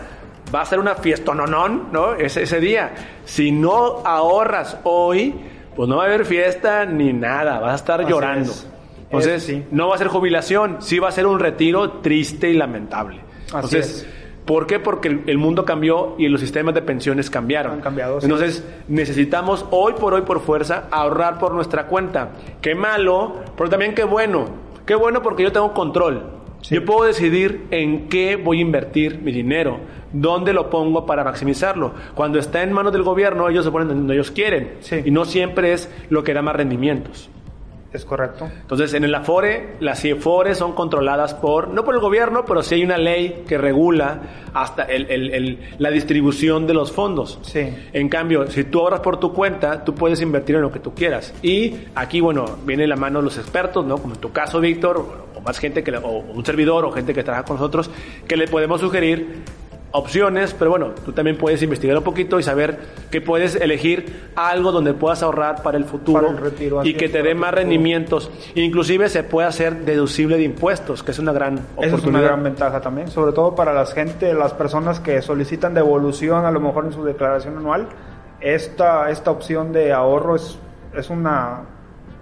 va 0.54 0.62
a 0.62 0.66
ser 0.66 0.80
una 0.80 0.96
fiesta, 0.96 1.34
no, 1.34 1.46
¿no? 1.48 2.14
Ese, 2.16 2.44
ese 2.44 2.60
día. 2.60 2.92
Si 3.26 3.52
no 3.52 4.02
ahorras 4.06 4.78
hoy, 4.84 5.34
pues 5.76 5.88
no 5.90 5.98
va 5.98 6.04
a 6.04 6.06
haber 6.08 6.26
fiesta 6.26 6.86
ni 6.86 7.14
nada, 7.14 7.60
vas 7.60 7.72
a 7.72 7.76
estar 7.76 8.02
Así 8.02 8.10
llorando. 8.10 8.52
es. 8.52 8.68
Entonces, 9.04 9.44
sí. 9.44 9.64
no 9.72 9.88
va 9.90 9.96
a 9.96 9.98
ser 9.98 10.08
jubilación, 10.08 10.78
sí 10.82 11.00
va 11.00 11.10
a 11.10 11.12
ser 11.12 11.26
un 11.26 11.40
retiro 11.40 12.00
triste 12.02 12.50
y 12.50 12.54
lamentable. 12.54 13.20
Así 13.46 13.56
Entonces, 13.56 13.88
es. 14.04 14.08
¿Por 14.46 14.68
qué? 14.68 14.80
Porque 14.80 15.22
el, 15.26 15.38
mundo 15.38 15.66
cambió 15.66 16.16
y 16.18 16.28
los 16.28 16.42
sistemas 16.42 16.74
de 16.74 16.82
pensiones 16.82 17.30
cambiaron. 17.30 17.74
Han 17.74 17.82
cambiado, 17.82 18.20
sí. 18.20 18.26
Entonces, 18.26 18.66
necesitamos 18.88 19.66
hoy 19.72 19.94
por 19.94 20.14
hoy, 20.14 20.22
por 20.22 20.42
fuerza, 20.42 20.88
ahorrar 20.92 21.40
por 21.40 21.54
nuestra 21.54 21.88
cuenta. 21.88 22.32
Qué 22.62 22.76
malo, 22.76 23.36
pero 23.58 23.70
también 23.70 23.94
qué 23.94 24.04
bueno. 24.04 24.46
Qué 24.86 24.96
bueno 24.96 25.22
porque 25.22 25.44
yo 25.44 25.52
tengo 25.52 25.74
control. 25.74 26.24
Sí. 26.62 26.76
Yo 26.76 26.86
puedo 26.86 27.06
decidir 27.06 27.66
en 27.72 28.08
qué 28.08 28.36
voy 28.36 28.60
a 28.60 28.62
invertir 28.62 29.20
mi 29.20 29.32
dinero, 29.32 29.80
dónde 30.12 30.54
lo 30.54 30.70
pongo 30.70 31.06
para 31.06 31.24
maximizarlo. 31.24 31.94
Cuando 32.14 32.38
está 32.38 32.62
en 32.62 32.72
manos 32.72 32.94
del 32.94 33.04
gobierno, 33.04 33.50
ellos 33.50 33.66
se 33.66 33.72
ponen 33.72 33.88
donde 33.88 34.14
ellos 34.14 34.32
quieren. 34.32 34.76
Sí. 34.82 35.02
Y 35.06 35.12
no 35.12 35.26
siempre 35.26 35.74
es 35.74 35.90
lo 36.10 36.24
que 36.24 36.34
da 36.34 36.42
más 36.42 36.56
rendimientos. 36.56 37.30
Es 37.94 38.06
correcto. 38.06 38.50
Entonces, 38.62 38.94
en 38.94 39.04
el 39.04 39.14
Afore, 39.14 39.76
las 39.82 40.00
CIFORES 40.00 40.58
son 40.58 40.72
controladas 40.74 41.34
por, 41.34 41.68
no 41.68 41.84
por 41.84 41.94
el 41.94 42.00
gobierno, 42.00 42.46
pero 42.46 42.64
sí 42.64 42.76
hay 42.76 42.84
una 42.86 42.98
ley 42.98 43.44
que 43.46 43.58
regula 43.58 44.22
hasta 44.54 44.84
el- 44.84 45.12
el- 45.12 45.34
el- 45.34 45.60
la 45.78 45.92
distribución 45.92 46.66
de 46.68 46.74
los 46.74 46.92
fondos. 46.94 47.40
Sí. 47.42 47.68
En 47.92 48.08
cambio, 48.08 48.48
si 48.50 48.64
tú 48.64 48.80
ahorras 48.80 49.02
por 49.02 49.20
tu 49.20 49.34
cuenta, 49.34 49.84
tú 49.84 49.94
puedes 49.94 50.22
invertir 50.22 50.56
en 50.56 50.62
lo 50.62 50.72
que 50.72 50.80
tú 50.80 50.94
quieras. 50.94 51.34
Y 51.44 51.76
aquí, 51.94 52.22
bueno, 52.22 52.46
viene 52.66 52.88
la 52.88 52.96
mano 52.96 53.20
de 53.20 53.26
los 53.26 53.38
expertos, 53.38 53.86
¿no? 53.86 53.98
Como 53.98 54.14
en 54.14 54.22
tu 54.22 54.32
caso, 54.32 54.62
Víctor, 54.62 55.06
o 55.36 55.42
más 55.42 55.60
gente 55.60 55.84
que, 55.84 55.92
o 55.98 56.20
un 56.20 56.46
servidor, 56.46 56.86
o 56.86 56.92
gente 56.94 57.14
que 57.14 57.24
trabaja 57.24 57.44
con 57.44 57.58
nosotros, 57.58 57.92
que 58.26 58.38
le 58.38 58.48
podemos 58.48 58.80
sugerir 58.80 59.44
opciones, 59.92 60.56
pero 60.58 60.72
bueno, 60.72 60.92
tú 61.06 61.12
también 61.12 61.38
puedes 61.38 61.62
investigar 61.62 61.98
un 61.98 62.04
poquito 62.04 62.40
y 62.40 62.44
saber 62.44 62.80
que 63.10 63.22
puedes 63.22 63.56
elegir 63.56 64.30
algo 64.36 64.72
donde 64.72 64.94
puedas 64.94 65.22
ahorrar 65.22 65.62
para 65.62 65.78
el 65.78 65.86
futuro 65.86 66.22
Para 66.22 66.32
el 66.32 66.38
retiro, 66.38 66.80
así 66.80 66.90
y 66.90 66.94
que 66.94 67.10
te 67.10 67.22
dé 67.22 67.36
más 67.36 67.54
rendimientos. 67.54 68.32
Inclusive 68.56 69.10
se 69.10 69.24
puede 69.24 69.48
hacer 69.48 69.86
deducible 69.86 70.38
de 70.38 70.44
impuestos, 70.44 71.04
que 71.04 71.12
es 71.12 71.20
una 71.20 71.34
gran 71.34 71.56
Esa 71.56 71.64
es 71.64 71.76
una 71.78 71.88
oportunidad. 71.88 72.24
gran 72.24 72.44
ventaja 72.44 72.82
también, 72.82 73.10
sobre 73.10 73.34
todo 73.34 73.56
para 73.56 73.74
las 73.74 73.94
gente, 73.94 74.34
las 74.34 74.54
personas 74.54 75.00
que 75.00 75.22
solicitan 75.22 75.74
devolución 75.74 76.46
a 76.46 76.52
lo 76.52 76.60
mejor 76.60 76.86
en 76.86 76.94
su 76.94 77.04
declaración 77.04 77.58
anual. 77.58 77.88
Esta, 78.40 79.10
esta 79.12 79.30
opción 79.30 79.72
de 79.72 79.94
ahorro 79.94 80.36
es, 80.36 80.58
es 80.96 81.10
una 81.10 81.62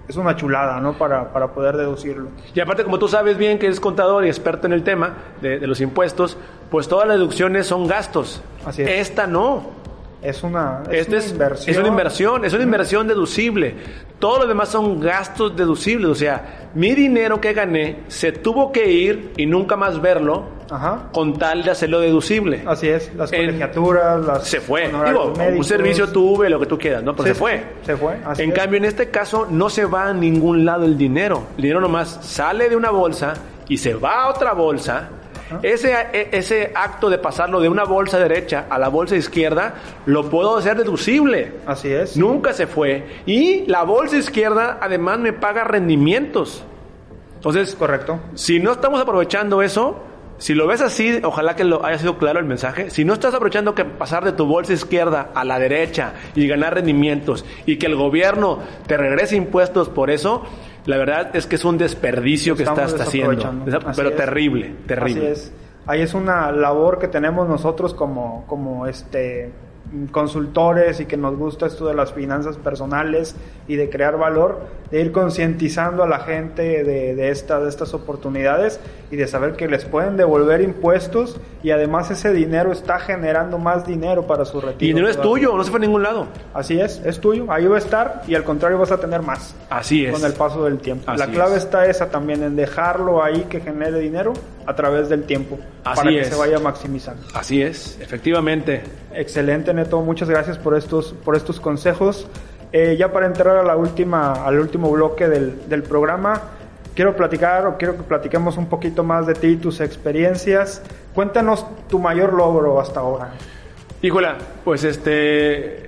es 0.09 0.15
una 0.15 0.35
chulada, 0.35 0.79
¿no? 0.79 0.93
Para, 0.97 1.31
para 1.31 1.49
poder 1.49 1.77
deducirlo. 1.77 2.29
Y 2.55 2.59
aparte, 2.59 2.83
como 2.83 2.97
tú 2.97 3.07
sabes 3.07 3.37
bien 3.37 3.59
que 3.59 3.67
eres 3.67 3.79
contador 3.79 4.25
y 4.25 4.27
experto 4.27 4.65
en 4.65 4.73
el 4.73 4.83
tema 4.83 5.13
de, 5.39 5.59
de 5.59 5.67
los 5.67 5.79
impuestos, 5.81 6.35
pues 6.71 6.87
todas 6.87 7.07
las 7.07 7.17
deducciones 7.17 7.67
son 7.67 7.87
gastos. 7.87 8.41
Así 8.65 8.81
es. 8.81 8.89
Esta 8.89 9.27
no. 9.27 9.78
Es 10.21 10.43
una, 10.43 10.83
es 10.91 11.07
Esta 11.07 11.11
una 11.11 11.19
es, 11.19 11.31
inversión. 11.31 11.69
es 11.73 11.77
una 11.79 11.87
inversión, 11.87 12.45
es 12.45 12.53
una 12.53 12.63
inversión 12.63 13.07
deducible. 13.07 13.75
Todo 14.19 14.39
lo 14.39 14.47
demás 14.47 14.67
son 14.67 14.99
gastos 14.99 15.55
deducibles. 15.55 16.09
O 16.09 16.15
sea, 16.15 16.69
mi 16.75 16.93
dinero 16.93 17.39
que 17.39 17.53
gané 17.53 17.99
se 18.09 18.33
tuvo 18.33 18.71
que 18.73 18.91
ir 18.91 19.31
y 19.37 19.45
nunca 19.45 19.77
más 19.77 20.01
verlo 20.01 20.43
Ajá. 20.69 21.07
con 21.13 21.37
tal 21.39 21.63
de 21.63 21.71
hacerlo 21.71 22.01
deducible. 22.01 22.63
Así 22.67 22.89
es, 22.89 23.13
las 23.15 23.31
En- 23.31 23.45
colegiaturas, 23.45 24.25
las 24.25 24.43
Se 24.45 24.59
fue. 24.59 24.91
un 25.55 25.63
servicio 25.63 26.09
tuve, 26.09 26.49
lo 26.49 26.59
que 26.59 26.65
tú 26.65 26.77
quieras, 26.77 27.01
¿no? 27.01 27.15
Pero 27.15 27.23
Sí, 27.27 27.33
se 27.33 27.39
fue. 27.39 27.63
se 27.85 27.95
fue, 27.95 28.17
así 28.25 28.43
en 28.43 28.49
es. 28.49 28.55
cambio, 28.55 28.77
en 28.77 28.85
este 28.85 29.09
caso, 29.09 29.47
no 29.49 29.69
se 29.69 29.85
va 29.85 30.09
a 30.09 30.13
ningún 30.13 30.65
lado 30.65 30.83
el 30.83 30.97
dinero. 30.97 31.43
El 31.55 31.61
dinero 31.63 31.79
nomás 31.79 32.19
sale 32.23 32.67
de 32.67 32.75
una 32.75 32.89
bolsa 32.91 33.35
y 33.69 33.77
se 33.77 33.93
va 33.93 34.23
a 34.23 34.29
otra 34.29 34.51
bolsa. 34.51 35.07
Ese, 35.63 35.93
e- 36.13 36.29
ese 36.31 36.71
acto 36.75 37.09
de 37.09 37.17
pasarlo 37.17 37.59
de 37.59 37.69
una 37.69 37.83
bolsa 37.83 38.19
derecha 38.19 38.65
a 38.69 38.77
la 38.77 38.89
bolsa 38.89 39.15
izquierda 39.15 39.75
lo 40.05 40.29
puedo 40.29 40.57
hacer 40.57 40.77
deducible. 40.77 41.53
Así 41.65 41.89
es. 41.91 42.17
Nunca 42.17 42.53
se 42.53 42.67
fue. 42.67 43.05
Y 43.25 43.65
la 43.67 43.83
bolsa 43.83 44.17
izquierda 44.17 44.77
además 44.81 45.19
me 45.19 45.33
paga 45.33 45.63
rendimientos. 45.63 46.63
Entonces, 47.35 47.75
Correcto. 47.75 48.19
si 48.35 48.59
no 48.59 48.71
estamos 48.73 48.99
aprovechando 49.01 49.61
eso, 49.61 50.03
si 50.39 50.53
lo 50.53 50.67
ves 50.67 50.81
así, 50.81 51.19
ojalá 51.23 51.55
que 51.55 51.63
lo 51.65 51.85
haya 51.85 51.97
sido 51.97 52.17
claro 52.17 52.39
el 52.39 52.45
mensaje. 52.45 52.89
Si 52.89 53.03
no 53.03 53.13
estás 53.13 53.33
aprovechando 53.33 53.75
que 53.75 53.83
pasar 53.85 54.23
de 54.23 54.31
tu 54.31 54.45
bolsa 54.45 54.73
izquierda 54.73 55.31
a 55.33 55.43
la 55.43 55.59
derecha 55.59 56.13
y 56.35 56.47
ganar 56.47 56.75
rendimientos 56.75 57.45
y 57.65 57.77
que 57.77 57.87
el 57.87 57.95
gobierno 57.95 58.59
te 58.87 58.95
regrese 58.97 59.35
impuestos 59.35 59.89
por 59.89 60.09
eso, 60.09 60.43
la 60.89 60.97
verdad 60.97 61.35
es 61.35 61.45
que 61.45 61.55
es 61.55 61.65
un 61.65 61.77
desperdicio 61.77 62.55
que 62.55 62.63
estás 62.63 62.99
haciendo. 62.99 63.47
Así 63.85 63.95
Pero 63.95 64.13
terrible, 64.13 64.73
terrible. 64.87 65.31
Así 65.33 65.43
es. 65.43 65.53
Ahí 65.85 66.01
es 66.01 66.15
una 66.15 66.51
labor 66.51 66.97
que 66.97 67.07
tenemos 67.07 67.47
nosotros 67.47 67.93
como, 67.93 68.43
como 68.47 68.87
este 68.87 69.51
consultores 70.11 70.99
y 70.99 71.05
que 71.05 71.17
nos 71.17 71.35
gusta 71.35 71.65
esto 71.65 71.87
de 71.87 71.95
las 71.95 72.13
finanzas 72.13 72.57
personales 72.57 73.35
y 73.67 73.75
de 73.75 73.89
crear 73.89 74.17
valor, 74.17 74.59
de 74.91 75.01
ir 75.01 75.11
concientizando 75.11 76.03
a 76.03 76.07
la 76.07 76.19
gente 76.19 76.83
de, 76.83 77.15
de, 77.15 77.29
esta, 77.29 77.59
de 77.59 77.69
estas 77.69 77.93
oportunidades 77.93 78.79
y 79.11 79.15
de 79.15 79.27
saber 79.27 79.53
que 79.53 79.67
les 79.67 79.85
pueden 79.85 80.15
devolver 80.17 80.61
impuestos 80.61 81.39
y 81.63 81.71
además 81.71 82.11
ese 82.11 82.31
dinero 82.33 82.71
está 82.71 82.99
generando 82.99 83.57
más 83.57 83.85
dinero 83.85 84.27
para 84.27 84.45
su 84.45 84.61
retiro. 84.61 84.97
Y 84.97 85.01
no 85.01 85.07
es 85.07 85.19
tuyo, 85.19 85.55
no 85.55 85.63
se 85.63 85.71
fue 85.71 85.79
a 85.79 85.81
ningún 85.81 86.03
lado. 86.03 86.27
Así 86.53 86.79
es, 86.79 87.01
es 87.03 87.19
tuyo, 87.19 87.51
ahí 87.51 87.65
va 87.65 87.75
a 87.75 87.79
estar 87.79 88.21
y 88.27 88.35
al 88.35 88.43
contrario 88.43 88.77
vas 88.77 88.91
a 88.91 88.99
tener 88.99 89.21
más 89.21 89.55
Así 89.69 90.05
es. 90.05 90.13
con 90.13 90.23
el 90.23 90.33
paso 90.33 90.63
del 90.63 90.77
tiempo. 90.77 91.05
Así 91.07 91.19
la 91.19 91.27
clave 91.27 91.57
es. 91.57 91.63
está 91.63 91.87
esa 91.87 92.09
también, 92.09 92.43
en 92.43 92.55
dejarlo 92.55 93.23
ahí 93.23 93.45
que 93.49 93.59
genere 93.59 93.99
dinero 93.99 94.33
a 94.65 94.75
través 94.75 95.09
del 95.09 95.23
tiempo 95.23 95.57
Así 95.83 95.97
para 95.97 96.09
que 96.11 96.25
se 96.25 96.35
vaya 96.35 96.59
maximizando. 96.59 97.23
Así 97.33 97.61
es, 97.61 97.97
efectivamente. 97.99 98.81
Excelente, 99.13 99.73
Neto, 99.73 100.01
muchas 100.01 100.29
gracias 100.29 100.57
por 100.57 100.77
estos, 100.77 101.13
por 101.25 101.35
estos 101.35 101.59
consejos. 101.59 102.27
Eh, 102.71 102.95
ya 102.99 103.11
para 103.11 103.25
entrar 103.25 103.57
a 103.57 103.63
la 103.63 103.75
última, 103.75 104.33
al 104.45 104.59
último 104.59 104.91
bloque 104.91 105.27
del, 105.27 105.67
del 105.67 105.83
programa, 105.83 106.41
quiero 106.93 107.15
platicar 107.15 107.65
o 107.65 107.77
quiero 107.77 107.97
que 107.97 108.03
platiquemos 108.03 108.57
un 108.57 108.67
poquito 108.67 109.03
más 109.03 109.25
de 109.25 109.33
ti, 109.33 109.55
tus 109.55 109.81
experiencias. 109.81 110.83
Cuéntanos 111.13 111.65
tu 111.87 111.97
mayor 111.97 112.33
logro 112.33 112.79
hasta 112.79 112.99
ahora. 112.99 113.31
Híjola, 114.01 114.37
pues 114.63 114.83
este 114.83 115.87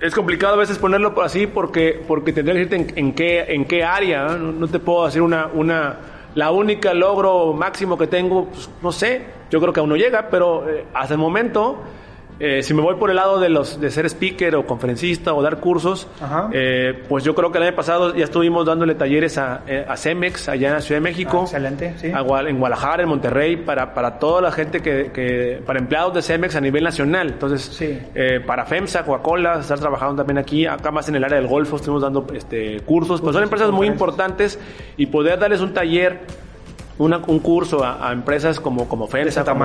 es 0.00 0.14
complicado 0.14 0.54
a 0.54 0.58
veces 0.58 0.78
ponerlo 0.78 1.20
así 1.22 1.46
porque 1.46 2.00
porque 2.06 2.32
tendría 2.32 2.54
que 2.54 2.66
decirte 2.66 3.00
en, 3.00 3.12
qué 3.14 3.40
en 3.48 3.64
qué 3.64 3.82
área, 3.82 4.28
¿no? 4.28 4.68
Te 4.68 4.78
puedo 4.78 5.04
decir 5.06 5.22
una 5.22 5.48
una 5.52 5.96
la 6.34 6.50
única 6.50 6.94
logro 6.94 7.52
máximo 7.52 7.96
que 7.98 8.06
tengo, 8.06 8.46
pues, 8.46 8.68
no 8.82 8.92
sé, 8.92 9.26
yo 9.50 9.60
creo 9.60 9.72
que 9.72 9.80
aún 9.80 9.88
no 9.88 9.96
llega, 9.96 10.28
pero 10.30 10.68
eh, 10.68 10.84
hasta 10.94 11.14
el 11.14 11.20
momento 11.20 11.78
eh, 12.40 12.62
si 12.62 12.72
me 12.74 12.82
voy 12.82 12.94
por 12.96 13.10
el 13.10 13.16
lado 13.16 13.40
de 13.40 13.48
los 13.48 13.80
de 13.80 13.90
ser 13.90 14.06
speaker 14.06 14.54
o 14.56 14.66
conferencista 14.66 15.34
o 15.34 15.42
dar 15.42 15.58
cursos, 15.58 16.06
eh, 16.52 17.02
pues 17.08 17.24
yo 17.24 17.34
creo 17.34 17.50
que 17.50 17.58
el 17.58 17.64
año 17.64 17.76
pasado 17.76 18.14
ya 18.14 18.24
estuvimos 18.24 18.64
dándole 18.66 18.94
talleres 18.94 19.38
a, 19.38 19.62
eh, 19.66 19.84
a 19.88 19.96
Cemex 19.96 20.48
allá 20.48 20.68
en 20.68 20.74
la 20.74 20.80
Ciudad 20.80 21.00
de 21.00 21.04
México. 21.04 21.38
Ah, 21.40 21.44
excelente, 21.44 21.94
sí. 21.98 22.12
A 22.12 22.20
en 22.48 22.58
Guadalajara, 22.58 23.02
en 23.02 23.08
Monterrey, 23.08 23.56
para, 23.56 23.92
para 23.94 24.18
toda 24.18 24.40
la 24.42 24.52
gente 24.52 24.80
que, 24.80 25.10
que- 25.12 25.60
para 25.66 25.78
empleados 25.78 26.14
de 26.14 26.22
Cemex 26.22 26.54
a 26.56 26.60
nivel 26.60 26.84
nacional. 26.84 27.28
Entonces, 27.28 27.62
Sí. 27.62 27.98
eh, 28.14 28.40
para 28.46 28.64
FEMSA, 28.66 29.04
Coca-Cola, 29.04 29.58
estar 29.60 29.78
trabajando 29.78 30.16
también 30.16 30.38
aquí, 30.38 30.66
acá 30.66 30.90
más 30.90 31.08
en 31.08 31.16
el 31.16 31.24
área 31.24 31.38
del 31.38 31.48
Golfo, 31.48 31.76
estuvimos 31.76 32.02
dando 32.02 32.26
este, 32.34 32.80
cursos. 32.80 33.20
Pues 33.20 33.34
son 33.34 33.42
empresas 33.42 33.70
muy 33.70 33.86
importantes 33.86 34.58
y 34.96 35.06
poder 35.06 35.38
darles 35.38 35.60
un 35.60 35.72
taller 35.74 36.20
una- 36.98 37.18
un 37.26 37.38
curso 37.40 37.84
a, 37.84 38.08
a 38.08 38.12
empresas 38.12 38.60
como, 38.60 38.88
como 38.88 39.06
FEMSA, 39.06 39.40
como 39.54 39.64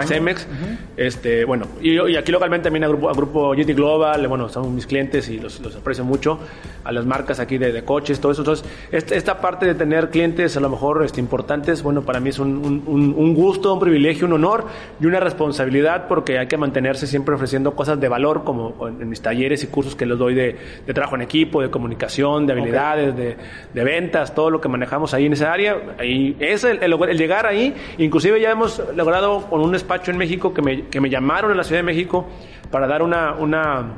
este, 0.97 1.45
bueno, 1.45 1.65
y, 1.81 1.99
y 1.99 2.15
aquí 2.15 2.31
localmente 2.31 2.65
también 2.65 2.83
a 2.83 2.87
grupo, 2.87 3.09
a 3.09 3.13
grupo 3.13 3.51
GT 3.55 3.73
Global, 3.75 4.27
bueno, 4.27 4.49
son 4.49 4.73
mis 4.75 4.85
clientes 4.87 5.27
y 5.29 5.39
los, 5.39 5.59
los 5.59 5.75
aprecio 5.75 6.03
mucho, 6.05 6.39
a 6.83 6.91
las 6.91 7.05
marcas 7.05 7.39
aquí 7.39 7.57
de, 7.57 7.71
de 7.71 7.83
coches, 7.83 8.19
todo 8.19 8.31
eso. 8.31 8.41
Entonces, 8.41 8.65
esta, 8.91 9.15
esta 9.15 9.41
parte 9.41 9.65
de 9.65 9.75
tener 9.75 10.09
clientes 10.09 10.55
a 10.57 10.59
lo 10.59 10.69
mejor 10.69 11.03
este, 11.03 11.19
importantes, 11.19 11.81
bueno, 11.83 12.03
para 12.03 12.19
mí 12.19 12.29
es 12.29 12.39
un, 12.39 12.83
un- 12.85 13.33
gusto, 13.33 13.73
un 13.73 13.79
privilegio, 13.79 14.27
un 14.27 14.33
honor 14.33 14.65
y 15.01 15.05
una 15.07 15.19
responsabilidad 15.19 16.07
porque 16.07 16.37
hay 16.37 16.47
que 16.47 16.55
mantenerse 16.57 17.07
siempre 17.07 17.33
ofreciendo 17.35 17.73
cosas 17.75 17.99
de 17.99 18.07
valor, 18.07 18.43
como 18.43 18.87
en, 18.87 19.01
en 19.01 19.09
mis 19.09 19.21
talleres 19.21 19.63
y 19.63 19.67
cursos 19.67 19.95
que 19.95 20.05
les 20.05 20.17
doy 20.17 20.35
de, 20.35 20.55
de 20.85 20.93
trabajo 20.93 21.15
en 21.15 21.21
equipo, 21.23 21.61
de 21.61 21.69
comunicación, 21.71 22.45
de 22.45 22.53
habilidades, 22.53 23.15
de, 23.15 23.37
de 23.73 23.83
ventas, 23.83 24.35
todo 24.35 24.49
lo 24.51 24.61
que 24.61 24.69
manejamos 24.69 25.13
ahí 25.13 25.25
en 25.25 25.33
esa 25.33 25.51
área. 25.51 25.77
Ahí 25.97 26.35
es 26.39 26.63
el, 26.63 26.81
el- 26.83 26.93
el 26.93 27.17
llegar 27.23 27.45
ahí. 27.45 27.73
Inclusive 27.97 28.39
ya 28.39 28.51
hemos 28.51 28.81
logrado 28.95 29.47
con 29.49 29.61
un 29.61 29.71
despacho 29.71 30.11
en 30.11 30.17
México 30.17 30.53
que 30.53 30.61
me, 30.61 30.87
que 30.87 30.99
me 31.01 31.09
llamaron 31.09 31.51
en 31.51 31.57
la 31.57 31.63
Ciudad 31.63 31.79
de 31.79 31.85
México 31.85 32.27
para 32.69 32.85
dar 32.87 33.01
una, 33.01 33.33
una 33.35 33.93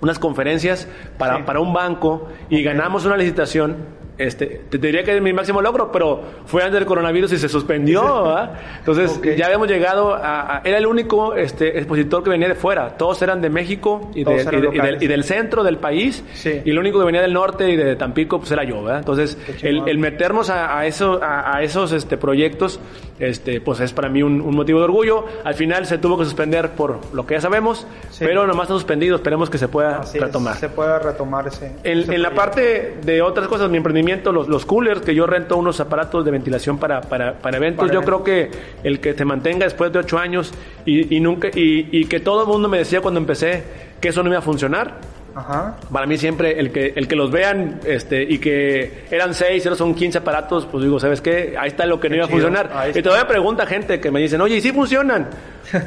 unas 0.00 0.18
conferencias 0.18 0.88
para, 1.18 1.36
Sí. 1.36 1.42
para 1.46 1.60
un 1.60 1.72
banco 1.72 2.28
y 2.50 2.62
ganamos 2.62 3.04
una 3.06 3.16
licitación. 3.16 3.76
Este, 4.18 4.60
te 4.68 4.78
diría 4.78 5.02
que 5.02 5.16
es 5.16 5.22
mi 5.22 5.32
máximo 5.32 5.62
logro, 5.62 5.90
pero 5.90 6.20
fue 6.46 6.62
antes 6.62 6.74
del 6.78 6.86
coronavirus 6.86 7.32
y 7.32 7.38
se 7.38 7.48
suspendió. 7.48 8.02
¿verdad? 8.24 8.52
Entonces 8.78 9.16
Ok. 9.18 9.28
ya 9.36 9.46
habíamos 9.46 9.68
llegado 9.68 10.14
a, 10.14 10.58
a- 10.58 10.62
Era 10.64 10.78
el 10.78 10.86
único 10.86 11.34
este, 11.34 11.78
expositor 11.78 12.22
que 12.22 12.30
venía 12.30 12.46
de 12.48 12.54
fuera. 12.54 12.96
Todos 12.98 13.20
eran 13.22 13.40
de 13.40 13.48
México 13.50 14.10
y, 14.14 14.22
de- 14.24 14.32
y 14.34 14.36
de- 14.44 14.68
y 14.74 14.78
del, 14.80 15.02
y 15.02 15.06
del 15.06 15.24
centro 15.24 15.64
del 15.64 15.78
país. 15.78 16.22
Sí. 16.34 16.60
Y 16.64 16.70
el 16.70 16.78
único 16.78 16.98
que 16.98 17.06
venía 17.06 17.22
del 17.22 17.32
norte 17.32 17.68
y 17.70 17.76
de 17.76 17.96
Tampico 17.96 18.38
pues 18.38 18.50
era 18.52 18.64
yo. 18.64 18.82
¿verdad? 18.82 18.98
Entonces 19.00 19.38
el, 19.62 19.88
el 19.88 19.98
meternos 19.98 20.50
a, 20.50 20.78
a 20.78 20.86
eso, 20.86 21.18
a, 21.22 21.62
esos 21.62 21.92
este, 21.92 22.16
proyectos 22.18 22.80
este, 23.18 23.60
pues 23.60 23.80
es 23.80 23.92
para 23.92 24.08
mí 24.08 24.22
un, 24.22 24.40
un 24.40 24.54
motivo 24.54 24.78
de 24.80 24.84
orgullo. 24.84 25.24
Al 25.44 25.54
final 25.54 25.86
se 25.86 25.96
tuvo 25.98 26.18
que 26.18 26.24
suspender 26.24 26.70
por 26.72 26.98
lo 27.14 27.24
que 27.26 27.34
ya 27.34 27.40
sabemos, 27.40 27.86
Sí. 28.10 28.24
pero 28.26 28.46
nomás 28.46 28.64
está 28.64 28.74
suspendido. 28.74 29.16
Esperemos 29.16 29.48
que 29.48 29.56
se 29.58 29.68
pueda 29.68 30.00
Así 30.00 30.18
es, 30.18 30.24
retomar. 30.24 30.56
se 30.56 30.68
puede 30.68 30.98
retomar 30.98 31.46
ese. 31.48 31.72
En, 31.82 32.00
ese 32.00 32.14
en 32.14 32.22
la 32.22 32.30
parte 32.34 32.98
de 33.02 33.22
otras 33.22 33.48
cosas, 33.48 33.70
mi 33.70 33.78
emprendimiento, 33.78 34.01
los, 34.32 34.48
los 34.48 34.66
coolers, 34.66 35.00
que 35.00 35.14
yo 35.14 35.26
rento 35.26 35.56
unos 35.56 35.80
aparatos 35.80 36.24
de 36.24 36.30
ventilación 36.30 36.78
para, 36.78 37.00
para, 37.00 37.34
para 37.34 37.56
eventos, 37.56 37.88
Para 37.88 38.00
yo 38.00 38.04
creo 38.04 38.24
que 38.24 38.50
el 38.82 39.00
que 39.00 39.14
te 39.14 39.24
mantenga 39.24 39.64
después 39.64 39.92
de 39.92 40.00
ocho 40.00 40.18
años 40.18 40.52
y, 40.84 41.16
y 41.16 41.20
nunca 41.20 41.48
y, 41.48 41.88
y 41.90 42.04
que 42.06 42.20
todo 42.20 42.42
el 42.42 42.48
mundo 42.48 42.68
me 42.68 42.78
decía 42.78 43.00
cuando 43.00 43.18
empecé 43.18 43.62
que 44.00 44.08
eso 44.08 44.22
no 44.22 44.30
iba 44.30 44.38
a 44.38 44.42
funcionar. 44.42 44.98
Ajá. 45.34 45.76
Para 45.92 46.06
mí 46.06 46.16
siempre 46.18 46.58
el 46.58 46.70
que, 46.72 46.92
el 46.96 47.08
que 47.08 47.16
los 47.16 47.30
vean 47.30 47.80
este, 47.84 48.22
y 48.22 48.38
que 48.38 49.04
eran 49.10 49.34
seis, 49.34 49.64
ahora 49.66 49.76
son 49.76 49.94
15 49.94 50.18
aparatos, 50.18 50.66
pues 50.66 50.84
digo, 50.84 50.98
¿sabes 51.00 51.20
qué? 51.20 51.54
Ahí 51.58 51.68
está 51.68 51.86
lo 51.86 51.98
que 52.00 52.08
no 52.08 52.16
iba 52.16 52.24
a 52.26 52.28
funcionar. 52.28 52.70
Ahí 52.74 52.88
Y 52.94 52.98
está. 52.98 53.02
todavía 53.10 53.26
pregunta 53.26 53.64
gente 53.66 54.00
que 54.00 54.10
me 54.10 54.20
dicen, 54.20 54.40
oye, 54.40 54.56
¿y 54.56 54.60
si 54.60 54.72
funcionan? 54.72 55.28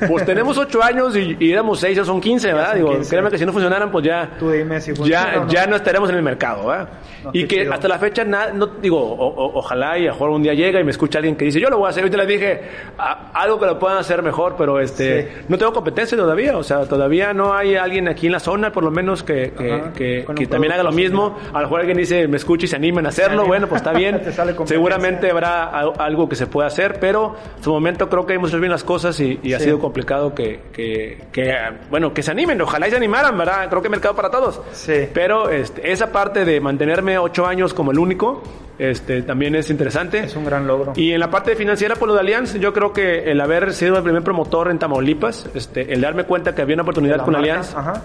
Pues 0.08 0.26
tenemos 0.26 0.58
ocho 0.58 0.82
años 0.84 1.16
y, 1.16 1.36
y 1.40 1.52
éramos 1.52 1.80
seis, 1.80 1.96
ya 1.98 2.06
son 2.06 2.20
15, 2.22 2.48
¿verdad? 2.48 2.68
son 2.70 2.76
Digo, 2.78 2.92
15. 2.96 3.10
créeme 3.10 3.30
que 3.30 3.38
si 3.38 3.46
no 3.46 3.52
funcionaran, 3.52 3.92
pues 3.92 4.06
ya 4.06 4.32
Tú 4.40 4.50
dime 4.50 4.80
si 4.82 4.94
funciona 4.96 5.34
ya, 5.34 5.40
no. 5.40 5.48
ya 5.50 5.68
no 5.68 5.76
estaremos 5.76 6.10
en 6.10 6.16
el 6.16 6.24
mercado, 6.24 6.68
¿verdad? 6.68 6.90
No, 7.24 7.30
y 7.34 7.46
que 7.46 7.62
chido. 7.62 7.74
hasta 7.74 7.88
la 7.88 8.00
fecha, 8.00 8.24
na- 8.24 8.52
no, 8.54 8.68
digo, 8.68 8.98
o- 9.00 9.28
o- 9.28 9.60
ojalá 9.60 9.98
y 10.00 10.08
a 10.08 10.12
mejor 10.12 10.30
un 10.30 10.42
día 10.44 10.54
llega 10.54 10.80
y 10.80 10.84
me 10.84 10.92
escucha 10.92 11.20
alguien 11.20 11.36
que 11.36 11.46
dice, 11.46 11.60
yo 11.60 11.70
lo 11.70 11.78
voy 11.78 11.88
a 11.88 11.90
hacer. 11.90 12.04
Ahorita 12.04 12.18
les 12.18 12.28
dije 12.28 12.62
a- 12.98 13.32
algo 13.34 13.60
que 13.60 13.66
lo 13.66 13.78
puedan 13.78 13.98
hacer 13.98 14.24
mejor, 14.24 14.56
pero 14.58 14.80
este, 14.80 15.22
Sí. 15.24 15.28
no 15.50 15.58
tengo 15.58 15.74
competencia 15.74 16.18
todavía. 16.18 16.58
O 16.58 16.64
sea, 16.64 16.86
todavía 16.86 17.34
no 17.34 17.54
hay 17.54 17.76
alguien 17.76 18.08
aquí 18.08 18.28
en 18.28 18.32
la 18.32 18.40
zona, 18.40 18.72
por 18.72 18.84
lo 18.84 18.92
menos, 18.92 19.24
que, 19.24 19.35
que, 19.52 19.92
que- 19.96 20.26
que 20.36 20.44
un 20.44 20.50
también 20.50 20.74
haga 20.74 20.84
lo 20.84 20.92
mismo. 20.92 21.38
A 21.54 21.58
lo 21.62 21.68
mejor 21.68 21.80
alguien 21.82 21.98
dice, 21.98 22.28
me 22.28 22.38
escucha 22.38 22.66
y 22.66 22.68
se 22.68 22.76
animen 22.76 23.06
a 23.06 23.10
hacerlo. 23.10 23.42
anima. 23.42 23.48
Bueno, 23.48 23.68
pues 23.68 23.82
está 23.82 23.92
bien. 23.98 24.22
Seguramente 24.66 25.30
habrá 25.32 25.66
al- 25.66 25.94
algo 25.98 26.28
que 26.30 26.36
se 26.36 26.48
pueda 26.48 26.68
hacer, 26.68 27.00
pero 27.00 27.36
en 27.58 27.64
su 27.64 27.72
momento 27.72 28.10
creo 28.10 28.26
que 28.26 28.34
hemos 28.34 28.50
hecho 28.50 28.60
bien 28.60 28.72
las 28.72 28.84
cosas 28.84 29.20
y, 29.20 29.40
y 29.44 29.54
ha 29.54 29.60
Sí. 29.60 29.66
sido 29.66 29.80
complicado 29.80 30.34
que, 30.36 30.60
que, 30.74 31.24
que, 31.32 31.54
bueno, 31.90 32.14
que 32.14 32.22
se 32.24 32.32
animen. 32.32 32.62
Ojalá 32.62 32.88
y 32.88 32.92
se 32.92 32.98
animaran, 32.98 33.38
¿verdad? 33.38 33.68
Creo 33.70 33.82
que 33.82 33.90
mercado 33.90 34.16
para 34.16 34.30
todos. 34.30 34.62
Sí. 34.72 35.08
Pero 35.14 35.50
este, 35.50 35.92
esa 35.92 36.12
parte 36.12 36.46
de 36.46 36.60
mantenerme 36.62 37.18
ocho 37.18 37.46
años 37.46 37.74
como 37.74 37.92
el 37.92 38.00
único, 38.00 38.44
este, 38.78 39.22
también 39.22 39.56
es 39.56 39.70
interesante. 39.70 40.20
Es 40.20 40.36
un 40.36 40.46
gran 40.46 40.68
logro. 40.68 40.94
Y 40.96 41.12
en 41.14 41.20
la 41.20 41.30
parte 41.30 41.56
financiera, 41.56 41.96
por 41.96 42.08
lo 42.08 42.14
de 42.14 42.20
Allianz, 42.22 42.56
yo 42.60 42.74
creo 42.74 42.92
que 42.94 43.32
el 43.32 43.40
haber 43.42 43.74
sido 43.74 43.98
el 43.98 44.04
primer 44.04 44.24
promotor 44.24 44.70
en 44.70 44.80
Tamaulipas, 44.80 45.50
este, 45.56 45.94
el 45.94 46.02
darme 46.02 46.26
cuenta 46.26 46.54
que 46.54 46.62
había 46.62 46.76
una 46.76 46.84
oportunidad 46.84 47.24
con 47.24 47.36
Ajá. 47.36 48.02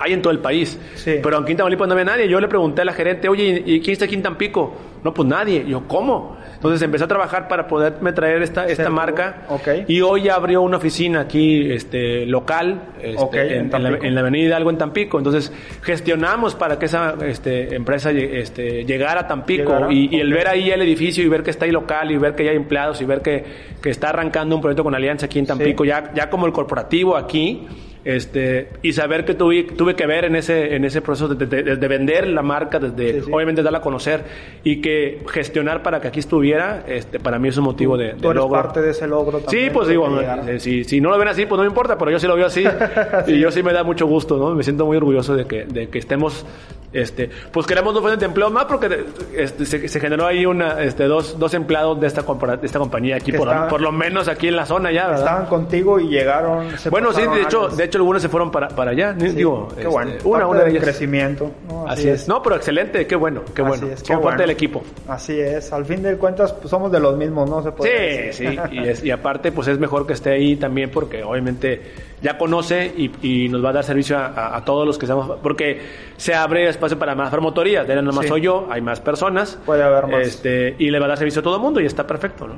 Hay 0.00 0.14
en 0.14 0.22
todo 0.22 0.32
el 0.32 0.40
país. 0.40 0.78
Sí. 0.94 1.16
Pero 1.22 1.38
aquí 1.38 1.52
en 1.52 1.58
Tamaulipas 1.58 1.86
no 1.86 1.92
había 1.92 2.06
nadie. 2.06 2.28
Yo 2.28 2.40
le 2.40 2.48
pregunté 2.48 2.82
a 2.82 2.84
la 2.84 2.92
gerente, 2.92 3.28
oye, 3.28 3.62
¿y 3.64 3.80
quién 3.80 3.92
está 3.92 4.06
aquí 4.06 4.14
en 4.14 4.22
Tampico? 4.22 4.74
No, 5.04 5.14
pues 5.14 5.28
nadie. 5.28 5.64
Yo, 5.66 5.86
¿cómo? 5.86 6.36
Entonces 6.54 6.82
empecé 6.82 7.04
a 7.04 7.08
trabajar 7.08 7.48
para 7.48 7.66
poderme 7.66 8.12
traer 8.12 8.42
esta, 8.42 8.90
marca. 8.90 9.46
ok. 9.48 9.68
Y 9.88 10.02
hoy 10.02 10.24
ya 10.24 10.34
abrió 10.34 10.60
una 10.60 10.76
oficina 10.76 11.20
aquí 11.20 11.72
este, 11.72 12.26
local 12.26 12.82
este, 13.00 13.56
en 13.56 13.70
la, 13.70 13.78
Tampico. 13.78 14.04
en 14.04 14.14
la 14.14 14.20
avenida 14.20 14.56
Algo 14.58 14.68
en 14.68 14.76
Tampico. 14.76 15.16
Entonces 15.18 15.50
gestionamos 15.82 16.54
para 16.54 16.78
que 16.78 16.84
esa 16.84 17.14
este, 17.24 17.74
empresa 17.74 18.10
este, 18.10 18.84
llegara 18.84 19.22
a 19.22 19.26
Tampico. 19.26 19.72
Llegara, 19.72 19.92
Y, 19.92 20.14
y 20.14 20.20
el 20.20 20.32
ver 20.34 20.48
ahí 20.48 20.70
el 20.70 20.82
edificio 20.82 21.24
y 21.24 21.28
ver 21.28 21.42
que 21.42 21.50
está 21.50 21.64
ahí 21.64 21.70
local 21.70 22.10
y 22.10 22.18
ver 22.18 22.34
que 22.34 22.44
ya 22.44 22.50
hay 22.50 22.56
empleados 22.58 23.00
y 23.00 23.06
ver 23.06 23.22
que, 23.22 23.42
que 23.80 23.88
está 23.88 24.10
arrancando 24.10 24.54
un 24.54 24.60
proyecto 24.60 24.84
con 24.84 24.94
Alianza 24.94 25.26
aquí 25.26 25.38
en 25.38 25.46
Tampico, 25.46 25.86
ya, 25.86 26.12
ya 26.14 26.28
como 26.28 26.44
el 26.46 26.52
corporativo 26.52 27.16
aquí. 27.16 27.66
Este, 28.04 28.68
y 28.82 28.94
saber 28.94 29.24
que 29.26 29.34
tuve, 29.34 29.64
tuve 29.64 29.94
que 29.94 30.06
ver 30.06 30.24
en 30.24 30.34
ese, 30.36 30.74
en 30.74 30.84
ese 30.86 31.02
proceso 31.02 31.28
de, 31.34 31.44
de- 31.46 31.76
de 31.76 31.88
vender 31.88 32.26
la 32.28 32.40
marca, 32.42 32.78
desde 32.78 33.20
Sí, 33.20 33.26
sí. 33.26 33.30
obviamente 33.32 33.62
darla 33.62 33.78
a 33.78 33.82
conocer 33.82 34.22
y 34.64 34.80
que 34.80 35.18
gestionar 35.28 35.82
para 35.82 36.00
que 36.00 36.08
aquí 36.08 36.18
estuviera, 36.20 36.82
este, 36.88 37.20
para 37.20 37.38
mí 37.38 37.48
es 37.48 37.58
un 37.58 37.64
motivo 37.64 37.98
de, 37.98 38.06
de 38.06 38.12
Tú 38.14 38.30
eres 38.30 38.42
logro. 38.42 38.62
parte 38.62 38.80
de 38.80 38.90
ese 38.92 39.06
logro 39.06 39.38
también. 39.40 39.64
Sí, 39.66 39.70
pues 39.70 39.88
digo, 39.88 40.08
eh, 40.20 40.58
si, 40.60 40.84
si 40.84 41.00
no 41.00 41.10
lo 41.10 41.18
ven 41.18 41.28
así, 41.28 41.44
pues 41.44 41.56
no 41.58 41.62
me 41.64 41.68
importa, 41.68 41.98
pero 41.98 42.10
yo 42.10 42.18
sí 42.18 42.26
lo 42.26 42.36
veo 42.36 42.46
así. 42.46 42.64
Y 43.26 43.38
yo 43.38 43.50
sí 43.50 43.62
me 43.62 43.72
da 43.72 43.84
mucho 43.84 44.06
gusto, 44.06 44.38
¿no? 44.38 44.54
Me 44.54 44.62
siento 44.62 44.86
muy 44.86 44.96
orgulloso 44.96 45.36
de 45.36 45.44
que, 45.44 45.64
de 45.66 45.88
que 45.88 45.98
estemos, 45.98 46.46
este, 46.92 47.30
pues 47.52 47.66
queremos 47.66 47.92
dos 47.94 48.02
fuentes 48.02 48.20
de 48.20 48.26
empleo 48.26 48.50
más 48.50 48.64
porque 48.64 49.04
este, 49.36 49.64
se, 49.64 49.86
se 49.88 50.00
generó 50.00 50.26
ahí 50.26 50.44
una, 50.44 50.82
este, 50.82 51.04
dos, 51.04 51.38
dos 51.38 51.54
empleados 51.54 52.00
de 52.00 52.06
esta, 52.08 52.22
de 52.22 52.66
esta 52.66 52.78
compañía 52.78 53.16
aquí, 53.16 53.32
por, 53.32 53.68
por 53.68 53.80
lo 53.80 53.92
menos 53.92 54.26
aquí 54.28 54.48
en 54.48 54.56
la 54.56 54.66
zona 54.66 54.90
ya, 54.90 55.06
¿verdad? 55.08 55.18
Estaban 55.24 55.46
contigo 55.46 56.00
y 56.00 56.08
llegaron. 56.08 56.76
se 56.78 56.90
Bueno, 56.90 57.12
sí, 57.12 57.22
de 57.22 57.42
hecho, 57.42 57.66
años. 57.66 57.76
de 57.76 57.84
hecho 57.84 57.98
algunos 57.98 58.20
se 58.22 58.28
fueron 58.28 58.50
para, 58.50 58.68
para 58.68 58.90
allá. 58.90 59.14
Sí, 59.18 59.28
Digo, 59.28 59.68
qué 59.68 59.74
este, 59.82 59.86
bueno. 59.88 60.10
una, 60.24 60.38
Parte 60.40 60.50
una 60.50 60.64
de 60.64 60.70
ellas. 60.70 60.82
crecimiento. 60.84 61.50
¿no? 61.68 61.86
Así 61.88 62.08
es. 62.08 62.26
No, 62.28 62.42
pero 62.42 62.56
excelente, 62.56 63.06
qué 63.06 63.14
bueno, 63.16 63.42
qué 63.54 63.62
Así 63.62 63.68
bueno. 63.68 63.86
es, 63.94 64.00
qué 64.02 64.06
Somos 64.08 64.22
parte 64.22 64.36
bueno. 64.36 64.40
del 64.42 64.50
equipo. 64.50 64.82
Así 65.08 65.38
es. 65.38 65.72
Al 65.72 65.84
fin 65.86 66.02
de 66.02 66.16
cuentas, 66.16 66.52
pues, 66.54 66.70
somos 66.70 66.90
de 66.90 66.98
los 67.00 67.16
mismos, 67.16 67.48
¿no? 67.48 67.62
Se 67.62 67.72
puede 67.72 68.32
Sí, 68.32 68.46
decir. 68.46 68.60
sí, 68.70 68.76
y, 68.76 68.88
es- 68.88 69.04
y 69.04 69.10
aparte 69.10 69.52
pues 69.52 69.68
es 69.68 69.78
mejor 69.78 70.06
que 70.06 70.12
esté 70.14 70.30
ahí 70.32 70.56
también 70.56 70.90
porque 70.90 71.22
obviamente 71.22 71.80
ya 72.22 72.36
conoce 72.38 72.92
y, 72.96 73.10
y 73.26 73.48
nos 73.48 73.64
va 73.64 73.70
a 73.70 73.72
dar 73.72 73.84
servicio 73.84 74.18
a, 74.18 74.26
a- 74.26 74.56
a 74.56 74.64
todos 74.64 74.86
los 74.86 74.98
que 74.98 75.06
estamos, 75.06 75.38
porque 75.42 75.80
se 76.16 76.34
abre 76.34 76.68
espacio 76.68 76.98
para 76.98 77.14
más 77.14 77.30
promotorías, 77.30 77.86
ya 77.86 78.00
no 78.02 78.12
Sí. 78.12 78.28
soy 78.28 78.40
yo, 78.42 78.66
hay 78.70 78.82
más 78.82 79.00
personas. 79.00 79.58
Puede 79.64 79.82
haber 79.82 80.06
más. 80.06 80.26
Este, 80.26 80.74
y 80.78 80.90
le 80.90 80.98
va 80.98 81.06
a 81.06 81.08
dar 81.08 81.18
servicio 81.18 81.40
a 81.40 81.42
todo 81.42 81.56
el 81.56 81.62
mundo 81.62 81.80
y 81.80 81.86
está 81.86 82.06
perfecto, 82.06 82.46
¿no? 82.46 82.54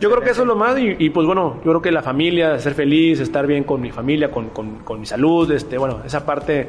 Yo 0.00 0.10
creo 0.10 0.22
que 0.22 0.30
eso 0.30 0.42
es 0.42 0.48
lo 0.48 0.56
más 0.56 0.78
y, 0.78 0.96
y, 0.98 1.10
pues 1.10 1.26
bueno, 1.26 1.56
yo 1.64 1.70
creo 1.70 1.82
que 1.82 1.92
la 1.92 2.02
familia, 2.02 2.58
ser 2.58 2.74
feliz, 2.74 3.20
estar 3.20 3.46
bien 3.46 3.64
con 3.64 3.80
mi 3.80 3.90
familia, 3.92 4.30
con, 4.30 4.48
con, 4.48 4.78
con 4.80 4.98
mi 5.00 5.06
salud, 5.06 5.50
este, 5.52 5.78
bueno, 5.78 6.00
esa 6.04 6.26
parte, 6.26 6.68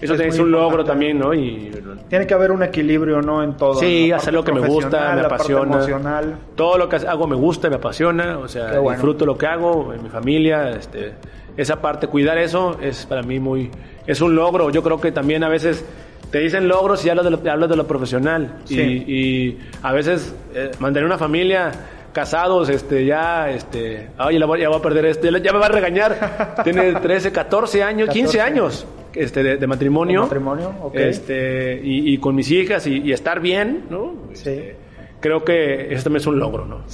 eso 0.00 0.14
Es 0.14 0.38
un 0.38 0.50
logro 0.50 0.84
también, 0.84 1.18
¿no? 1.18 1.32
Y 1.32 1.70
Tiene 2.08 2.26
que 2.26 2.34
haber 2.34 2.50
un 2.50 2.62
equilibrio, 2.62 3.22
¿no? 3.22 3.42
En 3.42 3.56
todo. 3.56 3.74
Sí, 3.74 4.12
hacer 4.12 4.34
lo 4.34 4.44
que 4.44 4.52
me 4.52 4.66
gusta, 4.66 5.14
me 5.14 5.22
apasiona. 5.22 6.22
Todo 6.54 6.78
lo 6.78 6.88
que 6.88 6.96
hago 6.96 7.26
me 7.26 7.36
gusta, 7.36 7.68
me 7.68 7.76
apasiona, 7.76 8.38
o 8.38 8.48
sea, 8.48 8.78
bueno. 8.78 8.90
disfruto 8.90 9.24
lo 9.24 9.36
que 9.36 9.46
hago, 9.46 9.92
en 9.92 10.02
mi 10.02 10.08
familia, 10.08 10.70
este, 10.70 11.14
esa 11.56 11.80
parte, 11.80 12.08
cuidar 12.08 12.38
eso 12.38 12.78
es 12.80 13.06
para 13.06 13.22
mí 13.22 13.38
muy, 13.38 13.70
es 14.06 14.20
un 14.20 14.34
logro. 14.34 14.70
Yo 14.70 14.82
creo 14.82 15.00
que 15.00 15.12
también 15.12 15.42
a 15.44 15.48
veces 15.48 15.84
te 16.30 16.38
dicen 16.38 16.68
logros 16.68 17.04
y 17.04 17.10
hablas 17.10 17.24
de 17.24 17.30
lo, 17.30 17.50
hablas 17.50 17.70
de 17.70 17.76
lo 17.76 17.86
profesional. 17.86 18.58
Sí. 18.64 18.80
Y, 18.80 19.12
y 19.12 19.58
a 19.82 19.92
veces 19.92 20.34
eh, 20.54 20.70
mantener 20.78 21.06
una 21.06 21.18
familia 21.18 21.72
casados, 22.16 22.70
este, 22.70 23.04
ya, 23.04 23.50
este, 23.50 24.08
oye, 24.18 24.38
ya 24.38 24.46
voy 24.46 24.78
a 24.78 24.80
perder 24.80 25.04
este, 25.04 25.30
ya 25.42 25.52
me 25.52 25.58
va 25.58 25.66
a 25.66 25.68
regañar. 25.68 26.54
Tiene 26.64 26.94
13, 26.94 27.30
14 27.30 27.82
años, 27.82 28.08
15 28.08 28.38
14. 28.38 28.40
años 28.40 28.86
este, 29.12 29.42
de, 29.42 29.56
de 29.58 29.66
matrimonio. 29.66 30.22
Matrimonio, 30.22 30.72
ok. 30.80 30.94
Este, 30.94 31.78
y, 31.84 32.14
y 32.14 32.16
con 32.16 32.34
mis 32.34 32.50
hijas 32.50 32.86
y, 32.86 33.02
y 33.02 33.12
estar 33.12 33.38
bien, 33.40 33.84
¿no? 33.90 34.14
Sí. 34.32 34.48
Este, 34.48 34.76
creo 35.20 35.44
que 35.44 35.92
eso 35.92 36.04
también 36.04 36.22
es 36.22 36.26
un 36.26 36.38
logro, 36.38 36.64
¿no? 36.64 36.84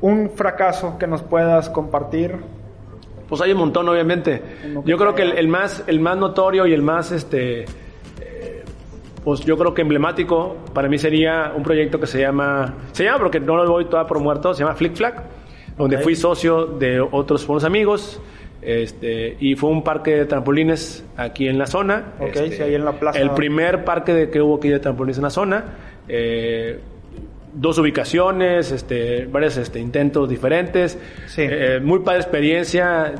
Un 0.00 0.30
fracaso 0.30 0.96
que 0.98 1.06
nos 1.06 1.22
puedas 1.22 1.68
compartir. 1.68 2.36
Pues 3.28 3.42
hay 3.42 3.52
un 3.52 3.58
montón, 3.58 3.86
obviamente. 3.90 4.40
Yo 4.86 4.96
creo 4.96 5.14
que 5.14 5.20
el, 5.20 5.32
el 5.32 5.48
más, 5.48 5.84
el 5.86 6.00
más 6.00 6.16
notorio 6.16 6.66
y 6.66 6.72
el 6.72 6.80
más, 6.80 7.12
este, 7.12 7.66
pues 9.24 9.40
yo 9.40 9.56
creo 9.58 9.74
que 9.74 9.82
emblemático 9.82 10.56
para 10.72 10.88
mí 10.88 10.98
sería 10.98 11.52
un 11.54 11.62
proyecto 11.62 12.00
que 12.00 12.06
se 12.06 12.20
llama, 12.20 12.74
se 12.92 13.04
llama 13.04 13.18
porque 13.18 13.40
no 13.40 13.56
lo 13.56 13.66
doy 13.66 13.84
toda 13.86 14.06
por 14.06 14.18
muerto, 14.20 14.54
se 14.54 14.62
llama 14.62 14.74
Flick 14.74 14.94
Flack, 14.94 15.22
donde 15.76 15.98
fui 15.98 16.16
socio 16.16 16.66
de 16.66 17.00
otros 17.00 17.46
buenos 17.46 17.64
amigos. 17.64 18.20
Este, 18.62 19.38
y 19.40 19.54
fue 19.54 19.70
un 19.70 19.82
parque 19.82 20.14
de 20.16 20.26
trampolines 20.26 21.04
aquí 21.16 21.48
en 21.48 21.58
la 21.58 21.66
zona. 21.66 22.12
Ok, 22.18 22.26
Este, 22.26 22.56
sí, 22.56 22.62
ahí 22.62 22.74
en 22.74 22.84
la 22.84 22.92
plaza. 22.92 23.18
El 23.18 23.30
primer 23.30 23.84
parque 23.84 24.12
de, 24.12 24.30
que 24.30 24.42
hubo 24.42 24.56
aquí 24.56 24.68
de 24.68 24.78
trampolines 24.78 25.16
en 25.16 25.22
la 25.22 25.30
zona. 25.30 25.64
Eh, 26.08 26.78
dos 27.52 27.78
ubicaciones, 27.78 28.70
este, 28.72 29.26
varios 29.26 29.56
este, 29.56 29.78
intentos 29.80 30.28
diferentes. 30.28 30.98
Sí. 31.26 31.42
Eh, 31.44 31.80
muy 31.82 32.00
padre 32.00 32.20
experiencia. 32.20 33.12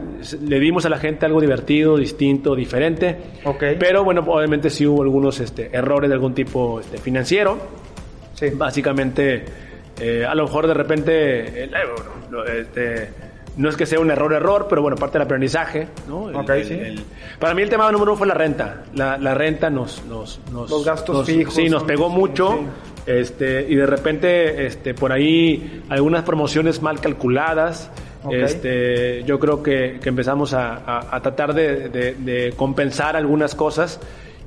Le 0.42 0.60
dimos 0.60 0.84
a 0.86 0.88
la 0.88 0.98
gente 0.98 1.26
algo 1.26 1.40
divertido, 1.40 1.96
distinto, 1.96 2.54
diferente. 2.54 3.16
Ok. 3.44 3.64
Pero 3.78 4.04
bueno, 4.04 4.24
obviamente 4.26 4.70
sí 4.70 4.86
hubo 4.86 5.02
algunos 5.02 5.40
este, 5.40 5.70
errores 5.76 6.08
de 6.10 6.14
algún 6.14 6.34
tipo 6.34 6.80
este, 6.80 6.98
financiero. 6.98 7.58
Sí. 8.34 8.46
Básicamente, 8.54 9.44
eh, 10.00 10.24
a 10.26 10.34
lo 10.34 10.44
mejor 10.44 10.66
de 10.66 10.74
repente, 10.74 11.64
eh, 11.64 11.70
este, 12.60 13.08
no 13.56 13.68
es 13.68 13.76
que 13.76 13.84
sea 13.84 14.00
un 14.00 14.10
error, 14.10 14.32
error, 14.32 14.66
pero 14.70 14.80
bueno, 14.80 14.96
parte 14.96 15.18
del 15.18 15.26
aprendizaje, 15.26 15.88
¿no? 16.08 16.30
El- 16.30 16.36
Ok, 16.36 16.50
el- 16.50 16.64
sí. 16.64 16.74
el- 16.74 17.00
para 17.38 17.52
mí 17.52 17.62
el 17.62 17.68
tema 17.68 17.90
número 17.90 18.12
uno 18.12 18.16
fue 18.18 18.26
la 18.26 18.34
renta. 18.34 18.84
La, 18.94 19.18
la 19.18 19.34
renta 19.34 19.68
nos, 19.68 20.04
nos, 20.06 20.40
nos- 20.52 20.70
Los 20.70 20.84
gastos 20.84 21.16
nos- 21.18 21.26
fijos 21.26 21.52
Sí, 21.54 21.68
nos 21.68 21.82
pegó 21.82 22.08
mucho. 22.08 22.58
sí. 22.60 22.66
Este, 23.06 23.66
y 23.68 23.74
de 23.74 23.86
repente, 23.86 24.66
este, 24.66 24.94
por 24.94 25.12
ahí, 25.12 25.82
algunas 25.88 26.22
promociones 26.22 26.82
mal 26.82 27.00
calculadas, 27.00 27.90
Este, 28.30 29.24
yo 29.24 29.40
creo 29.40 29.62
que, 29.62 29.98
que 30.02 30.10
empezamos 30.10 30.52
a, 30.52 31.16
a, 31.16 31.22
tratar 31.22 31.54
de, 31.54 31.88
de, 31.88 32.14
de, 32.14 32.52
compensar 32.54 33.16
algunas 33.16 33.54
cosas 33.54 33.98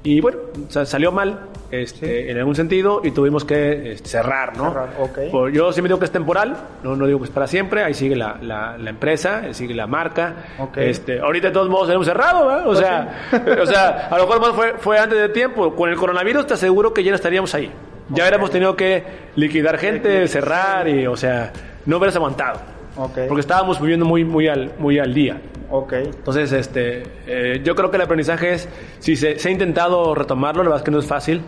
y 0.04 0.20
bueno, 0.20 0.38
salió 0.68 1.12
mal 1.12 1.48
este, 1.72 2.30
en 2.30 2.38
algún 2.38 2.56
sentido 2.56 3.02
y 3.04 3.12
tuvimos 3.12 3.46
que 3.46 3.94
este, 3.94 4.10
cerrar, 4.10 4.56
¿no? 4.58 4.70
Cerrar, 4.70 4.90
okay. 5.00 5.32
yo 5.54 5.72
siempre 5.72 5.88
digo 5.90 5.98
que 5.98 6.06
es 6.06 6.12
temporal, 6.12 6.56
no, 6.84 6.96
no 6.96 7.08
digo 7.08 7.20
que 7.20 7.26
es 7.26 7.32
para 7.32 7.48
siempre, 7.48 7.84
ahí 7.84 7.94
sigue 7.94 8.16
la, 8.16 8.38
la, 8.42 8.78
la 8.78 8.90
empresa, 8.90 9.54
sigue 9.54 9.74
la 9.74 9.88
marca. 9.88 10.36
Okay. 10.60 10.90
Este, 10.90 11.20
ahorita 11.20 11.48
de 11.48 11.54
todos 11.54 11.70
modos 11.70 11.90
hemos 11.90 12.06
cerrado, 12.06 12.46
¿verdad? 12.46 12.64
O, 12.64 12.74
pues 12.74 12.80
sea, 12.80 13.30
o 13.62 13.66
sea, 13.66 14.08
a 14.10 14.18
lo 14.18 14.28
mejor 14.28 14.54
fue, 14.54 14.74
fue 14.78 15.00
antes 15.00 15.18
de 15.18 15.30
tiempo. 15.30 15.74
Con 15.74 15.90
el 15.90 15.96
coronavirus 15.96 16.48
te 16.48 16.54
aseguro 16.56 16.94
que 16.94 17.04
ya 17.04 17.12
no 17.12 17.16
estaríamos 17.16 17.56
ahí. 17.56 17.72
Ya 18.10 18.24
hubiéramos 18.24 18.52
tenido 18.52 18.76
que 18.76 19.04
liquidar 19.36 19.78
gente, 19.78 20.28
cerrar 20.28 20.88
y, 20.88 21.08
o 21.08 21.16
sea, 21.16 21.52
no 21.86 21.98
hubieras 21.98 22.16
aguantado. 22.16 22.60
Okay. 22.96 23.28
Porque 23.28 23.42
estábamos 23.42 23.82
viviendo 23.82 24.06
muy, 24.06 24.24
muy, 24.24 24.48
al, 24.48 24.74
muy 24.78 25.00
al 25.00 25.14
día. 25.14 25.42
Okay. 25.70 26.06
Entonces, 26.06 26.52
este, 26.52 27.04
eh, 27.26 27.62
yo 27.64 27.76
creo 27.76 27.90
que 27.90 27.98
el 27.98 28.04
aprendizaje 28.04 28.54
es, 28.54 28.70
si 29.00 29.16
se, 29.16 29.40
se, 29.40 29.50
ha 29.50 29.52
intentado 29.52 30.14
retomarlo, 30.14 30.64
la 30.64 30.70
verdad 30.70 30.82
es 30.82 30.86
que 30.86 30.92
no 30.92 31.00
es 31.00 31.08
fácil, 31.08 31.42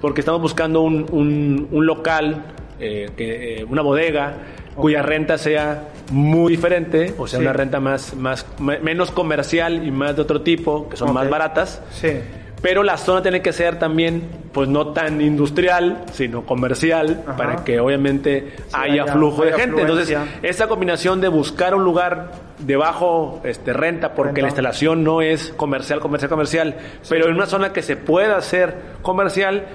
porque 0.00 0.20
estamos 0.20 0.40
buscando 0.40 0.80
un, 0.80 1.06
un, 1.10 1.68
un 1.70 1.86
local, 1.86 2.44
eh, 2.80 3.10
que, 3.16 3.58
eh, 3.60 3.64
una 3.64 3.82
bodega, 3.82 4.28
okay. 4.28 4.74
cuya 4.74 5.02
renta 5.02 5.36
sea 5.36 5.88
muy 6.10 6.52
diferente, 6.52 7.14
o 7.18 7.26
sea, 7.26 7.38
sí. 7.38 7.44
una 7.44 7.52
renta 7.52 7.80
más, 7.80 8.14
más, 8.14 8.46
menos 8.58 9.10
comercial 9.10 9.86
y 9.86 9.90
más 9.90 10.16
de 10.16 10.22
otro 10.22 10.40
tipo, 10.40 10.88
que 10.88 10.96
son 10.96 11.12
más 11.12 11.28
baratas. 11.28 11.82
Sí 11.90 12.20
pero 12.62 12.82
la 12.82 12.96
zona 12.96 13.22
tiene 13.22 13.42
que 13.42 13.52
ser 13.52 13.78
también, 13.78 14.28
pues 14.52 14.68
no 14.68 14.88
tan 14.88 15.20
industrial, 15.20 16.04
sino 16.12 16.44
comercial, 16.46 17.22
Ajá. 17.26 17.36
para 17.36 17.64
que 17.64 17.78
obviamente 17.80 18.54
sí, 18.56 18.64
haya, 18.72 19.02
haya, 19.02 19.12
flujo 19.12 19.42
haya 19.42 19.52
de 19.52 19.60
gente. 19.60 19.82
Afluencia. 19.82 20.22
Entonces, 20.22 20.42
esa 20.42 20.66
combinación 20.66 21.20
de 21.20 21.28
buscar 21.28 21.74
un 21.74 21.84
lugar 21.84 22.32
de 22.58 22.76
bajo 22.76 23.40
este, 23.44 23.72
renta, 23.72 24.14
porque 24.14 24.28
renta. 24.28 24.40
la 24.42 24.48
instalación 24.48 25.04
no 25.04 25.20
es 25.20 25.52
comercial, 25.56 26.00
comercial, 26.00 26.30
comercial, 26.30 26.76
sí. 27.02 27.08
pero 27.10 27.28
en 27.28 27.34
una 27.34 27.46
zona 27.46 27.72
que 27.72 27.82
se 27.82 27.96
pueda 27.96 28.36
hacer 28.36 28.74
comercial, 29.02 29.66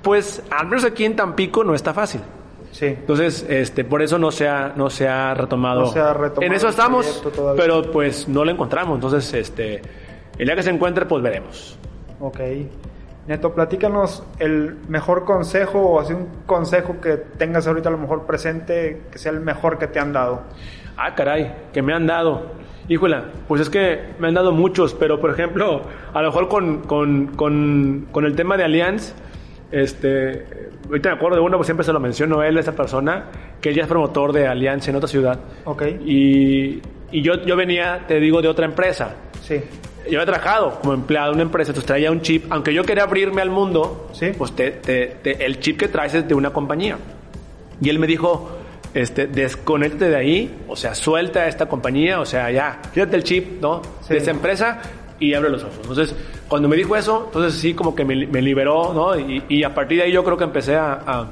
pues 0.00 0.42
al 0.50 0.66
menos 0.66 0.84
aquí 0.84 1.04
en 1.04 1.16
Tampico 1.16 1.64
no 1.64 1.74
está 1.74 1.92
fácil. 1.92 2.22
Sí. 2.72 2.86
Entonces, 2.86 3.44
este, 3.50 3.84
por 3.84 4.00
eso 4.00 4.18
no 4.18 4.30
se 4.30 4.48
ha, 4.48 4.72
no 4.74 4.88
se 4.88 5.06
ha 5.06 5.34
retomado. 5.34 5.82
No 5.82 5.86
se 5.88 6.00
ha 6.00 6.14
retomado 6.14 6.42
en 6.42 6.54
eso 6.54 6.68
estamos, 6.68 7.22
pero 7.54 7.82
pues 7.92 8.26
no 8.28 8.44
lo 8.46 8.50
encontramos. 8.50 8.94
Entonces, 8.94 9.34
este, 9.34 9.82
el 10.38 10.46
día 10.46 10.56
que 10.56 10.62
se 10.62 10.70
encuentre, 10.70 11.04
pues 11.04 11.22
veremos. 11.22 11.78
Ok. 12.22 12.40
Neto, 13.26 13.52
platícanos 13.52 14.24
el 14.38 14.76
mejor 14.88 15.24
consejo 15.24 15.80
o 15.80 16.00
así 16.00 16.12
un 16.12 16.28
consejo 16.46 17.00
que 17.00 17.16
tengas 17.16 17.66
ahorita 17.66 17.88
a 17.88 17.92
lo 17.92 17.98
mejor 17.98 18.26
presente, 18.26 19.02
que 19.10 19.18
sea 19.18 19.32
el 19.32 19.40
mejor 19.40 19.76
que 19.78 19.88
te 19.88 19.98
han 19.98 20.12
dado. 20.12 20.42
Ah, 20.96 21.14
caray, 21.16 21.52
que 21.72 21.82
me 21.82 21.92
han 21.92 22.06
dado. 22.06 22.52
Híjola, 22.88 23.24
pues 23.48 23.60
es 23.60 23.70
que 23.70 24.14
me 24.20 24.28
han 24.28 24.34
dado 24.34 24.52
muchos, 24.52 24.94
pero 24.94 25.20
por 25.20 25.30
ejemplo, 25.30 25.82
a 26.12 26.22
lo 26.22 26.28
mejor 26.28 26.48
con, 26.48 26.82
con, 26.82 27.28
con, 27.28 28.08
con 28.12 28.24
el 28.24 28.36
tema 28.36 28.56
de 28.56 28.64
Allianz, 28.64 29.14
este, 29.72 30.46
ahorita 30.86 31.10
me 31.10 31.16
acuerdo 31.16 31.36
de 31.36 31.42
uno, 31.42 31.56
pues 31.56 31.66
siempre 31.66 31.84
se 31.84 31.92
lo 31.92 31.98
menciono 31.98 32.42
él, 32.42 32.56
esa 32.58 32.72
persona, 32.72 33.26
que 33.60 33.70
ella 33.70 33.82
es 33.82 33.88
promotor 33.88 34.32
de 34.32 34.46
Allianz 34.46 34.86
en 34.88 34.96
otra 34.96 35.08
ciudad. 35.08 35.40
Ok. 35.64 35.82
Y, 36.04 36.82
y 37.10 37.22
yo, 37.22 37.34
yo 37.44 37.56
venía, 37.56 38.04
te 38.06 38.20
digo, 38.20 38.42
de 38.42 38.48
otra 38.48 38.64
empresa. 38.64 39.14
Sí 39.40 39.60
yo 40.10 40.20
he 40.20 40.24
trabajado 40.26 40.80
como 40.80 40.94
empleado 40.94 41.28
de 41.28 41.34
una 41.34 41.42
empresa, 41.42 41.70
entonces 41.70 41.86
traía 41.86 42.10
un 42.10 42.20
chip, 42.20 42.46
aunque 42.50 42.74
yo 42.74 42.84
quería 42.84 43.04
abrirme 43.04 43.42
al 43.42 43.50
mundo, 43.50 44.08
¿Sí? 44.12 44.30
pues 44.36 44.52
te, 44.52 44.70
te, 44.70 45.06
te, 45.22 45.44
el 45.44 45.60
chip 45.60 45.78
que 45.78 45.88
traes 45.88 46.14
es 46.14 46.28
de 46.28 46.34
una 46.34 46.50
compañía. 46.50 46.98
Y 47.80 47.88
él 47.88 47.98
me 47.98 48.06
dijo, 48.06 48.50
este, 48.94 49.26
desconéctate 49.26 50.10
de 50.10 50.16
ahí, 50.16 50.64
o 50.68 50.76
sea, 50.76 50.94
suelta 50.94 51.46
esta 51.46 51.66
compañía, 51.66 52.20
o 52.20 52.26
sea, 52.26 52.50
ya, 52.50 52.80
quítate 52.92 53.16
el 53.16 53.24
chip, 53.24 53.60
¿no? 53.60 53.82
Sí. 54.02 54.14
De 54.14 54.18
esa 54.18 54.30
empresa 54.30 54.80
y 55.18 55.34
abre 55.34 55.50
los 55.50 55.62
ojos. 55.62 55.78
Entonces, 55.82 56.14
cuando 56.48 56.68
me 56.68 56.76
dijo 56.76 56.96
eso, 56.96 57.24
entonces 57.26 57.60
sí, 57.60 57.74
como 57.74 57.94
que 57.94 58.04
me, 58.04 58.26
me 58.26 58.42
liberó, 58.42 58.92
¿no? 58.92 59.18
Y, 59.18 59.44
y, 59.48 59.64
a 59.64 59.74
partir 59.74 59.98
de 59.98 60.04
ahí 60.04 60.12
yo 60.12 60.24
creo 60.24 60.36
que 60.36 60.44
empecé 60.44 60.76
a, 60.76 60.92
a, 60.92 61.26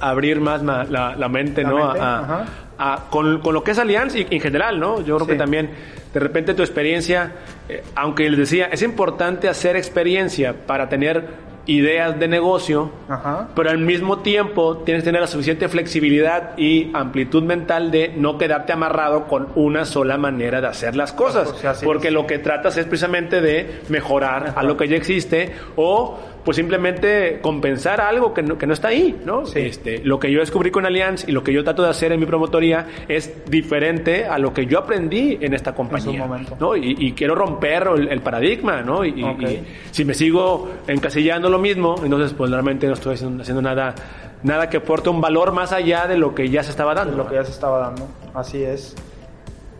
a 0.00 0.10
abrir 0.10 0.40
más 0.40 0.62
la, 0.62 0.84
la, 0.84 1.16
la 1.16 1.28
mente, 1.28 1.62
la 1.62 1.68
¿no? 1.68 1.76
Mente, 1.86 2.00
a, 2.00 2.44
a, 2.78 3.06
con, 3.10 3.40
con, 3.40 3.54
lo 3.54 3.64
que 3.64 3.72
es 3.72 3.78
Allianz 3.78 4.14
y 4.14 4.26
en 4.30 4.40
general, 4.40 4.78
¿no? 4.78 5.00
Yo 5.00 5.16
creo 5.16 5.26
sí. 5.26 5.32
que 5.32 5.38
también 5.38 5.70
de 6.12 6.20
repente 6.20 6.54
tu 6.54 6.62
experiencia, 6.62 7.32
eh, 7.68 7.82
aunque 7.94 8.28
les 8.28 8.38
decía, 8.38 8.66
es 8.66 8.82
importante 8.82 9.48
hacer 9.48 9.76
experiencia 9.76 10.54
para 10.66 10.88
tener 10.88 11.46
ideas 11.66 12.18
de 12.18 12.28
negocio, 12.28 12.90
Ajá. 13.08 13.48
pero 13.54 13.70
al 13.70 13.78
mismo 13.78 14.20
tiempo 14.20 14.78
tienes 14.78 15.02
que 15.02 15.06
tener 15.06 15.20
la 15.20 15.26
suficiente 15.26 15.68
flexibilidad 15.68 16.56
y 16.56 16.90
amplitud 16.94 17.42
mental 17.42 17.90
de 17.90 18.14
no 18.16 18.38
quedarte 18.38 18.72
amarrado 18.72 19.26
con 19.26 19.48
una 19.56 19.84
sola 19.84 20.16
manera 20.16 20.60
de 20.60 20.68
hacer 20.68 20.96
las 20.96 21.12
cosas, 21.12 21.54
sí, 21.58 21.84
porque 21.84 22.10
lo 22.10 22.26
que 22.26 22.38
tratas 22.38 22.76
es 22.76 22.86
precisamente 22.86 23.40
de 23.40 23.80
mejorar 23.88 24.48
Ajá. 24.48 24.60
a 24.60 24.62
lo 24.62 24.76
que 24.76 24.88
ya 24.88 24.96
existe 24.96 25.52
o 25.74 26.18
pues 26.46 26.56
simplemente 26.56 27.40
compensar 27.42 28.00
algo 28.00 28.32
que 28.32 28.40
no, 28.40 28.56
que 28.56 28.68
no 28.68 28.72
está 28.72 28.88
ahí, 28.88 29.20
¿no? 29.24 29.44
Sí. 29.46 29.58
Este, 29.58 29.98
lo 30.04 30.20
que 30.20 30.30
yo 30.30 30.38
descubrí 30.38 30.70
con 30.70 30.86
Allianz 30.86 31.26
y 31.26 31.32
lo 31.32 31.42
que 31.42 31.52
yo 31.52 31.64
trato 31.64 31.82
de 31.82 31.90
hacer 31.90 32.12
en 32.12 32.20
mi 32.20 32.26
promotoría 32.26 32.86
es 33.08 33.50
diferente 33.50 34.26
a 34.26 34.38
lo 34.38 34.54
que 34.54 34.66
yo 34.66 34.78
aprendí 34.78 35.36
en 35.40 35.54
esta 35.54 35.74
compañía, 35.74 36.24
en 36.24 36.46
¿no? 36.60 36.76
Y, 36.76 36.94
y, 37.00 37.12
quiero 37.14 37.34
romper 37.34 37.88
el, 37.96 38.06
el 38.06 38.20
paradigma, 38.20 38.80
¿no? 38.82 39.04
Y, 39.04 39.24
okay. 39.24 39.56
y, 39.56 39.92
si 39.92 40.04
me 40.04 40.14
sigo 40.14 40.70
encasillando 40.86 41.50
lo 41.50 41.58
mismo, 41.58 41.96
entonces 42.04 42.32
pues 42.32 42.48
realmente 42.48 42.86
no 42.86 42.92
estoy 42.92 43.14
haciendo, 43.14 43.42
haciendo 43.42 43.62
nada 43.62 43.96
nada 44.44 44.70
que 44.70 44.76
aporte 44.76 45.08
un 45.08 45.20
valor 45.20 45.50
más 45.50 45.72
allá 45.72 46.06
de 46.06 46.16
lo 46.16 46.32
que 46.32 46.48
ya 46.48 46.62
se 46.62 46.70
estaba 46.70 46.94
dando. 46.94 47.16
Lo 47.16 47.26
que 47.26 47.34
ya 47.34 47.44
se 47.44 47.50
estaba 47.50 47.80
dando, 47.80 48.06
así 48.34 48.62
es. 48.62 48.94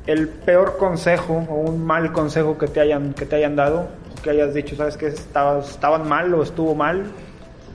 El 0.08 0.28
peor 0.28 0.78
consejo 0.78 1.46
o 1.48 1.54
un 1.54 1.86
mal 1.86 2.10
consejo 2.10 2.58
que 2.58 2.66
te 2.66 2.80
hayan, 2.80 3.14
que 3.14 3.24
te 3.24 3.36
hayan 3.36 3.54
dado, 3.54 3.88
que 4.22 4.30
hayas 4.30 4.54
dicho, 4.54 4.76
sabes 4.76 4.96
estaba, 5.06 5.60
estaban 5.60 6.08
mal 6.08 6.32
o 6.34 6.42
estuvo 6.42 6.74
mal. 6.74 7.04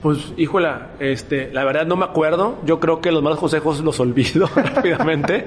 Pues, 0.02 0.32
híjola, 0.36 0.88
este, 0.98 1.52
la 1.52 1.64
verdad 1.64 1.86
no 1.86 1.96
me 1.96 2.04
acuerdo. 2.04 2.58
Yo 2.64 2.80
creo 2.80 3.00
que 3.00 3.12
los 3.12 3.22
malos 3.22 3.38
consejos 3.38 3.80
los 3.80 4.00
olvido 4.00 4.48
rápidamente. 4.56 5.46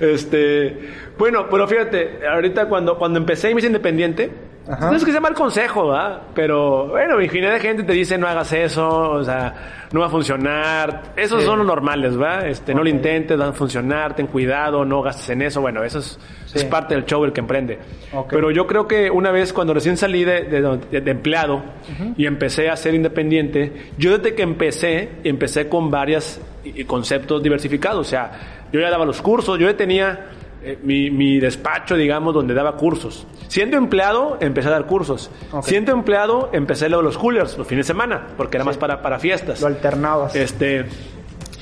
Este, 0.00 0.88
bueno, 1.18 1.48
pero 1.50 1.68
fíjate, 1.68 2.26
ahorita 2.26 2.68
cuando, 2.68 2.96
cuando 2.96 3.18
empecé 3.18 3.50
y 3.50 3.54
me 3.54 3.60
independiente, 3.60 4.30
Ajá. 4.68 4.90
no 4.90 4.96
es 4.96 5.04
que 5.04 5.10
sea 5.10 5.20
mal 5.20 5.34
consejo, 5.34 5.88
¿verdad? 5.88 6.20
Pero, 6.34 6.88
bueno, 6.88 7.20
infinidad 7.20 7.54
de 7.54 7.60
gente 7.60 7.82
te 7.82 7.92
dice 7.92 8.18
no 8.18 8.28
hagas 8.28 8.52
eso, 8.52 9.10
o 9.10 9.24
sea, 9.24 9.86
no 9.92 10.00
va 10.00 10.06
a 10.06 10.10
funcionar. 10.10 11.02
Esos 11.16 11.40
sí. 11.40 11.46
son 11.46 11.58
los 11.58 11.66
normales, 11.66 12.16
¿verdad? 12.16 12.46
Este, 12.46 12.64
okay. 12.64 12.74
no 12.74 12.84
lo 12.84 12.90
intentes, 12.90 13.36
van 13.36 13.48
a 13.48 13.52
funcionar, 13.52 14.14
ten 14.14 14.26
cuidado, 14.26 14.84
no 14.84 15.02
gastes 15.02 15.30
en 15.30 15.42
eso. 15.42 15.60
Bueno, 15.60 15.82
eso 15.82 15.98
es, 15.98 16.18
sí. 16.46 16.58
es 16.58 16.64
parte 16.64 16.94
del 16.94 17.04
show 17.04 17.24
el 17.24 17.32
que 17.32 17.40
emprende. 17.40 17.78
Okay. 18.12 18.36
Pero 18.36 18.50
yo 18.50 18.66
creo 18.66 18.86
que 18.86 19.10
una 19.10 19.30
vez 19.30 19.52
cuando 19.52 19.74
recién 19.74 19.96
salí 19.96 20.24
de, 20.24 20.44
de, 20.44 20.78
de, 20.90 21.00
de 21.00 21.10
empleado 21.10 21.56
uh 21.56 21.60
-huh. 22.02 22.14
y 22.16 22.26
empecé 22.26 22.70
a 22.70 22.76
ser 22.76 22.94
independiente, 22.94 23.90
yo 23.98 24.16
desde 24.16 24.34
que 24.34 24.42
empecé, 24.42 25.08
empecé 25.24 25.68
con 25.68 25.90
varios 25.90 26.40
conceptos 26.86 27.42
diversificados. 27.42 28.06
O 28.06 28.10
sea, 28.10 28.30
yo 28.72 28.80
ya 28.80 28.90
daba 28.90 29.04
los 29.04 29.20
cursos, 29.20 29.58
yo 29.58 29.66
ya 29.66 29.76
tenía 29.76 30.26
eh, 30.62 30.78
mi, 30.82 31.10
mi, 31.10 31.40
despacho, 31.40 31.96
digamos, 31.96 32.34
donde 32.34 32.54
daba 32.54 32.76
cursos. 32.76 33.26
Siendo 33.48 33.76
empleado, 33.76 34.38
empecé 34.40 34.68
a 34.68 34.72
dar 34.72 34.86
cursos. 34.86 35.30
Okay. 35.50 35.70
Siendo 35.70 35.92
empleado, 35.92 36.50
empecé 36.52 36.88
lo 36.88 36.98
de 36.98 37.02
los 37.04 37.18
coolers, 37.18 37.56
los 37.56 37.66
fines 37.66 37.86
de 37.86 37.92
semana, 37.92 38.26
porque 38.36 38.56
era 38.56 38.64
sí. 38.64 38.68
más 38.68 38.76
para, 38.76 39.02
para 39.02 39.18
fiestas. 39.18 39.60
Lo 39.60 39.68
alternabas. 39.68 40.36
Este, 40.36 40.86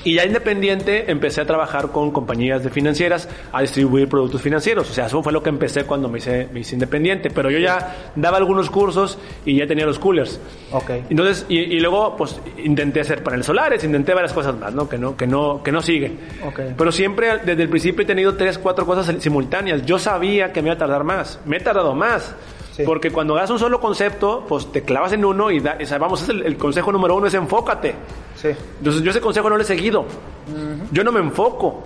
y 0.03 0.15
ya 0.15 0.25
independiente 0.25 1.11
empecé 1.11 1.41
a 1.41 1.45
trabajar 1.45 1.91
con 1.91 2.11
compañías 2.11 2.63
de 2.63 2.69
financieras 2.69 3.27
a 3.51 3.61
distribuir 3.61 4.07
productos 4.07 4.41
financieros. 4.41 4.89
O 4.89 4.93
sea, 4.93 5.07
eso 5.07 5.21
fue 5.21 5.33
lo 5.33 5.43
que 5.43 5.49
empecé 5.49 5.83
cuando 5.83 6.07
me 6.07 6.19
hice, 6.19 6.47
me 6.53 6.61
hice 6.61 6.75
independiente. 6.75 7.29
Pero 7.29 7.51
yo 7.51 7.59
ya 7.59 8.11
daba 8.15 8.37
algunos 8.37 8.69
cursos 8.69 9.17
y 9.45 9.57
ya 9.57 9.67
tenía 9.67 9.85
los 9.85 9.99
coolers. 9.99 10.39
Okay. 10.71 11.03
Entonces, 11.09 11.45
y, 11.49 11.57
y, 11.57 11.79
luego, 11.79 12.15
pues, 12.15 12.39
intenté 12.63 13.01
hacer 13.01 13.23
paneles 13.23 13.45
solares, 13.45 13.83
intenté 13.83 14.13
varias 14.13 14.31
cosas 14.31 14.57
más, 14.57 14.73
¿no? 14.73 14.87
Que 14.87 14.97
no, 14.97 15.17
que 15.17 15.27
no, 15.27 15.61
que 15.63 15.71
no 15.71 15.81
sigue. 15.81 16.13
Okay. 16.47 16.73
Pero 16.77 16.91
siempre, 16.91 17.39
desde 17.39 17.63
el 17.63 17.69
principio 17.69 18.03
he 18.03 18.07
tenido 18.07 18.35
tres, 18.35 18.57
cuatro 18.57 18.85
cosas 18.85 19.13
simultáneas. 19.21 19.85
Yo 19.85 19.99
sabía 19.99 20.53
que 20.53 20.61
me 20.61 20.69
iba 20.69 20.75
a 20.75 20.79
tardar 20.79 21.03
más. 21.03 21.41
Me 21.45 21.57
he 21.57 21.59
tardado 21.59 21.93
más. 21.93 22.35
Sí. 22.71 22.83
Porque 22.85 23.11
cuando 23.11 23.35
das 23.35 23.49
un 23.49 23.59
solo 23.59 23.81
concepto, 23.81 24.45
pues 24.47 24.71
te 24.71 24.83
clavas 24.83 25.11
en 25.11 25.25
uno 25.25 25.51
y, 25.51 25.59
da, 25.59 25.77
o 25.81 25.85
sea, 25.85 25.97
vamos, 25.97 26.29
el, 26.29 26.43
el, 26.43 26.55
consejo 26.55 26.93
número 26.93 27.17
uno 27.17 27.27
es 27.27 27.33
enfócate. 27.33 27.95
Sí. 28.39 28.49
Entonces 28.77 29.01
yo 29.01 29.11
ese 29.11 29.19
consejo 29.19 29.49
no 29.49 29.57
lo 29.57 29.61
he 29.61 29.65
seguido. 29.65 30.01
Uh 30.01 30.05
-huh. 30.05 30.87
Yo 30.91 31.03
no 31.03 31.11
me 31.11 31.19
enfoco. 31.19 31.83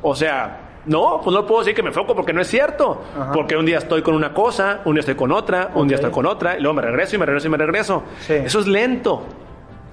O 0.00 0.14
sea, 0.14 0.60
no, 0.86 1.20
pues 1.22 1.34
no 1.34 1.44
puedo 1.44 1.60
decir 1.60 1.74
que 1.74 1.82
me 1.82 1.88
enfoco 1.88 2.14
porque 2.14 2.32
no 2.32 2.40
es 2.40 2.46
cierto. 2.48 3.02
Ajá. 3.18 3.32
Porque 3.32 3.56
un 3.56 3.66
día 3.66 3.78
estoy 3.78 4.02
con 4.02 4.14
una 4.14 4.32
cosa, 4.32 4.80
un 4.84 4.94
día 4.94 5.00
estoy 5.00 5.16
con 5.16 5.32
otra, 5.32 5.72
un 5.74 5.88
día 5.88 5.96
estoy 5.96 6.12
con 6.12 6.24
otra, 6.26 6.56
y 6.56 6.60
luego 6.60 6.74
me 6.74 6.82
regreso 6.82 7.16
y 7.16 7.18
me 7.18 7.26
regreso 7.26 7.48
y 7.48 7.50
me 7.50 7.56
regreso. 7.56 8.02
Sí. 8.20 8.34
Eso 8.34 8.60
es 8.60 8.66
lento. 8.68 9.24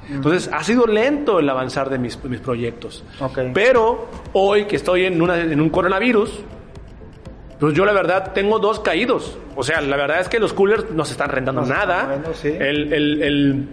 Entonces, 0.07 0.51
ha 0.53 0.63
sido 0.63 0.85
lento 0.85 1.39
el 1.39 1.49
avanzar 1.49 1.89
de 1.89 1.97
mis, 1.97 2.23
mis 2.25 2.39
proyectos. 2.39 3.03
Okay. 3.19 3.49
Pero 3.53 4.05
hoy 4.33 4.65
que 4.65 4.75
estoy 4.75 5.05
en, 5.05 5.19
una, 5.19 5.39
en 5.39 5.59
un 5.59 5.69
coronavirus, 5.69 6.41
pues 7.59 7.73
yo 7.73 7.85
la 7.85 7.93
verdad 7.93 8.31
tengo 8.33 8.59
dos 8.59 8.79
caídos. 8.79 9.35
O 9.55 9.63
sea, 9.63 9.81
la 9.81 9.97
verdad 9.97 10.19
es 10.19 10.29
que 10.29 10.39
los 10.39 10.53
coolers 10.53 10.91
no 10.91 11.05
se 11.05 11.13
están 11.13 11.29
rentando 11.29 11.61
no 11.61 11.67
nada. 11.67 12.07
Viendo, 12.07 12.33
sí. 12.35 12.49
el, 12.49 12.93
el, 12.93 13.23
el, 13.23 13.67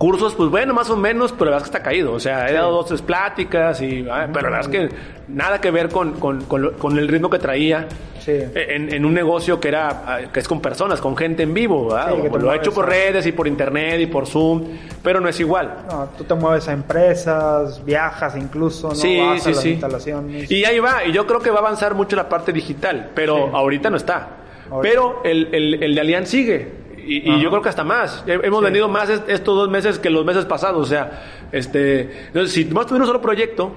Cursos, 0.00 0.34
pues 0.34 0.48
bueno, 0.48 0.72
más 0.72 0.88
o 0.88 0.96
menos, 0.96 1.30
pero 1.32 1.50
la 1.50 1.56
verdad 1.56 1.66
es 1.66 1.70
que 1.70 1.76
está 1.76 1.82
caído. 1.82 2.14
O 2.14 2.20
sea, 2.20 2.48
he 2.48 2.54
dado 2.54 2.70
dos, 2.70 2.86
tres 2.86 3.02
pláticas, 3.02 3.82
y, 3.82 4.06
ah, 4.10 4.26
pero 4.32 4.48
la 4.48 4.56
verdad 4.56 4.74
es 4.74 4.88
que 4.90 4.96
nada 5.28 5.60
que 5.60 5.70
ver 5.70 5.90
con, 5.90 6.12
con, 6.14 6.40
con, 6.46 6.98
el 6.98 7.06
ritmo 7.06 7.28
que 7.28 7.38
traía 7.38 7.86
Sí. 8.18 8.32
en, 8.54 8.92
en 8.94 9.04
un 9.04 9.12
negocio 9.14 9.58
que 9.60 9.68
era 9.68 9.88
ah, 10.06 10.18
que 10.32 10.40
es 10.40 10.48
con 10.48 10.60
personas, 10.62 11.02
con 11.02 11.14
gente 11.18 11.42
en 11.42 11.52
vivo. 11.52 11.88
¿verdad? 11.88 12.14
Sí, 12.14 12.22
que 12.22 12.28
O 12.28 12.32
te 12.32 12.38
lo 12.38 12.52
he 12.52 12.56
hecho 12.56 12.72
por 12.72 12.88
redes 12.88 13.26
y 13.26 13.32
por 13.32 13.46
internet 13.46 14.00
y 14.00 14.06
por 14.06 14.26
Zoom, 14.26 14.64
pero 15.02 15.20
no 15.20 15.28
es 15.28 15.38
igual. 15.38 15.84
No, 15.90 16.08
tú 16.16 16.24
te 16.24 16.32
mueves 16.34 16.66
a 16.68 16.72
empresas, 16.72 17.84
viajas 17.84 18.36
incluso, 18.36 18.88
¿no? 18.88 18.94
Sí, 18.94 19.18
Vas 19.18 19.46
a 19.46 19.50
las 19.50 19.60
sí. 19.60 19.70
instalaciones. 19.72 20.50
Y 20.50 20.64
ahí 20.64 20.78
va, 20.78 21.04
y 21.04 21.12
yo 21.12 21.26
creo 21.26 21.40
que 21.40 21.50
va 21.50 21.56
a 21.56 21.60
avanzar 21.60 21.94
mucho 21.94 22.16
la 22.16 22.26
parte 22.26 22.54
digital, 22.54 23.10
pero 23.14 23.54
ahorita 23.54 23.90
no 23.90 23.98
está. 23.98 24.28
Ahorita. 24.70 24.80
Pero 24.94 25.20
el, 25.24 25.48
el, 25.52 25.82
el 25.82 25.94
de 25.94 26.00
Allianz 26.00 26.28
sigue. 26.30 26.80
Y, 27.16 27.40
yo 27.40 27.50
creo 27.50 27.62
que 27.62 27.68
hasta 27.68 27.84
más. 27.84 28.24
He- 28.26 28.34
Hemos 28.46 28.60
Sí. 28.60 28.64
vendido 28.64 28.88
más 28.88 29.08
est- 29.10 29.28
estos 29.28 29.56
dos 29.56 29.68
meses 29.70 29.98
que 29.98 30.10
los 30.10 30.24
meses 30.24 30.44
pasados. 30.44 30.82
O 30.86 30.88
sea, 30.88 31.48
este, 31.52 32.26
entonces, 32.28 32.52
si 32.52 32.64
vas 32.64 32.84
a 32.84 32.88
tener 32.88 33.02
un 33.02 33.06
solo 33.08 33.20
proyecto, 33.20 33.72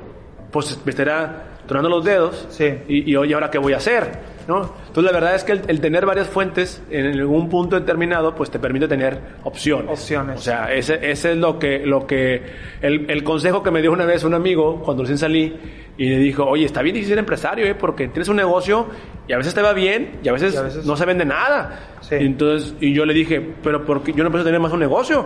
pues 0.52 0.80
me 0.86 0.90
estará 0.92 1.46
tronando 1.68 1.90
los 1.90 2.04
dedos. 2.06 2.46
Sí. 2.50 2.66
Y, 2.88 3.12
y 3.12 3.16
oye, 3.16 3.34
¿ahora 3.34 3.50
qué 3.50 3.58
voy 3.58 3.74
a 3.74 3.78
hacer? 3.78 4.33
¿No? 4.48 4.74
Entonces, 4.88 5.04
la 5.04 5.12
verdad 5.12 5.36
es 5.36 5.44
que 5.44 5.54
el, 5.54 5.62
el 5.68 5.80
tener 5.80 6.06
varias 6.06 6.28
fuentes 6.28 6.82
en 6.90 7.06
algún 7.20 7.48
punto 7.50 7.80
determinado, 7.80 8.36
pues 8.36 8.52
te 8.52 8.60
permite 8.60 8.88
tener 8.88 9.18
opciones. 9.44 9.90
Opciones. 9.90 10.40
O 10.40 10.42
sea, 10.42 10.74
ese, 10.74 10.96
ese 11.10 11.32
es 11.32 11.38
lo 11.38 11.58
que, 11.58 11.80
lo 11.86 12.06
que, 12.06 12.42
el, 12.82 13.10
el 13.10 13.24
consejo 13.24 13.64
que 13.64 13.72
me 13.72 13.82
dio 13.82 13.92
una 13.92 14.06
vez 14.06 14.24
un 14.26 14.34
amigo 14.34 14.82
cuando 14.84 15.04
recién 15.04 15.18
salí 15.18 15.56
y 15.98 16.10
le 16.10 16.18
dijo, 16.18 16.44
oye, 16.46 16.66
está 16.66 16.82
bien 16.82 16.94
difícil 16.96 17.12
ser 17.14 17.20
empresario, 17.20 17.66
¿eh? 17.66 17.76
porque 17.76 18.08
tienes 18.10 18.28
un 18.28 18.36
negocio 18.36 18.88
y 19.28 19.34
a 19.34 19.38
veces 19.38 19.54
te 19.54 19.62
va 19.62 19.72
bien 19.74 20.20
y 20.24 20.28
a 20.28 20.34
veces, 20.34 20.54
Y 20.54 20.58
a 20.58 20.62
veces- 20.64 20.86
no 20.86 20.98
se 20.98 21.06
vende 21.06 21.24
nada. 21.24 21.98
Sí. 22.02 22.16
Y 22.20 22.26
entonces, 22.26 22.76
y 22.82 22.94
yo 22.94 23.06
le 23.06 23.14
dije, 23.14 23.40
pero 23.64 23.86
porque 23.86 24.12
yo 24.12 24.24
no 24.24 24.26
empiezo 24.28 24.42
a 24.42 24.46
tener 24.46 24.60
más 24.60 24.74
un 24.74 24.80
negocio. 24.80 25.26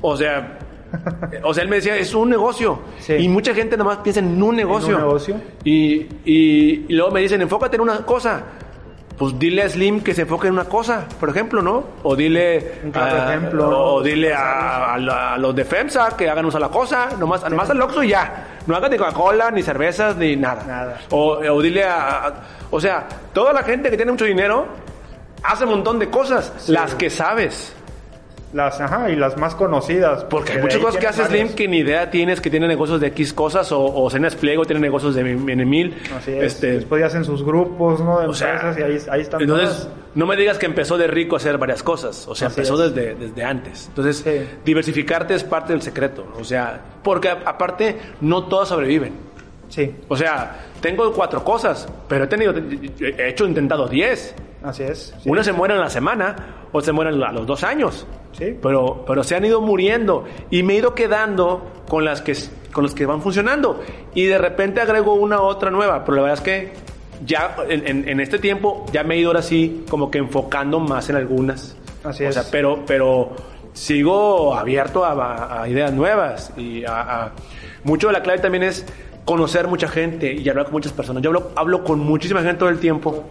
O 0.00 0.16
sea, 0.16 0.58
o 1.44 1.54
sea, 1.54 1.62
él 1.62 1.68
me 1.68 1.76
decía, 1.76 1.96
es 1.96 2.14
un 2.14 2.28
negocio. 2.30 2.80
Sí. 2.98 3.14
Y 3.14 3.28
mucha 3.28 3.54
gente 3.54 3.76
nada 3.76 3.90
más 3.90 3.98
piensa 3.98 4.20
en 4.20 4.42
un 4.42 4.56
negocio. 4.56 4.96
negocio? 4.98 5.36
Y, 5.64 6.06
y, 6.24 6.86
y 6.88 6.92
luego 6.94 7.10
me 7.12 7.20
dicen, 7.20 7.40
enfócate 7.42 7.76
en 7.76 7.82
una 7.82 7.98
cosa. 8.04 8.42
Pues 9.18 9.38
dile 9.38 9.62
a 9.64 9.68
Slim 9.68 10.00
que 10.00 10.14
se 10.14 10.22
enfoque 10.22 10.46
en 10.46 10.54
una 10.54 10.64
cosa, 10.64 11.04
por 11.20 11.28
ejemplo, 11.28 11.60
¿no? 11.60 11.84
O 12.04 12.16
dile, 12.16 12.80
Un 12.84 12.90
claro 12.90 13.20
a- 13.22 13.34
ejemplo, 13.34 13.68
o 13.96 14.02
dile 14.02 14.32
a, 14.32 14.94
a 14.94 15.34
a 15.34 15.36
los 15.38 15.54
de 15.54 15.62
FEMSA 15.66 16.16
que 16.16 16.30
hagan 16.30 16.46
uso 16.46 16.58
la 16.58 16.70
cosa, 16.70 17.10
nomás, 17.18 17.42
nomás 17.50 17.68
al 17.68 17.82
Oxxo 17.82 18.02
y 18.02 18.08
ya. 18.08 18.46
No 18.66 18.74
hagan 18.76 18.90
ni 18.90 18.96
Coca-Cola, 18.96 19.50
ni 19.50 19.62
cervezas, 19.62 20.16
ni 20.16 20.36
nada. 20.36 20.64
Nada. 20.66 21.00
O, 21.10 21.32
o 21.36 21.60
dile 21.60 21.84
a, 21.84 22.28
a- 22.28 22.34
O 22.70 22.80
sea, 22.80 23.06
toda 23.34 23.52
la 23.52 23.62
gente 23.62 23.90
que 23.90 23.96
tiene 23.98 24.10
mucho 24.10 24.24
dinero 24.24 24.64
hace 25.42 25.64
un 25.64 25.70
montón 25.70 25.98
de 25.98 26.08
cosas, 26.08 26.54
las 26.70 26.94
que 26.94 27.10
sabes. 27.10 27.74
Las, 28.52 28.80
ajá, 28.80 29.08
y 29.10 29.14
las 29.16 29.36
más 29.36 29.54
conocidas. 29.54 30.24
Porque 30.24 30.52
hay 30.52 30.62
muchas 30.62 30.80
cosas 30.80 30.96
que 31.00 31.06
hace 31.06 31.24
Slim 31.26 31.50
que 31.54 31.68
ni 31.68 31.78
idea 31.78 32.10
tienes 32.10 32.40
que 32.40 32.50
tiene 32.50 32.66
negocios 32.66 33.00
de 33.00 33.06
X 33.08 33.32
cosas 33.32 33.70
o, 33.70 33.80
o 33.84 34.10
Cenas 34.10 34.34
Pliego 34.34 34.64
tiene 34.64 34.80
negocios 34.80 35.14
de 35.14 35.22
mi- 35.22 35.64
mil. 35.64 35.94
Así 36.16 36.32
es. 36.32 36.42
Este, 36.54 36.72
Después 36.72 37.00
ya 37.00 37.06
hacen 37.06 37.24
sus 37.24 37.44
grupos, 37.44 38.00
¿no? 38.00 38.18
De 38.18 38.26
o 38.26 38.34
sea, 38.34 38.74
y 38.76 38.82
ahí, 38.82 38.98
ahí 39.08 39.20
están 39.20 39.40
entonces, 39.42 39.68
todas. 39.68 39.88
no 40.16 40.26
me 40.26 40.34
digas 40.36 40.58
que 40.58 40.66
empezó 40.66 40.98
de 40.98 41.06
rico 41.06 41.36
a 41.36 41.38
hacer 41.38 41.58
varias 41.58 41.84
cosas. 41.84 42.26
O 42.26 42.34
sea, 42.34 42.48
Así 42.48 42.58
empezó 42.60 42.82
es. 42.84 42.92
desde, 42.92 43.14
desde 43.14 43.44
antes. 43.44 43.86
Entonces, 43.86 44.16
Sí. 44.18 44.48
diversificarte 44.64 45.34
es 45.34 45.44
parte 45.44 45.72
del 45.72 45.82
secreto. 45.82 46.26
O 46.38 46.42
sea, 46.42 46.80
porque 47.04 47.28
aparte, 47.28 47.98
no 48.20 48.44
todas 48.48 48.68
sobreviven. 48.68 49.29
Sí, 49.70 49.94
O 50.08 50.16
sea, 50.16 50.66
tengo 50.82 51.10
cuatro 51.12 51.42
cosas, 51.42 51.88
pero 52.08 52.24
he 52.24 52.26
tenido, 52.26 52.52
he 53.00 53.28
hecho, 53.30 53.46
intentado 53.46 53.86
diez. 53.88 54.34
así 54.62 54.82
es. 54.82 55.14
sí. 55.22 55.30
Unas 55.30 55.46
se 55.46 55.52
mueren 55.52 55.78
a 55.78 55.80
la 55.82 55.90
semana 55.90 56.36
o 56.72 56.80
se 56.82 56.92
mueren 56.92 57.22
a 57.22 57.32
los 57.32 57.46
dos 57.46 57.64
años. 57.64 58.06
Sí. 58.32 58.56
Pero, 58.60 59.04
pero 59.06 59.22
se 59.24 59.36
han 59.36 59.44
ido 59.44 59.60
muriendo 59.60 60.24
y 60.50 60.62
me 60.64 60.74
he 60.74 60.76
ido 60.78 60.94
quedando 60.94 61.70
con 61.88 62.04
las 62.04 62.20
que 62.20 62.34
con 62.72 62.84
las 62.84 62.94
que 62.94 63.04
van 63.06 63.20
funcionando 63.22 63.80
y 64.14 64.26
de 64.26 64.38
repente 64.38 64.80
agrego 64.80 65.14
una 65.14 65.40
otra 65.40 65.70
nueva. 65.70 66.04
Pero 66.04 66.16
la 66.16 66.22
verdad 66.22 66.38
es 66.38 66.44
que 66.44 66.72
ya 67.24 67.56
en, 67.68 67.86
en- 67.86 68.08
en 68.08 68.20
este 68.20 68.38
tiempo 68.38 68.86
ya 68.92 69.02
me 69.04 69.14
he 69.14 69.18
ido 69.18 69.30
ahora 69.30 69.42
sí 69.42 69.84
como 69.88 70.10
que 70.10 70.18
enfocando 70.18 70.78
más 70.80 71.08
en 71.10 71.16
algunas. 71.16 71.76
Así 72.04 72.24
o 72.24 72.28
es. 72.28 72.34
sea, 72.34 72.44
pero, 72.50 72.84
pero 72.86 73.30
sigo 73.72 74.54
abierto 74.54 75.04
a, 75.04 75.12
a- 75.12 75.62
a 75.62 75.68
ideas 75.68 75.92
nuevas 75.92 76.52
y 76.56 76.84
a, 76.84 77.00
a- 77.26 77.32
mucho 77.84 78.08
de 78.08 78.12
la 78.14 78.22
clave 78.22 78.38
también 78.40 78.62
es 78.64 78.84
conocer 79.30 79.68
mucha 79.68 79.86
gente 79.88 80.32
y 80.32 80.48
hablar 80.48 80.64
con 80.66 80.74
muchas 80.74 80.92
personas. 80.92 81.22
Yo 81.22 81.30
hablo, 81.30 81.50
hablo 81.54 81.84
con 81.84 81.98
muchísima 82.00 82.40
gente 82.42 82.58
todo 82.58 82.68
el 82.68 82.78
tiempo. 82.80 83.24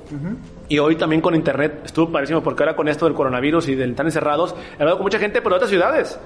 Y 0.68 0.80
hoy 0.80 0.96
también 0.96 1.22
con 1.22 1.36
internet 1.36 1.82
estuvo 1.86 2.10
parísimo 2.12 2.42
porque 2.42 2.64
ahora 2.64 2.76
con 2.76 2.88
esto 2.88 3.06
del 3.06 3.14
coronavirus 3.16 3.68
y 3.70 3.76
del 3.76 3.96
tan 3.96 4.06
encerrados, 4.06 4.56
he 4.78 4.82
hablado 4.82 4.98
con 4.98 5.04
mucha 5.06 5.20
gente 5.20 5.42
de 5.42 5.48
otras 5.48 5.70
ciudades. 5.70 6.20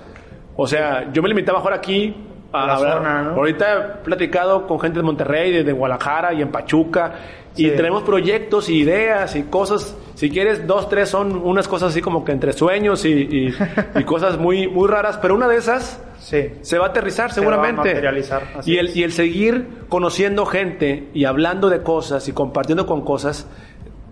O 0.56 0.68
sea, 0.68 1.12
yo 1.12 1.22
me 1.24 1.30
limitaba 1.30 1.60
ahora 1.60 1.78
aquí 1.78 2.16
a 2.52 2.68
La 2.68 2.76
hablar. 2.76 2.94
zona, 2.98 3.22
¿no? 3.24 3.30
Ahorita 3.32 3.74
he 3.74 4.04
platicado 4.04 4.68
con 4.68 4.80
gente 4.80 5.00
de 5.00 5.04
Monterrey, 5.04 5.52
de, 5.52 5.64
de 5.64 5.72
Guadalajara 5.72 6.34
y 6.34 6.42
en 6.44 6.50
Pachuca. 6.52 7.14
Y 7.56 7.70
tenemos 7.72 8.04
proyectos 8.04 8.68
y 8.70 8.78
ideas 8.80 9.36
y 9.36 9.44
cosas. 9.44 9.96
Si 10.16 10.30
quieres, 10.30 10.66
dos, 10.66 10.90
tres 10.90 11.10
son 11.10 11.36
unas 11.36 11.68
cosas 11.68 11.90
así 11.92 12.02
como 12.02 12.24
que 12.26 12.32
entre 12.32 12.52
sueños 12.54 13.06
y, 13.06 13.10
y- 13.12 13.54
y 14.00 14.04
cosas 14.04 14.38
muy, 14.40 14.68
muy 14.68 14.88
raras. 14.88 15.18
Pero 15.18 15.36
una 15.36 15.48
de 15.48 15.58
esas 15.58 16.02
Sí. 16.20 16.52
se 16.62 16.78
va 16.78 16.86
a 16.86 16.90
aterrizar 16.90 17.32
Se 17.34 17.42
va 17.42 17.48
a 17.48 17.50
seguramente. 17.52 17.90
materializar, 17.94 18.44
y, 18.66 18.78
el, 18.78 18.98
y 18.98 19.04
el 19.04 19.12
seguir 19.12 19.68
conociendo 19.90 20.46
gente 20.46 21.10
y 21.14 21.26
hablando 21.26 21.70
de 21.70 21.84
cosas 21.84 22.28
y 22.30 22.32
compartiendo 22.32 22.86
con 22.86 23.02
cosas 23.04 23.46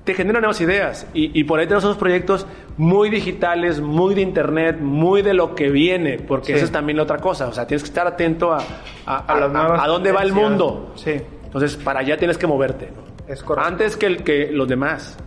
te 0.03 0.13
genera 0.15 0.39
nuevas 0.39 0.59
ideas. 0.61 1.07
Y, 1.13 1.39
y 1.39 1.43
por 1.45 1.59
ahí 1.59 1.67
tenemos 1.67 1.83
unos 1.85 1.97
proyectos 1.97 2.45
muy 2.75 3.09
digitales, 3.09 3.79
muy 3.81 4.13
de 4.15 4.21
internet, 4.21 4.77
muy 4.81 5.21
de 5.21 5.33
lo 5.35 5.53
que 5.55 5.69
viene, 5.69 6.17
porque 6.17 6.47
Sí. 6.47 6.53
esa 6.53 6.65
es 6.65 6.71
también 6.71 6.97
la 6.97 7.03
otra 7.03 7.17
cosa. 7.19 7.47
O 7.47 7.53
sea, 7.53 7.65
tienes 7.67 7.83
que 7.83 7.89
estar 7.89 8.05
atento 8.07 8.51
a, 8.51 8.57
a, 9.05 9.83
A 9.83 9.87
dónde 9.87 10.11
va 10.11 10.23
el 10.23 10.33
mundo. 10.33 10.91
Sí. 10.95 11.13
Entonces, 11.45 11.77
para 11.77 11.99
allá 11.99 12.17
tienes 12.17 12.37
que 12.37 12.47
moverte. 12.47 12.87
¿no? 12.95 13.10
Es 13.31 13.41
correcto. 13.43 13.67
Antes 13.69 13.97
que, 13.97 14.05
el, 14.07 14.23
que 14.23 14.51
los 14.51 14.67
demás. 14.67 15.17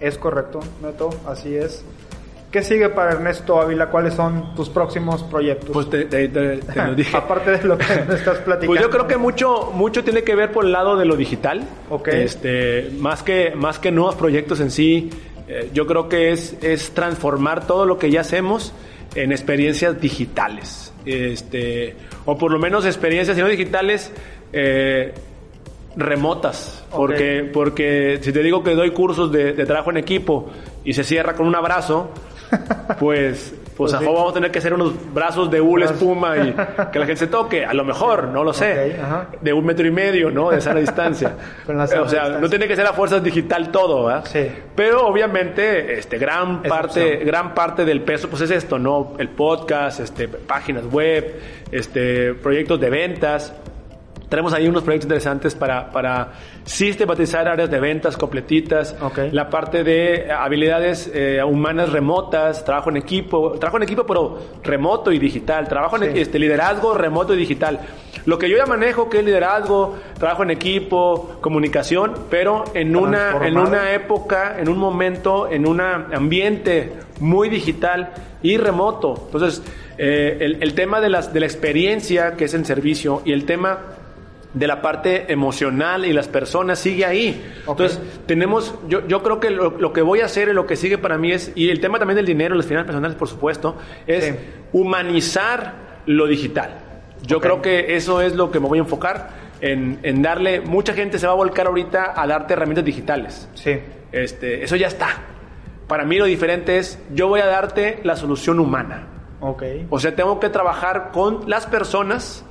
Es 0.00 0.18
correcto, 0.18 0.60
Neto, 0.82 1.10
así 1.26 1.54
es. 1.56 1.84
¿Qué 2.50 2.62
sigue 2.62 2.88
para 2.88 3.12
Ernesto 3.12 3.60
Ávila? 3.60 3.88
¿Cuáles 3.90 4.14
son 4.14 4.54
tus 4.54 4.68
próximos 4.68 5.22
proyectos? 5.24 5.70
Pues 5.72 5.90
te, 5.90 6.04
te- 6.04 6.28
te- 6.28 6.58
te 6.58 6.84
lo 6.86 6.94
dije. 6.96 7.16
Aparte 7.16 7.52
de 7.58 7.64
lo 7.64 7.76
que 7.78 7.84
estás 7.92 8.38
platicando. 8.38 8.66
Pues 8.66 8.80
yo 8.80 8.90
creo 8.90 9.06
que 9.08 9.16
mucho, 9.16 9.70
mucho 9.72 10.04
tiene 10.04 10.22
que 10.22 10.34
ver 10.36 10.52
por 10.52 10.64
el 10.64 10.72
lado 10.72 10.96
de 10.96 11.04
lo 11.04 11.16
digital. 11.16 11.62
Ok. 11.90 12.08
Este, 12.08 12.90
más 12.98 13.22
que, 13.24 13.52
más 13.56 13.78
que 13.80 13.90
nuevos 13.90 14.14
proyectos 14.14 14.60
en 14.60 14.70
sí, 14.70 15.10
eh, 15.48 15.70
yo 15.74 15.86
creo 15.86 16.08
que 16.08 16.30
es, 16.30 16.56
es 16.62 16.90
transformar 16.92 17.66
todo 17.66 17.86
lo 17.86 17.98
que 17.98 18.10
ya 18.10 18.20
hacemos 18.20 18.72
en 19.16 19.32
experiencias 19.32 20.00
digitales. 20.00 20.92
Este, 21.06 21.96
o 22.24 22.38
por 22.38 22.52
lo 22.52 22.58
menos 22.60 22.84
experiencias, 22.86 23.36
si 23.36 23.42
no 23.42 23.48
digitales, 23.48 24.12
eh, 24.52 25.12
remotas. 25.96 26.84
Porque, 26.90 27.48
porque 27.52 28.18
si 28.22 28.32
te 28.32 28.42
digo 28.42 28.62
que 28.62 28.74
doy 28.74 28.90
cursos 28.90 29.30
de, 29.32 29.52
de 29.52 29.66
trabajo 29.66 29.90
en 29.90 29.96
equipo 29.98 30.50
y 30.84 30.92
se 30.92 31.04
cierra 31.04 31.34
con 31.34 31.46
un 31.46 31.54
abrazo, 31.54 32.10
pues, 32.98 33.54
pues, 33.76 33.90
Pues 33.90 33.92
sí. 33.92 34.04
vamos 34.04 34.30
a 34.30 34.34
tener 34.34 34.50
que 34.52 34.58
hacer 34.60 34.72
unos 34.74 34.92
brazos 35.12 35.50
de 35.50 35.60
hule 35.60 35.86
espuma 35.86 36.36
y 36.36 36.52
que 36.92 36.98
la 36.98 37.06
gente 37.06 37.16
se 37.16 37.26
toque. 37.26 37.64
A 37.64 37.74
lo 37.74 37.84
mejor, 37.84 38.28
no 38.28 38.44
lo 38.44 38.52
sé. 38.52 38.96
De 39.40 39.52
un 39.52 39.64
metro 39.64 39.86
y 39.86 39.90
medio, 39.90 40.30
¿no? 40.30 40.50
De 40.50 40.60
sana 40.60 40.78
distancia. 40.80 41.34
O 41.66 41.72
sea, 41.72 41.82
distancia. 41.82 42.28
no 42.40 42.48
tiene 42.48 42.68
que 42.68 42.76
ser 42.76 42.86
a 42.86 42.92
fuerzas 42.92 43.22
digital 43.22 43.70
todo, 43.72 44.06
¿verdad? 44.06 44.24
Sí. 44.26 44.46
Pero 44.76 45.06
obviamente, 45.08 45.98
este, 45.98 46.18
gran 46.18 46.60
Es 46.62 46.70
parte, 46.70 47.02
opción. 47.14 47.26
gran 47.26 47.54
parte 47.54 47.84
del 47.84 48.02
peso, 48.02 48.28
pues 48.28 48.42
es 48.42 48.50
esto, 48.52 48.78
¿no? 48.78 49.14
El 49.18 49.30
podcast, 49.30 49.98
este, 50.00 50.28
páginas 50.28 50.84
web, 50.86 51.40
este, 51.72 52.34
proyectos 52.34 52.78
de 52.80 52.90
ventas. 52.90 53.52
Tenemos 54.28 54.52
ahí 54.54 54.66
unos 54.66 54.82
proyectos 54.82 55.06
interesantes 55.06 55.54
para, 55.54 55.90
para 55.90 56.32
sistematizar 56.64 57.46
áreas 57.46 57.70
de 57.70 57.78
ventas 57.78 58.16
completitas. 58.16 58.96
Ok. 59.00 59.18
La 59.32 59.48
parte 59.50 59.84
de 59.84 60.30
habilidades 60.32 61.10
eh, 61.14 61.40
humanas 61.44 61.90
remotas, 61.92 62.64
trabajo 62.64 62.90
en 62.90 62.96
equipo, 62.96 63.52
trabajo 63.52 63.76
en 63.76 63.82
equipo 63.84 64.04
pero 64.04 64.38
remoto 64.62 65.12
y 65.12 65.18
digital, 65.18 65.68
trabajo 65.68 65.96
en 65.96 66.04
Sí. 66.14 66.20
este, 66.20 66.38
liderazgo 66.38 66.94
remoto 66.94 67.34
y 67.34 67.36
digital. 67.36 67.80
Lo 68.26 68.38
que 68.38 68.48
yo 68.48 68.56
ya 68.56 68.64
manejo 68.66 69.10
que 69.10 69.18
es 69.18 69.24
liderazgo, 69.24 69.96
trabajo 70.18 70.42
en 70.42 70.50
equipo, 70.50 71.36
comunicación, 71.42 72.14
pero 72.30 72.64
en 72.72 72.96
una, 72.96 73.46
en 73.46 73.58
una 73.58 73.92
época, 73.92 74.56
en 74.58 74.68
un 74.68 74.78
momento, 74.78 75.48
en 75.50 75.66
un 75.66 75.80
ambiente 75.80 76.92
muy 77.20 77.48
digital 77.50 78.12
y 78.42 78.56
remoto. 78.56 79.14
Entonces, 79.26 79.62
eh, 79.98 80.38
el, 80.40 80.62
el 80.62 80.74
tema 80.74 81.00
de, 81.02 81.10
las, 81.10 81.32
de 81.32 81.40
la 81.40 81.46
experiencia 81.46 82.34
que 82.36 82.44
es 82.46 82.54
el 82.54 82.64
servicio 82.64 83.20
y 83.24 83.32
el 83.32 83.44
tema 83.44 83.78
de 84.54 84.66
la 84.68 84.80
parte 84.80 85.32
emocional 85.32 86.04
y 86.06 86.12
las 86.12 86.28
personas 86.28 86.78
sigue 86.78 87.04
ahí. 87.04 87.44
Entonces, 87.68 88.00
tenemos, 88.26 88.74
yo, 88.88 89.06
yo 89.06 89.22
creo 89.22 89.40
que 89.40 89.50
lo, 89.50 89.70
lo 89.78 89.92
que 89.92 90.00
voy 90.00 90.20
a 90.20 90.26
hacer 90.26 90.48
y 90.48 90.52
lo 90.52 90.66
que 90.66 90.76
sigue 90.76 90.96
para 90.96 91.18
mí 91.18 91.32
es, 91.32 91.52
y 91.56 91.70
el 91.70 91.80
tema 91.80 91.98
también 91.98 92.16
del 92.16 92.24
dinero, 92.26 92.54
las 92.54 92.64
finanzas 92.66 92.86
personales, 92.86 93.16
por 93.16 93.28
supuesto, 93.28 93.76
es 94.06 94.24
Sí. 94.24 94.34
humanizar 94.72 95.74
lo 96.06 96.26
digital. 96.26 96.70
Yo 97.26 97.40
creo 97.40 97.60
que 97.62 97.96
eso 97.96 98.20
es 98.20 98.34
lo 98.34 98.50
que 98.50 98.60
me 98.60 98.68
voy 98.68 98.78
a 98.78 98.82
enfocar 98.82 99.30
en, 99.60 99.98
en 100.02 100.22
darle, 100.22 100.60
mucha 100.60 100.92
gente 100.94 101.18
se 101.18 101.26
va 101.26 101.32
a 101.32 101.36
volcar 101.36 101.66
ahorita 101.66 102.12
a 102.16 102.26
darte 102.26 102.52
herramientas 102.52 102.84
digitales. 102.84 103.48
Sí. 103.54 103.78
Este, 104.12 104.62
eso 104.62 104.76
ya 104.76 104.86
está. 104.88 105.08
Para 105.88 106.04
mí 106.04 106.16
lo 106.18 106.26
diferente 106.26 106.78
es, 106.78 106.98
yo 107.14 107.28
voy 107.28 107.40
a 107.40 107.46
darte 107.46 108.00
la 108.04 108.16
solución 108.16 108.60
humana. 108.60 109.06
Ok. 109.40 109.62
O 109.90 109.98
sea, 109.98 110.14
tengo 110.14 110.38
que 110.38 110.48
trabajar 110.48 111.10
con 111.12 111.40
las 111.48 111.66
personas 111.66 112.44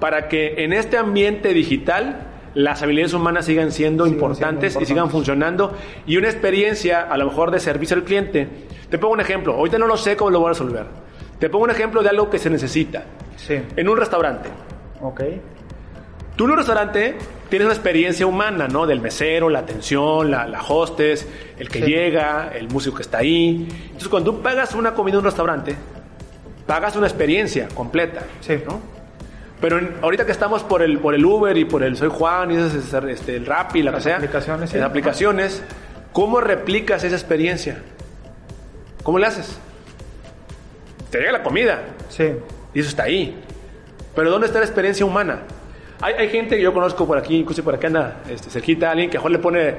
para 0.00 0.28
que 0.28 0.64
en 0.64 0.72
este 0.72 0.96
ambiente 0.96 1.52
digital 1.54 2.24
las 2.54 2.82
habilidades 2.82 3.12
humanas 3.14 3.44
sigan 3.46 3.72
siendo, 3.72 4.04
Sigan 4.04 4.14
importantes, 4.14 4.72
siendo 4.72 4.84
y 4.84 4.86
sigan 4.86 5.10
funcionando. 5.10 5.74
Y 6.06 6.16
una 6.16 6.28
experiencia, 6.28 7.02
a 7.02 7.16
lo 7.16 7.26
mejor, 7.26 7.50
de 7.50 7.60
servicio 7.60 7.96
al 7.96 8.04
cliente. 8.04 8.48
Te 8.90 8.98
pongo 8.98 9.14
un 9.14 9.20
ejemplo. 9.20 9.54
Ahorita 9.54 9.78
no 9.78 9.86
lo 9.86 9.96
sé 9.96 10.16
cómo 10.16 10.30
lo 10.30 10.40
voy 10.40 10.46
a 10.46 10.50
resolver. 10.50 10.86
Te 11.38 11.48
pongo 11.50 11.64
un 11.64 11.70
ejemplo 11.70 12.02
de 12.02 12.08
algo 12.08 12.30
que 12.30 12.38
se 12.38 12.50
necesita. 12.50 13.04
Sí. 13.36 13.60
En 13.76 13.88
un 13.88 13.96
restaurante. 13.96 14.48
Ok. 15.00 15.20
Tú 16.36 16.44
en 16.44 16.50
un 16.52 16.56
restaurante 16.56 17.16
tienes 17.48 17.66
una 17.66 17.74
experiencia 17.74 18.26
humana, 18.26 18.66
¿no? 18.68 18.86
Del 18.86 19.00
mesero, 19.00 19.48
la 19.48 19.60
atención, 19.60 20.30
la, 20.30 20.46
la 20.46 20.62
hostess, 20.62 21.28
el 21.58 21.68
que 21.68 21.80
Sí. 21.80 21.90
llega, 21.90 22.50
el 22.54 22.68
músico 22.68 22.96
que 22.96 23.02
está 23.02 23.18
ahí. 23.18 23.68
Entonces, 23.86 24.08
cuando 24.08 24.32
tú 24.32 24.40
pagas 24.42 24.74
una 24.74 24.94
comida 24.94 25.14
en 25.14 25.18
un 25.18 25.24
restaurante, 25.26 25.76
pagas 26.66 26.96
una 26.96 27.06
experiencia 27.06 27.68
completa. 27.74 28.22
Sí. 28.40 28.54
¿no? 28.66 28.80
Pero 29.60 29.78
en- 29.78 29.94
ahorita 30.02 30.24
que 30.24 30.32
estamos 30.32 30.62
por 30.62 30.82
el, 30.82 30.98
por 30.98 31.14
el 31.14 31.24
Uber 31.24 31.56
y 31.56 31.64
por 31.64 31.82
el 31.82 31.96
Soy 31.96 32.08
Juan 32.10 32.50
y 32.52 32.56
esas, 32.56 32.74
este, 33.04 33.36
el 33.36 33.46
Rappi, 33.46 33.82
la 33.82 33.90
que 33.90 33.96
Las 33.96 34.04
sea, 34.04 34.16
aplicaciones, 34.16 34.70
sí. 34.70 34.76
las 34.78 34.86
aplicaciones, 34.88 35.62
¿cómo 36.12 36.40
replicas 36.40 37.02
esa 37.04 37.16
experiencia? 37.16 37.82
¿Cómo 39.02 39.18
le 39.18 39.26
haces? 39.26 39.58
Te 41.10 41.18
llega 41.18 41.32
la 41.32 41.42
comida, 41.42 41.80
Sí. 42.08 42.30
y 42.74 42.80
eso 42.80 42.88
está 42.90 43.04
ahí. 43.04 43.42
Pero 44.14 44.30
¿dónde 44.30 44.46
está 44.46 44.58
la 44.58 44.64
experiencia 44.66 45.04
humana? 45.06 45.40
Hay, 46.00 46.14
hay 46.14 46.28
gente 46.28 46.56
que 46.56 46.62
yo 46.62 46.72
conozco 46.72 47.06
por 47.06 47.18
aquí, 47.18 47.36
incluso 47.38 47.64
por 47.64 47.74
acá 47.74 47.86
anda 47.88 48.18
este, 48.30 48.50
cerquita, 48.50 48.90
alguien 48.90 49.10
que 49.10 49.16
a 49.16 49.20
mejor 49.20 49.30
le 49.32 49.38
pone 49.38 49.74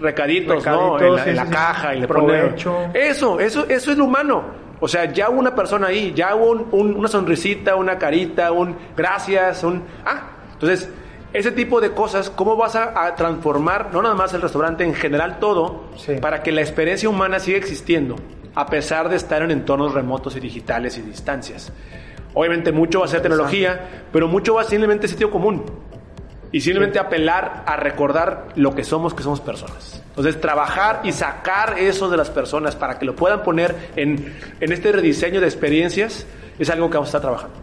recaditos, 0.00 0.64
¿no? 0.66 1.00
En 1.00 1.16
la, 1.16 1.24
sí, 1.24 1.30
en 1.30 1.36
la 1.36 1.42
sí, 1.42 1.48
sí. 1.48 1.54
caja 1.54 1.94
y 1.94 2.00
le 2.00 2.06
pone... 2.08 2.54
Eso, 2.94 3.40
eso, 3.40 3.66
eso 3.68 3.90
es 3.92 3.98
lo 3.98 4.04
humano. 4.04 4.65
O 4.80 4.88
sea, 4.88 5.10
ya 5.12 5.30
hubo 5.30 5.38
una 5.40 5.54
persona 5.54 5.86
ahí, 5.88 6.12
ya 6.14 6.34
hubo 6.34 6.50
un- 6.50 6.68
un- 6.72 6.94
una 6.96 7.08
sonrisita, 7.08 7.76
una 7.76 7.98
carita, 7.98 8.52
un 8.52 8.76
gracias, 8.96 9.64
un... 9.64 9.82
Ah, 10.04 10.22
entonces, 10.52 10.90
ese 11.32 11.50
tipo 11.52 11.80
de 11.80 11.92
cosas, 11.92 12.30
¿cómo 12.30 12.56
vas 12.56 12.76
a, 12.76 13.06
a 13.06 13.14
transformar, 13.14 13.90
no 13.92 14.02
nada 14.02 14.14
más 14.14 14.32
el 14.34 14.42
restaurante, 14.42 14.84
en 14.84 14.94
general 14.94 15.38
todo, 15.38 15.84
Sí. 15.96 16.16
para 16.20 16.42
que 16.42 16.52
la 16.52 16.60
experiencia 16.60 17.08
humana 17.08 17.38
siga 17.38 17.58
existiendo, 17.58 18.16
a 18.54 18.66
pesar 18.66 19.08
de 19.08 19.16
estar 19.16 19.42
en 19.42 19.50
entornos 19.50 19.92
remotos 19.94 20.36
y 20.36 20.40
digitales 20.40 20.96
y 20.98 21.02
distancias? 21.02 21.72
Obviamente 22.34 22.70
mucho 22.70 22.98
va 23.00 23.06
a 23.06 23.08
ser 23.08 23.22
tecnología, 23.22 24.04
pero 24.12 24.28
mucho 24.28 24.54
va 24.54 24.60
a 24.60 24.64
ser 24.64 24.72
simplemente 24.72 25.08
sitio 25.08 25.30
común. 25.30 25.64
Y 26.52 26.60
simplemente 26.60 26.98
apelar 26.98 27.64
a 27.66 27.76
recordar 27.76 28.48
lo 28.54 28.74
que 28.74 28.84
somos, 28.84 29.14
que 29.14 29.22
somos 29.22 29.40
personas. 29.40 30.02
Entonces, 30.08 30.40
trabajar 30.40 31.00
y 31.04 31.12
sacar 31.12 31.78
eso 31.78 32.08
de 32.08 32.16
las 32.16 32.30
personas 32.30 32.76
para 32.76 32.98
que 32.98 33.04
lo 33.04 33.14
puedan 33.14 33.42
poner 33.42 33.74
en, 33.96 34.34
en 34.60 34.72
este 34.72 34.92
rediseño 34.92 35.40
de 35.40 35.46
experiencias 35.46 36.26
es 36.58 36.70
algo 36.70 36.88
que 36.88 36.96
vamos 36.96 37.08
a 37.08 37.10
estar 37.10 37.20
trabajando. 37.20 37.56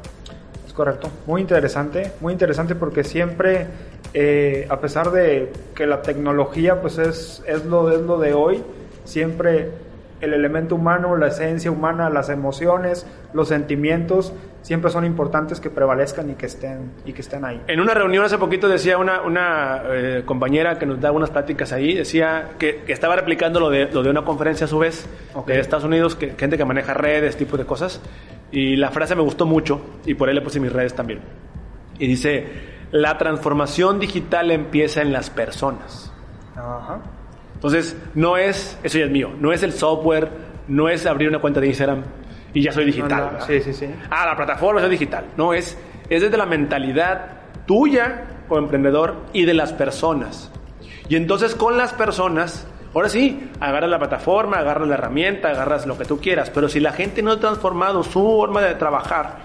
Es 0.68 0.74
correcto. 0.74 1.10
Muy 1.26 1.42
interesante, 1.42 2.12
muy 2.20 2.34
interesante 2.34 2.76
porque 2.76 3.04
siempre, 3.04 3.68
eh, 4.14 4.68
a 4.70 4.80
pesar 4.80 5.12
de 5.12 5.52
que 5.76 5.88
la 5.88 6.02
tecnología 6.02 6.82
pues 6.82 6.98
es, 6.98 7.44
es, 7.48 7.66
lo, 7.66 7.92
es 7.92 8.02
lo 8.02 8.20
de 8.20 8.34
hoy, 8.34 8.64
siempre 9.04 9.72
el 10.24 10.34
elemento 10.34 10.76
humano, 10.76 11.16
la 11.18 11.28
esencia 11.28 11.72
humana, 11.72 12.10
las 12.10 12.30
emociones, 12.30 13.06
los 13.34 13.48
sentimientos, 13.48 14.34
siempre 14.62 14.90
son 14.92 15.06
importantes 15.06 15.60
que 15.60 15.70
prevalezcan 15.70 16.30
y 16.30 16.34
que 16.36 16.46
estén, 16.46 16.92
y 17.06 17.14
que 17.14 17.22
estén 17.22 17.44
ahí. 17.46 17.62
En 17.68 17.80
una 17.80 17.94
reunión 17.94 18.24
hace 18.24 18.38
poquito 18.38 18.68
decía 18.70 18.98
una, 18.98 19.22
una 19.22 19.82
eh, 19.88 20.24
compañera 20.26 20.80
que 20.80 20.86
nos 20.86 21.00
daba 21.02 21.16
unas 21.18 21.30
pláticas 21.30 21.74
ahí, 21.74 21.94
decía 21.94 22.52
que, 22.58 22.84
que 22.86 22.94
estaba 22.94 23.16
replicando 23.16 23.60
lo 23.60 23.70
de, 23.70 23.86
lo 23.92 24.04
de 24.04 24.10
una 24.10 24.24
conferencia 24.24 24.66
a 24.66 24.68
su 24.68 24.80
vez 24.80 25.08
Ok. 25.34 25.48
de 25.48 25.60
Estados 25.60 25.84
Unidos, 25.86 26.16
que, 26.16 26.32
gente 26.38 26.58
que 26.58 26.66
maneja 26.66 26.94
redes, 26.94 27.36
tipo 27.38 27.58
de 27.58 27.66
cosas. 27.66 28.02
Y 28.52 28.76
la 28.76 28.92
frase 28.92 29.16
me 29.16 29.22
gustó 29.24 29.46
mucho 29.46 29.82
y 30.06 30.14
por 30.14 30.30
ahí 30.30 30.36
le 30.36 30.42
puse 30.42 30.60
mis 30.60 30.72
redes 30.72 30.94
también. 30.94 31.20
Y 32.00 32.08
dice, 32.08 32.48
la 32.92 33.18
transformación 33.18 34.00
digital 34.00 34.52
empieza 34.52 35.02
en 35.02 35.12
las 35.12 35.30
personas. 35.30 36.14
Ajá. 36.56 37.00
Entonces, 37.64 37.96
no 38.14 38.36
es, 38.36 38.78
eso 38.84 38.98
ya 39.00 39.06
es 39.06 39.12
mío, 39.12 39.32
no 39.40 39.54
es 39.54 39.64
el 39.64 39.72
software, 39.72 40.30
no 40.68 40.90
es 40.90 41.06
abrir 41.06 41.30
una 41.30 41.40
cuenta 41.40 41.62
de 41.62 41.68
Instagram 41.68 42.04
y 42.54 42.62
ya 42.62 42.74
soy 42.74 42.84
digital. 42.84 43.10
No, 43.10 43.18
no, 43.18 43.32
¿verdad? 43.32 43.48
sí, 43.48 43.62
sí, 43.62 43.74
sí. 43.74 43.86
Ah, 44.10 44.26
la 44.26 44.36
plataforma 44.36 44.84
es 44.84 44.90
digital. 44.90 45.28
No, 45.38 45.54
es, 45.54 45.78
es 46.10 46.22
desde 46.22 46.36
la 46.36 46.46
mentalidad 46.46 47.26
tuya 47.66 48.26
como 48.50 48.60
emprendedor 48.60 49.16
y 49.32 49.46
de 49.46 49.54
las 49.54 49.72
personas. 49.72 50.52
Y 51.08 51.16
entonces 51.16 51.56
con 51.56 51.78
las 51.78 51.94
personas, 51.94 52.68
ahora 52.94 53.08
sí, 53.08 53.50
agarras 53.62 53.90
la 53.90 53.98
plataforma, 53.98 54.58
agarras 54.58 54.90
la 54.90 54.96
herramienta, 54.96 55.48
agarras 55.52 55.86
lo 55.86 55.98
que 55.98 56.04
tú 56.04 56.20
quieras, 56.20 56.50
pero 56.50 56.68
si 56.68 56.82
la 56.82 56.92
gente 56.92 57.22
no 57.22 57.32
ha 57.32 57.40
transformado 57.40 58.04
su 58.04 58.12
forma 58.12 58.62
de 58.62 58.76
trabajar 58.76 59.38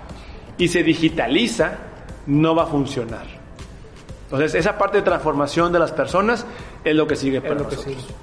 y 0.58 0.66
se 0.66 0.82
digitaliza, 0.82 1.78
no 2.26 2.56
va 2.56 2.64
a 2.64 2.66
funcionar. 2.66 3.37
Entonces, 4.30 4.54
esa 4.54 4.76
parte 4.76 4.98
de 4.98 5.02
transformación 5.02 5.72
de 5.72 5.78
las 5.78 5.92
personas 5.92 6.44
es 6.84 6.94
lo 6.94 7.06
que 7.06 7.16
sigue 7.16 7.40
para 7.40 7.54
Es 7.54 7.60
lo 7.60 7.68
que 7.68 7.76
nosotros. 7.76 8.04
sí. 8.06 8.14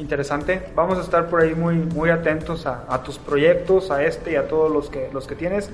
Interesante. 0.00 0.62
Vamos 0.74 0.96
a 0.96 1.02
estar 1.02 1.28
por 1.28 1.42
ahí 1.42 1.54
muy, 1.54 1.74
muy 1.74 2.08
atentos 2.08 2.64
a, 2.66 2.86
a 2.88 3.02
tus 3.02 3.18
proyectos, 3.18 3.90
a 3.90 4.02
este 4.02 4.32
y 4.32 4.36
a 4.36 4.48
todos 4.48 4.72
los 4.72 4.88
que, 4.88 5.10
los 5.12 5.26
que 5.26 5.34
tienes. 5.34 5.70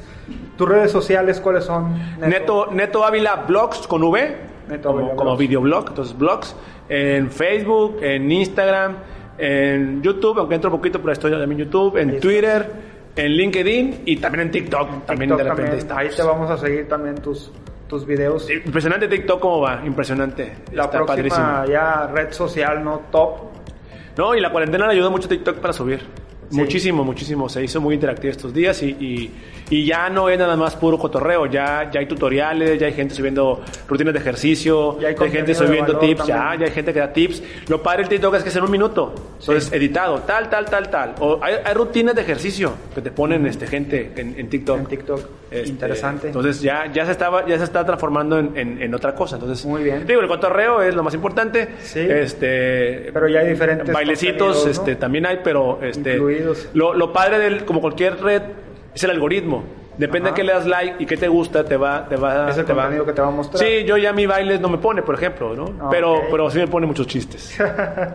¿Tus 0.57 0.69
redes 0.69 0.91
sociales 0.91 1.39
cuáles 1.41 1.65
son? 1.65 1.95
Neto, 2.19 2.67
Neto 2.73 3.05
Ávila 3.05 3.45
Blogs 3.47 3.87
con 3.87 4.03
V, 4.03 4.37
Neto 4.69 4.89
como, 4.89 4.99
Ávila 4.99 5.15
como 5.15 5.37
videoblog, 5.37 5.91
entonces 5.91 6.19
blogs, 6.19 6.57
en 6.89 7.31
Facebook, 7.31 7.99
en 8.03 8.33
Instagram, 8.33 8.97
en 9.39 10.03
YouTube, 10.03 10.41
aunque 10.41 10.57
entro 10.57 10.71
un 10.71 10.77
poquito, 10.79 10.99
pero 10.99 11.13
estoy 11.13 11.31
también 11.31 11.53
en 11.53 11.59
YouTube, 11.59 11.97
en. 11.97 12.19
Twitter, 12.19 12.69
en 13.15 13.31
LinkedIn 13.31 14.03
y 14.07 14.17
también 14.17 14.47
en 14.47 14.51
TikTok, 14.51 15.07
también 15.07 15.31
TikTok 15.31 15.39
de 15.39 15.45
repente 15.45 15.85
también. 15.85 16.11
Ahí 16.11 16.17
te 16.17 16.23
vamos 16.25 16.51
a 16.51 16.59
seguir 16.59 16.89
también 16.89 17.15
tus, 17.17 17.53
tus 17.89 18.07
videos. 18.07 18.49
Impresionante 18.51 19.09
TikTok 19.09 19.41
cómo 19.41 19.61
va, 19.61 19.83
impresionante. 19.85 20.57
La 20.73 20.85
Está 20.85 20.99
próxima 20.99 21.07
padrísimo. 21.07 21.65
ya 21.67 22.07
red 22.09 22.33
social, 22.33 22.83
¿no? 22.85 23.03
Top. 23.11 23.39
No, 24.17 24.35
y 24.35 24.41
la 24.41 24.51
cuarentena 24.51 24.87
le 24.87 24.93
ayudó 24.95 25.11
mucho 25.11 25.27
a 25.27 25.29
TikTok 25.29 25.59
para 25.59 25.73
subir. 25.73 26.01
Sí. 26.51 26.57
Muchísimo, 26.57 27.05
muchísimo. 27.05 27.49
Se 27.49 27.63
hizo 27.65 27.81
muy 27.81 27.95
interactivo 27.95 28.31
estos 28.31 28.55
días 28.55 28.83
y, 28.83 28.91
y, 28.91 29.31
y 29.71 29.85
ya 29.85 30.09
no 30.11 30.29
es 30.29 30.39
nada 30.39 30.57
más 30.57 30.77
puro 30.77 30.99
cotorreo. 30.99 31.47
Ya, 31.47 31.91
ya 31.91 32.01
hay 32.01 32.07
tutoriales, 32.07 32.79
ya 32.79 32.87
hay 32.87 32.93
gente 32.93 33.15
subiendo 33.15 33.63
rutinas 33.89 34.15
de 34.15 34.21
ejercicio, 34.21 34.99
Ya 35.01 35.09
hay 35.09 35.17
hay 35.19 35.31
gente 35.31 35.55
subiendo 35.55 35.99
tips, 35.99 36.27
ya, 36.27 36.37
también. 36.37 36.61
ya 36.61 36.67
hay 36.67 36.73
gente 36.73 36.93
que 36.93 36.99
da 37.01 37.13
tips. 37.13 37.43
Lo 37.69 37.83
padre 37.83 38.03
del 38.03 38.09
TikTok 38.11 38.35
es 38.37 38.43
que 38.43 38.49
es 38.51 38.57
en 38.57 38.63
un 38.65 38.71
minuto. 38.71 39.15
Entonces, 39.41 39.73
editado, 39.73 40.21
tal, 40.21 40.49
tal, 40.51 40.65
tal, 40.67 40.89
tal. 40.91 41.15
O 41.21 41.39
hay, 41.43 41.55
hay 41.65 41.75
rutinas 41.75 42.15
de 42.15 42.23
ejercicio 42.23 42.73
que 42.95 43.01
te 43.01 43.11
ponen 43.11 43.45
este, 43.47 43.67
gente 43.67 44.13
en, 44.17 44.39
en 44.39 44.49
TikTok. 44.49 44.79
En 44.79 44.87
TikTok. 44.87 45.21
Este, 45.51 45.69
Interesante. 45.69 46.27
Entonces 46.29 46.61
ya, 46.61 46.91
ya 46.93 47.07
se 47.07 47.13
estaba, 47.13 47.47
ya 47.47 47.57
se 47.59 47.65
está 47.65 47.85
transformando 47.87 48.39
en, 48.39 48.57
en- 48.57 48.83
en 48.83 48.95
otra 48.95 49.15
cosa. 49.15 49.37
Entonces, 49.37 49.65
Muy 49.65 49.83
bien. 49.85 50.05
Digo, 50.07 50.21
el 50.21 50.27
cotorreo 50.29 50.83
es 50.83 50.95
lo 50.95 51.03
más 51.05 51.15
importante. 51.15 51.69
Sí. 51.83 52.01
Este, 52.01 53.11
Pero 53.13 53.29
ya 53.29 53.41
hay 53.41 53.49
diferentes 53.51 53.93
bailecitos, 53.95 54.67
este, 54.67 54.97
también 54.97 55.25
hay, 55.27 55.39
pero 55.45 55.79
este, 55.83 56.17
Lo, 56.75 56.95
lo 56.95 57.13
padre 57.13 57.39
del, 57.39 57.65
como 57.65 57.81
cualquier 57.81 58.21
red, 58.23 58.43
es 58.95 59.03
el 59.05 59.11
algoritmo. 59.11 59.65
Depende 59.99 60.29
Ajá. 60.29 60.35
de 60.37 60.41
qué 60.43 60.47
le 60.47 60.53
das 60.53 60.67
like 60.67 60.97
y 61.03 61.07
qué 61.07 61.17
te 61.17 61.27
gusta, 61.27 61.65
te 61.65 61.79
va, 61.79 62.07
te 62.07 62.17
va, 62.17 62.51
Es 62.51 62.59
el 62.59 62.67
te 62.67 62.75
va- 62.75 62.83
contenido 62.83 63.07
que 63.07 63.15
te 63.15 63.23
va 63.23 63.29
a 63.29 63.31
mostrar. 63.31 63.65
Sí, 63.65 63.83
yo 63.85 63.97
ya 63.97 64.13
mi 64.13 64.27
bailes 64.27 64.61
no 64.61 64.69
me 64.69 64.77
pone, 64.77 65.01
por 65.03 65.15
ejemplo, 65.15 65.55
¿no? 65.55 65.73
Ah, 65.81 65.89
pero, 65.91 66.21
pero 66.31 66.51
sí 66.51 66.59
me 66.59 66.67
pone 66.69 66.87
muchos 66.87 67.07
chistes. 67.07 67.59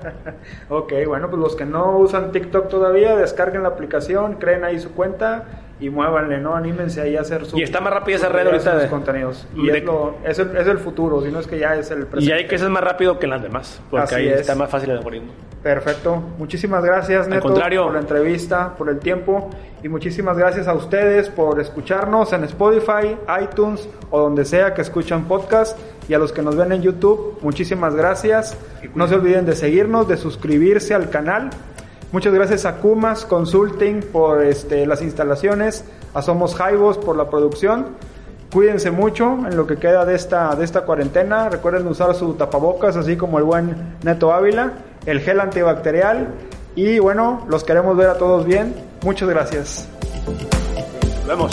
ok, 0.70 0.94
bueno, 1.08 1.28
pues 1.30 1.42
los 1.42 1.56
que 1.56 1.66
no 1.66 1.98
usan 1.98 2.32
TikTok 2.32 2.70
todavía, 2.70 3.16
descarguen 3.16 3.64
la 3.64 3.70
aplicación, 3.70 4.36
creen 4.36 4.64
ahí 4.64 4.80
su 4.80 4.92
cuenta 4.92 5.46
y 5.80 5.90
muévanle, 5.90 6.38
¿no? 6.38 6.56
Anímense 6.56 7.02
ahí 7.02 7.18
a 7.18 7.22
hacer 7.22 7.46
su. 7.46 7.58
Y 7.58 7.64
está 7.64 7.82
más 7.82 7.92
rápida 7.94 8.18
esa 8.18 8.30
red 8.30 8.46
ahorita 8.46 8.78
de- 8.78 8.88
contenidos. 8.88 9.48
Y 9.56 9.66
de- 9.68 9.80
es, 9.80 9.84
lo- 9.84 10.18
es 10.24 10.38
el, 10.38 10.56
es 10.56 10.68
el 10.68 10.78
futuro, 10.78 11.22
si 11.24 11.32
no 11.32 11.40
es 11.40 11.48
que 11.48 11.58
ya 11.58 11.76
es 11.76 11.90
el 11.90 12.06
presente. 12.06 12.26
y 12.26 12.32
hay 12.32 12.48
que 12.48 12.60
ser 12.60 12.70
más 12.70 12.84
rápido 12.84 13.18
que 13.18 13.26
las 13.26 13.42
demás, 13.42 13.82
porque 13.90 14.04
Así 14.04 14.16
ahí 14.16 14.28
es. 14.30 14.42
está 14.42 14.54
más 14.54 14.70
fácil 14.70 14.92
el 14.92 14.98
algoritmo. 14.98 15.32
Perfecto. 15.64 16.24
Muchísimas 16.40 16.84
gracias, 16.84 17.28
Neto, 17.28 17.44
contrario. 17.44 17.84
por 17.84 17.94
la 17.94 18.00
entrevista, 18.00 18.74
por 18.76 18.90
el 18.90 19.00
tiempo. 19.00 19.50
Y 19.84 19.90
muchísimas 19.90 20.38
gracias 20.38 20.68
a 20.68 20.74
ustedes 20.74 21.30
por 21.30 21.60
escucharnos 21.60 22.34
en 22.34 22.44
Spotify, 22.46 23.18
iTunes 23.44 23.88
o 24.10 24.20
donde 24.20 24.44
sea 24.46 24.74
que 24.74 24.82
escuchan 24.82 25.26
podcast. 25.26 25.78
Y 26.10 26.16
a 26.16 26.20
los 26.20 26.32
que 26.32 26.42
nos 26.42 26.56
ven 26.56 26.72
en 26.72 26.82
YouTube, 26.82 27.38
muchísimas 27.42 27.96
gracias. 27.96 28.58
No 28.96 29.08
se 29.08 29.16
olviden 29.16 29.46
de 29.46 29.56
seguirnos, 29.56 30.08
de 30.08 30.18
suscribirse 30.18 30.96
al 30.96 31.10
canal. 31.10 31.52
Muchas 32.12 32.34
gracias 32.34 32.66
a 32.66 32.78
Kumas 32.78 33.24
Consulting 33.24 34.02
por 34.12 34.44
este, 34.44 34.86
las 34.86 35.02
instalaciones, 35.02 35.86
a 36.14 36.22
Somos 36.22 36.56
Jaivos 36.56 36.98
por 36.98 37.16
la 37.16 37.30
producción. 37.30 37.96
Cuídense 38.52 38.92
mucho 38.92 39.38
en 39.48 39.56
lo 39.56 39.66
que 39.66 39.78
queda 39.78 40.04
de 40.06 40.16
esta, 40.16 40.54
de 40.56 40.66
esta 40.66 40.82
cuarentena. 40.82 41.48
Recuerden 41.48 41.88
usar 41.88 42.14
su 42.16 42.34
tapabocas, 42.34 42.98
así 42.98 43.16
como 43.16 43.38
el 43.38 43.46
buen 43.46 43.96
Neto 44.04 44.34
Ávila, 44.34 44.74
el 45.06 45.20
gel 45.22 45.40
antibacterial. 45.40 46.28
Y 46.76 47.00
bueno, 47.00 47.46
los 47.50 47.64
queremos 47.64 47.98
ver 47.98 48.10
a 48.10 48.18
todos 48.18 48.46
bien. 48.46 48.74
Muchas 49.04 49.30
gracias. 49.30 49.88
Nos 51.20 51.28
vemos. 51.28 51.52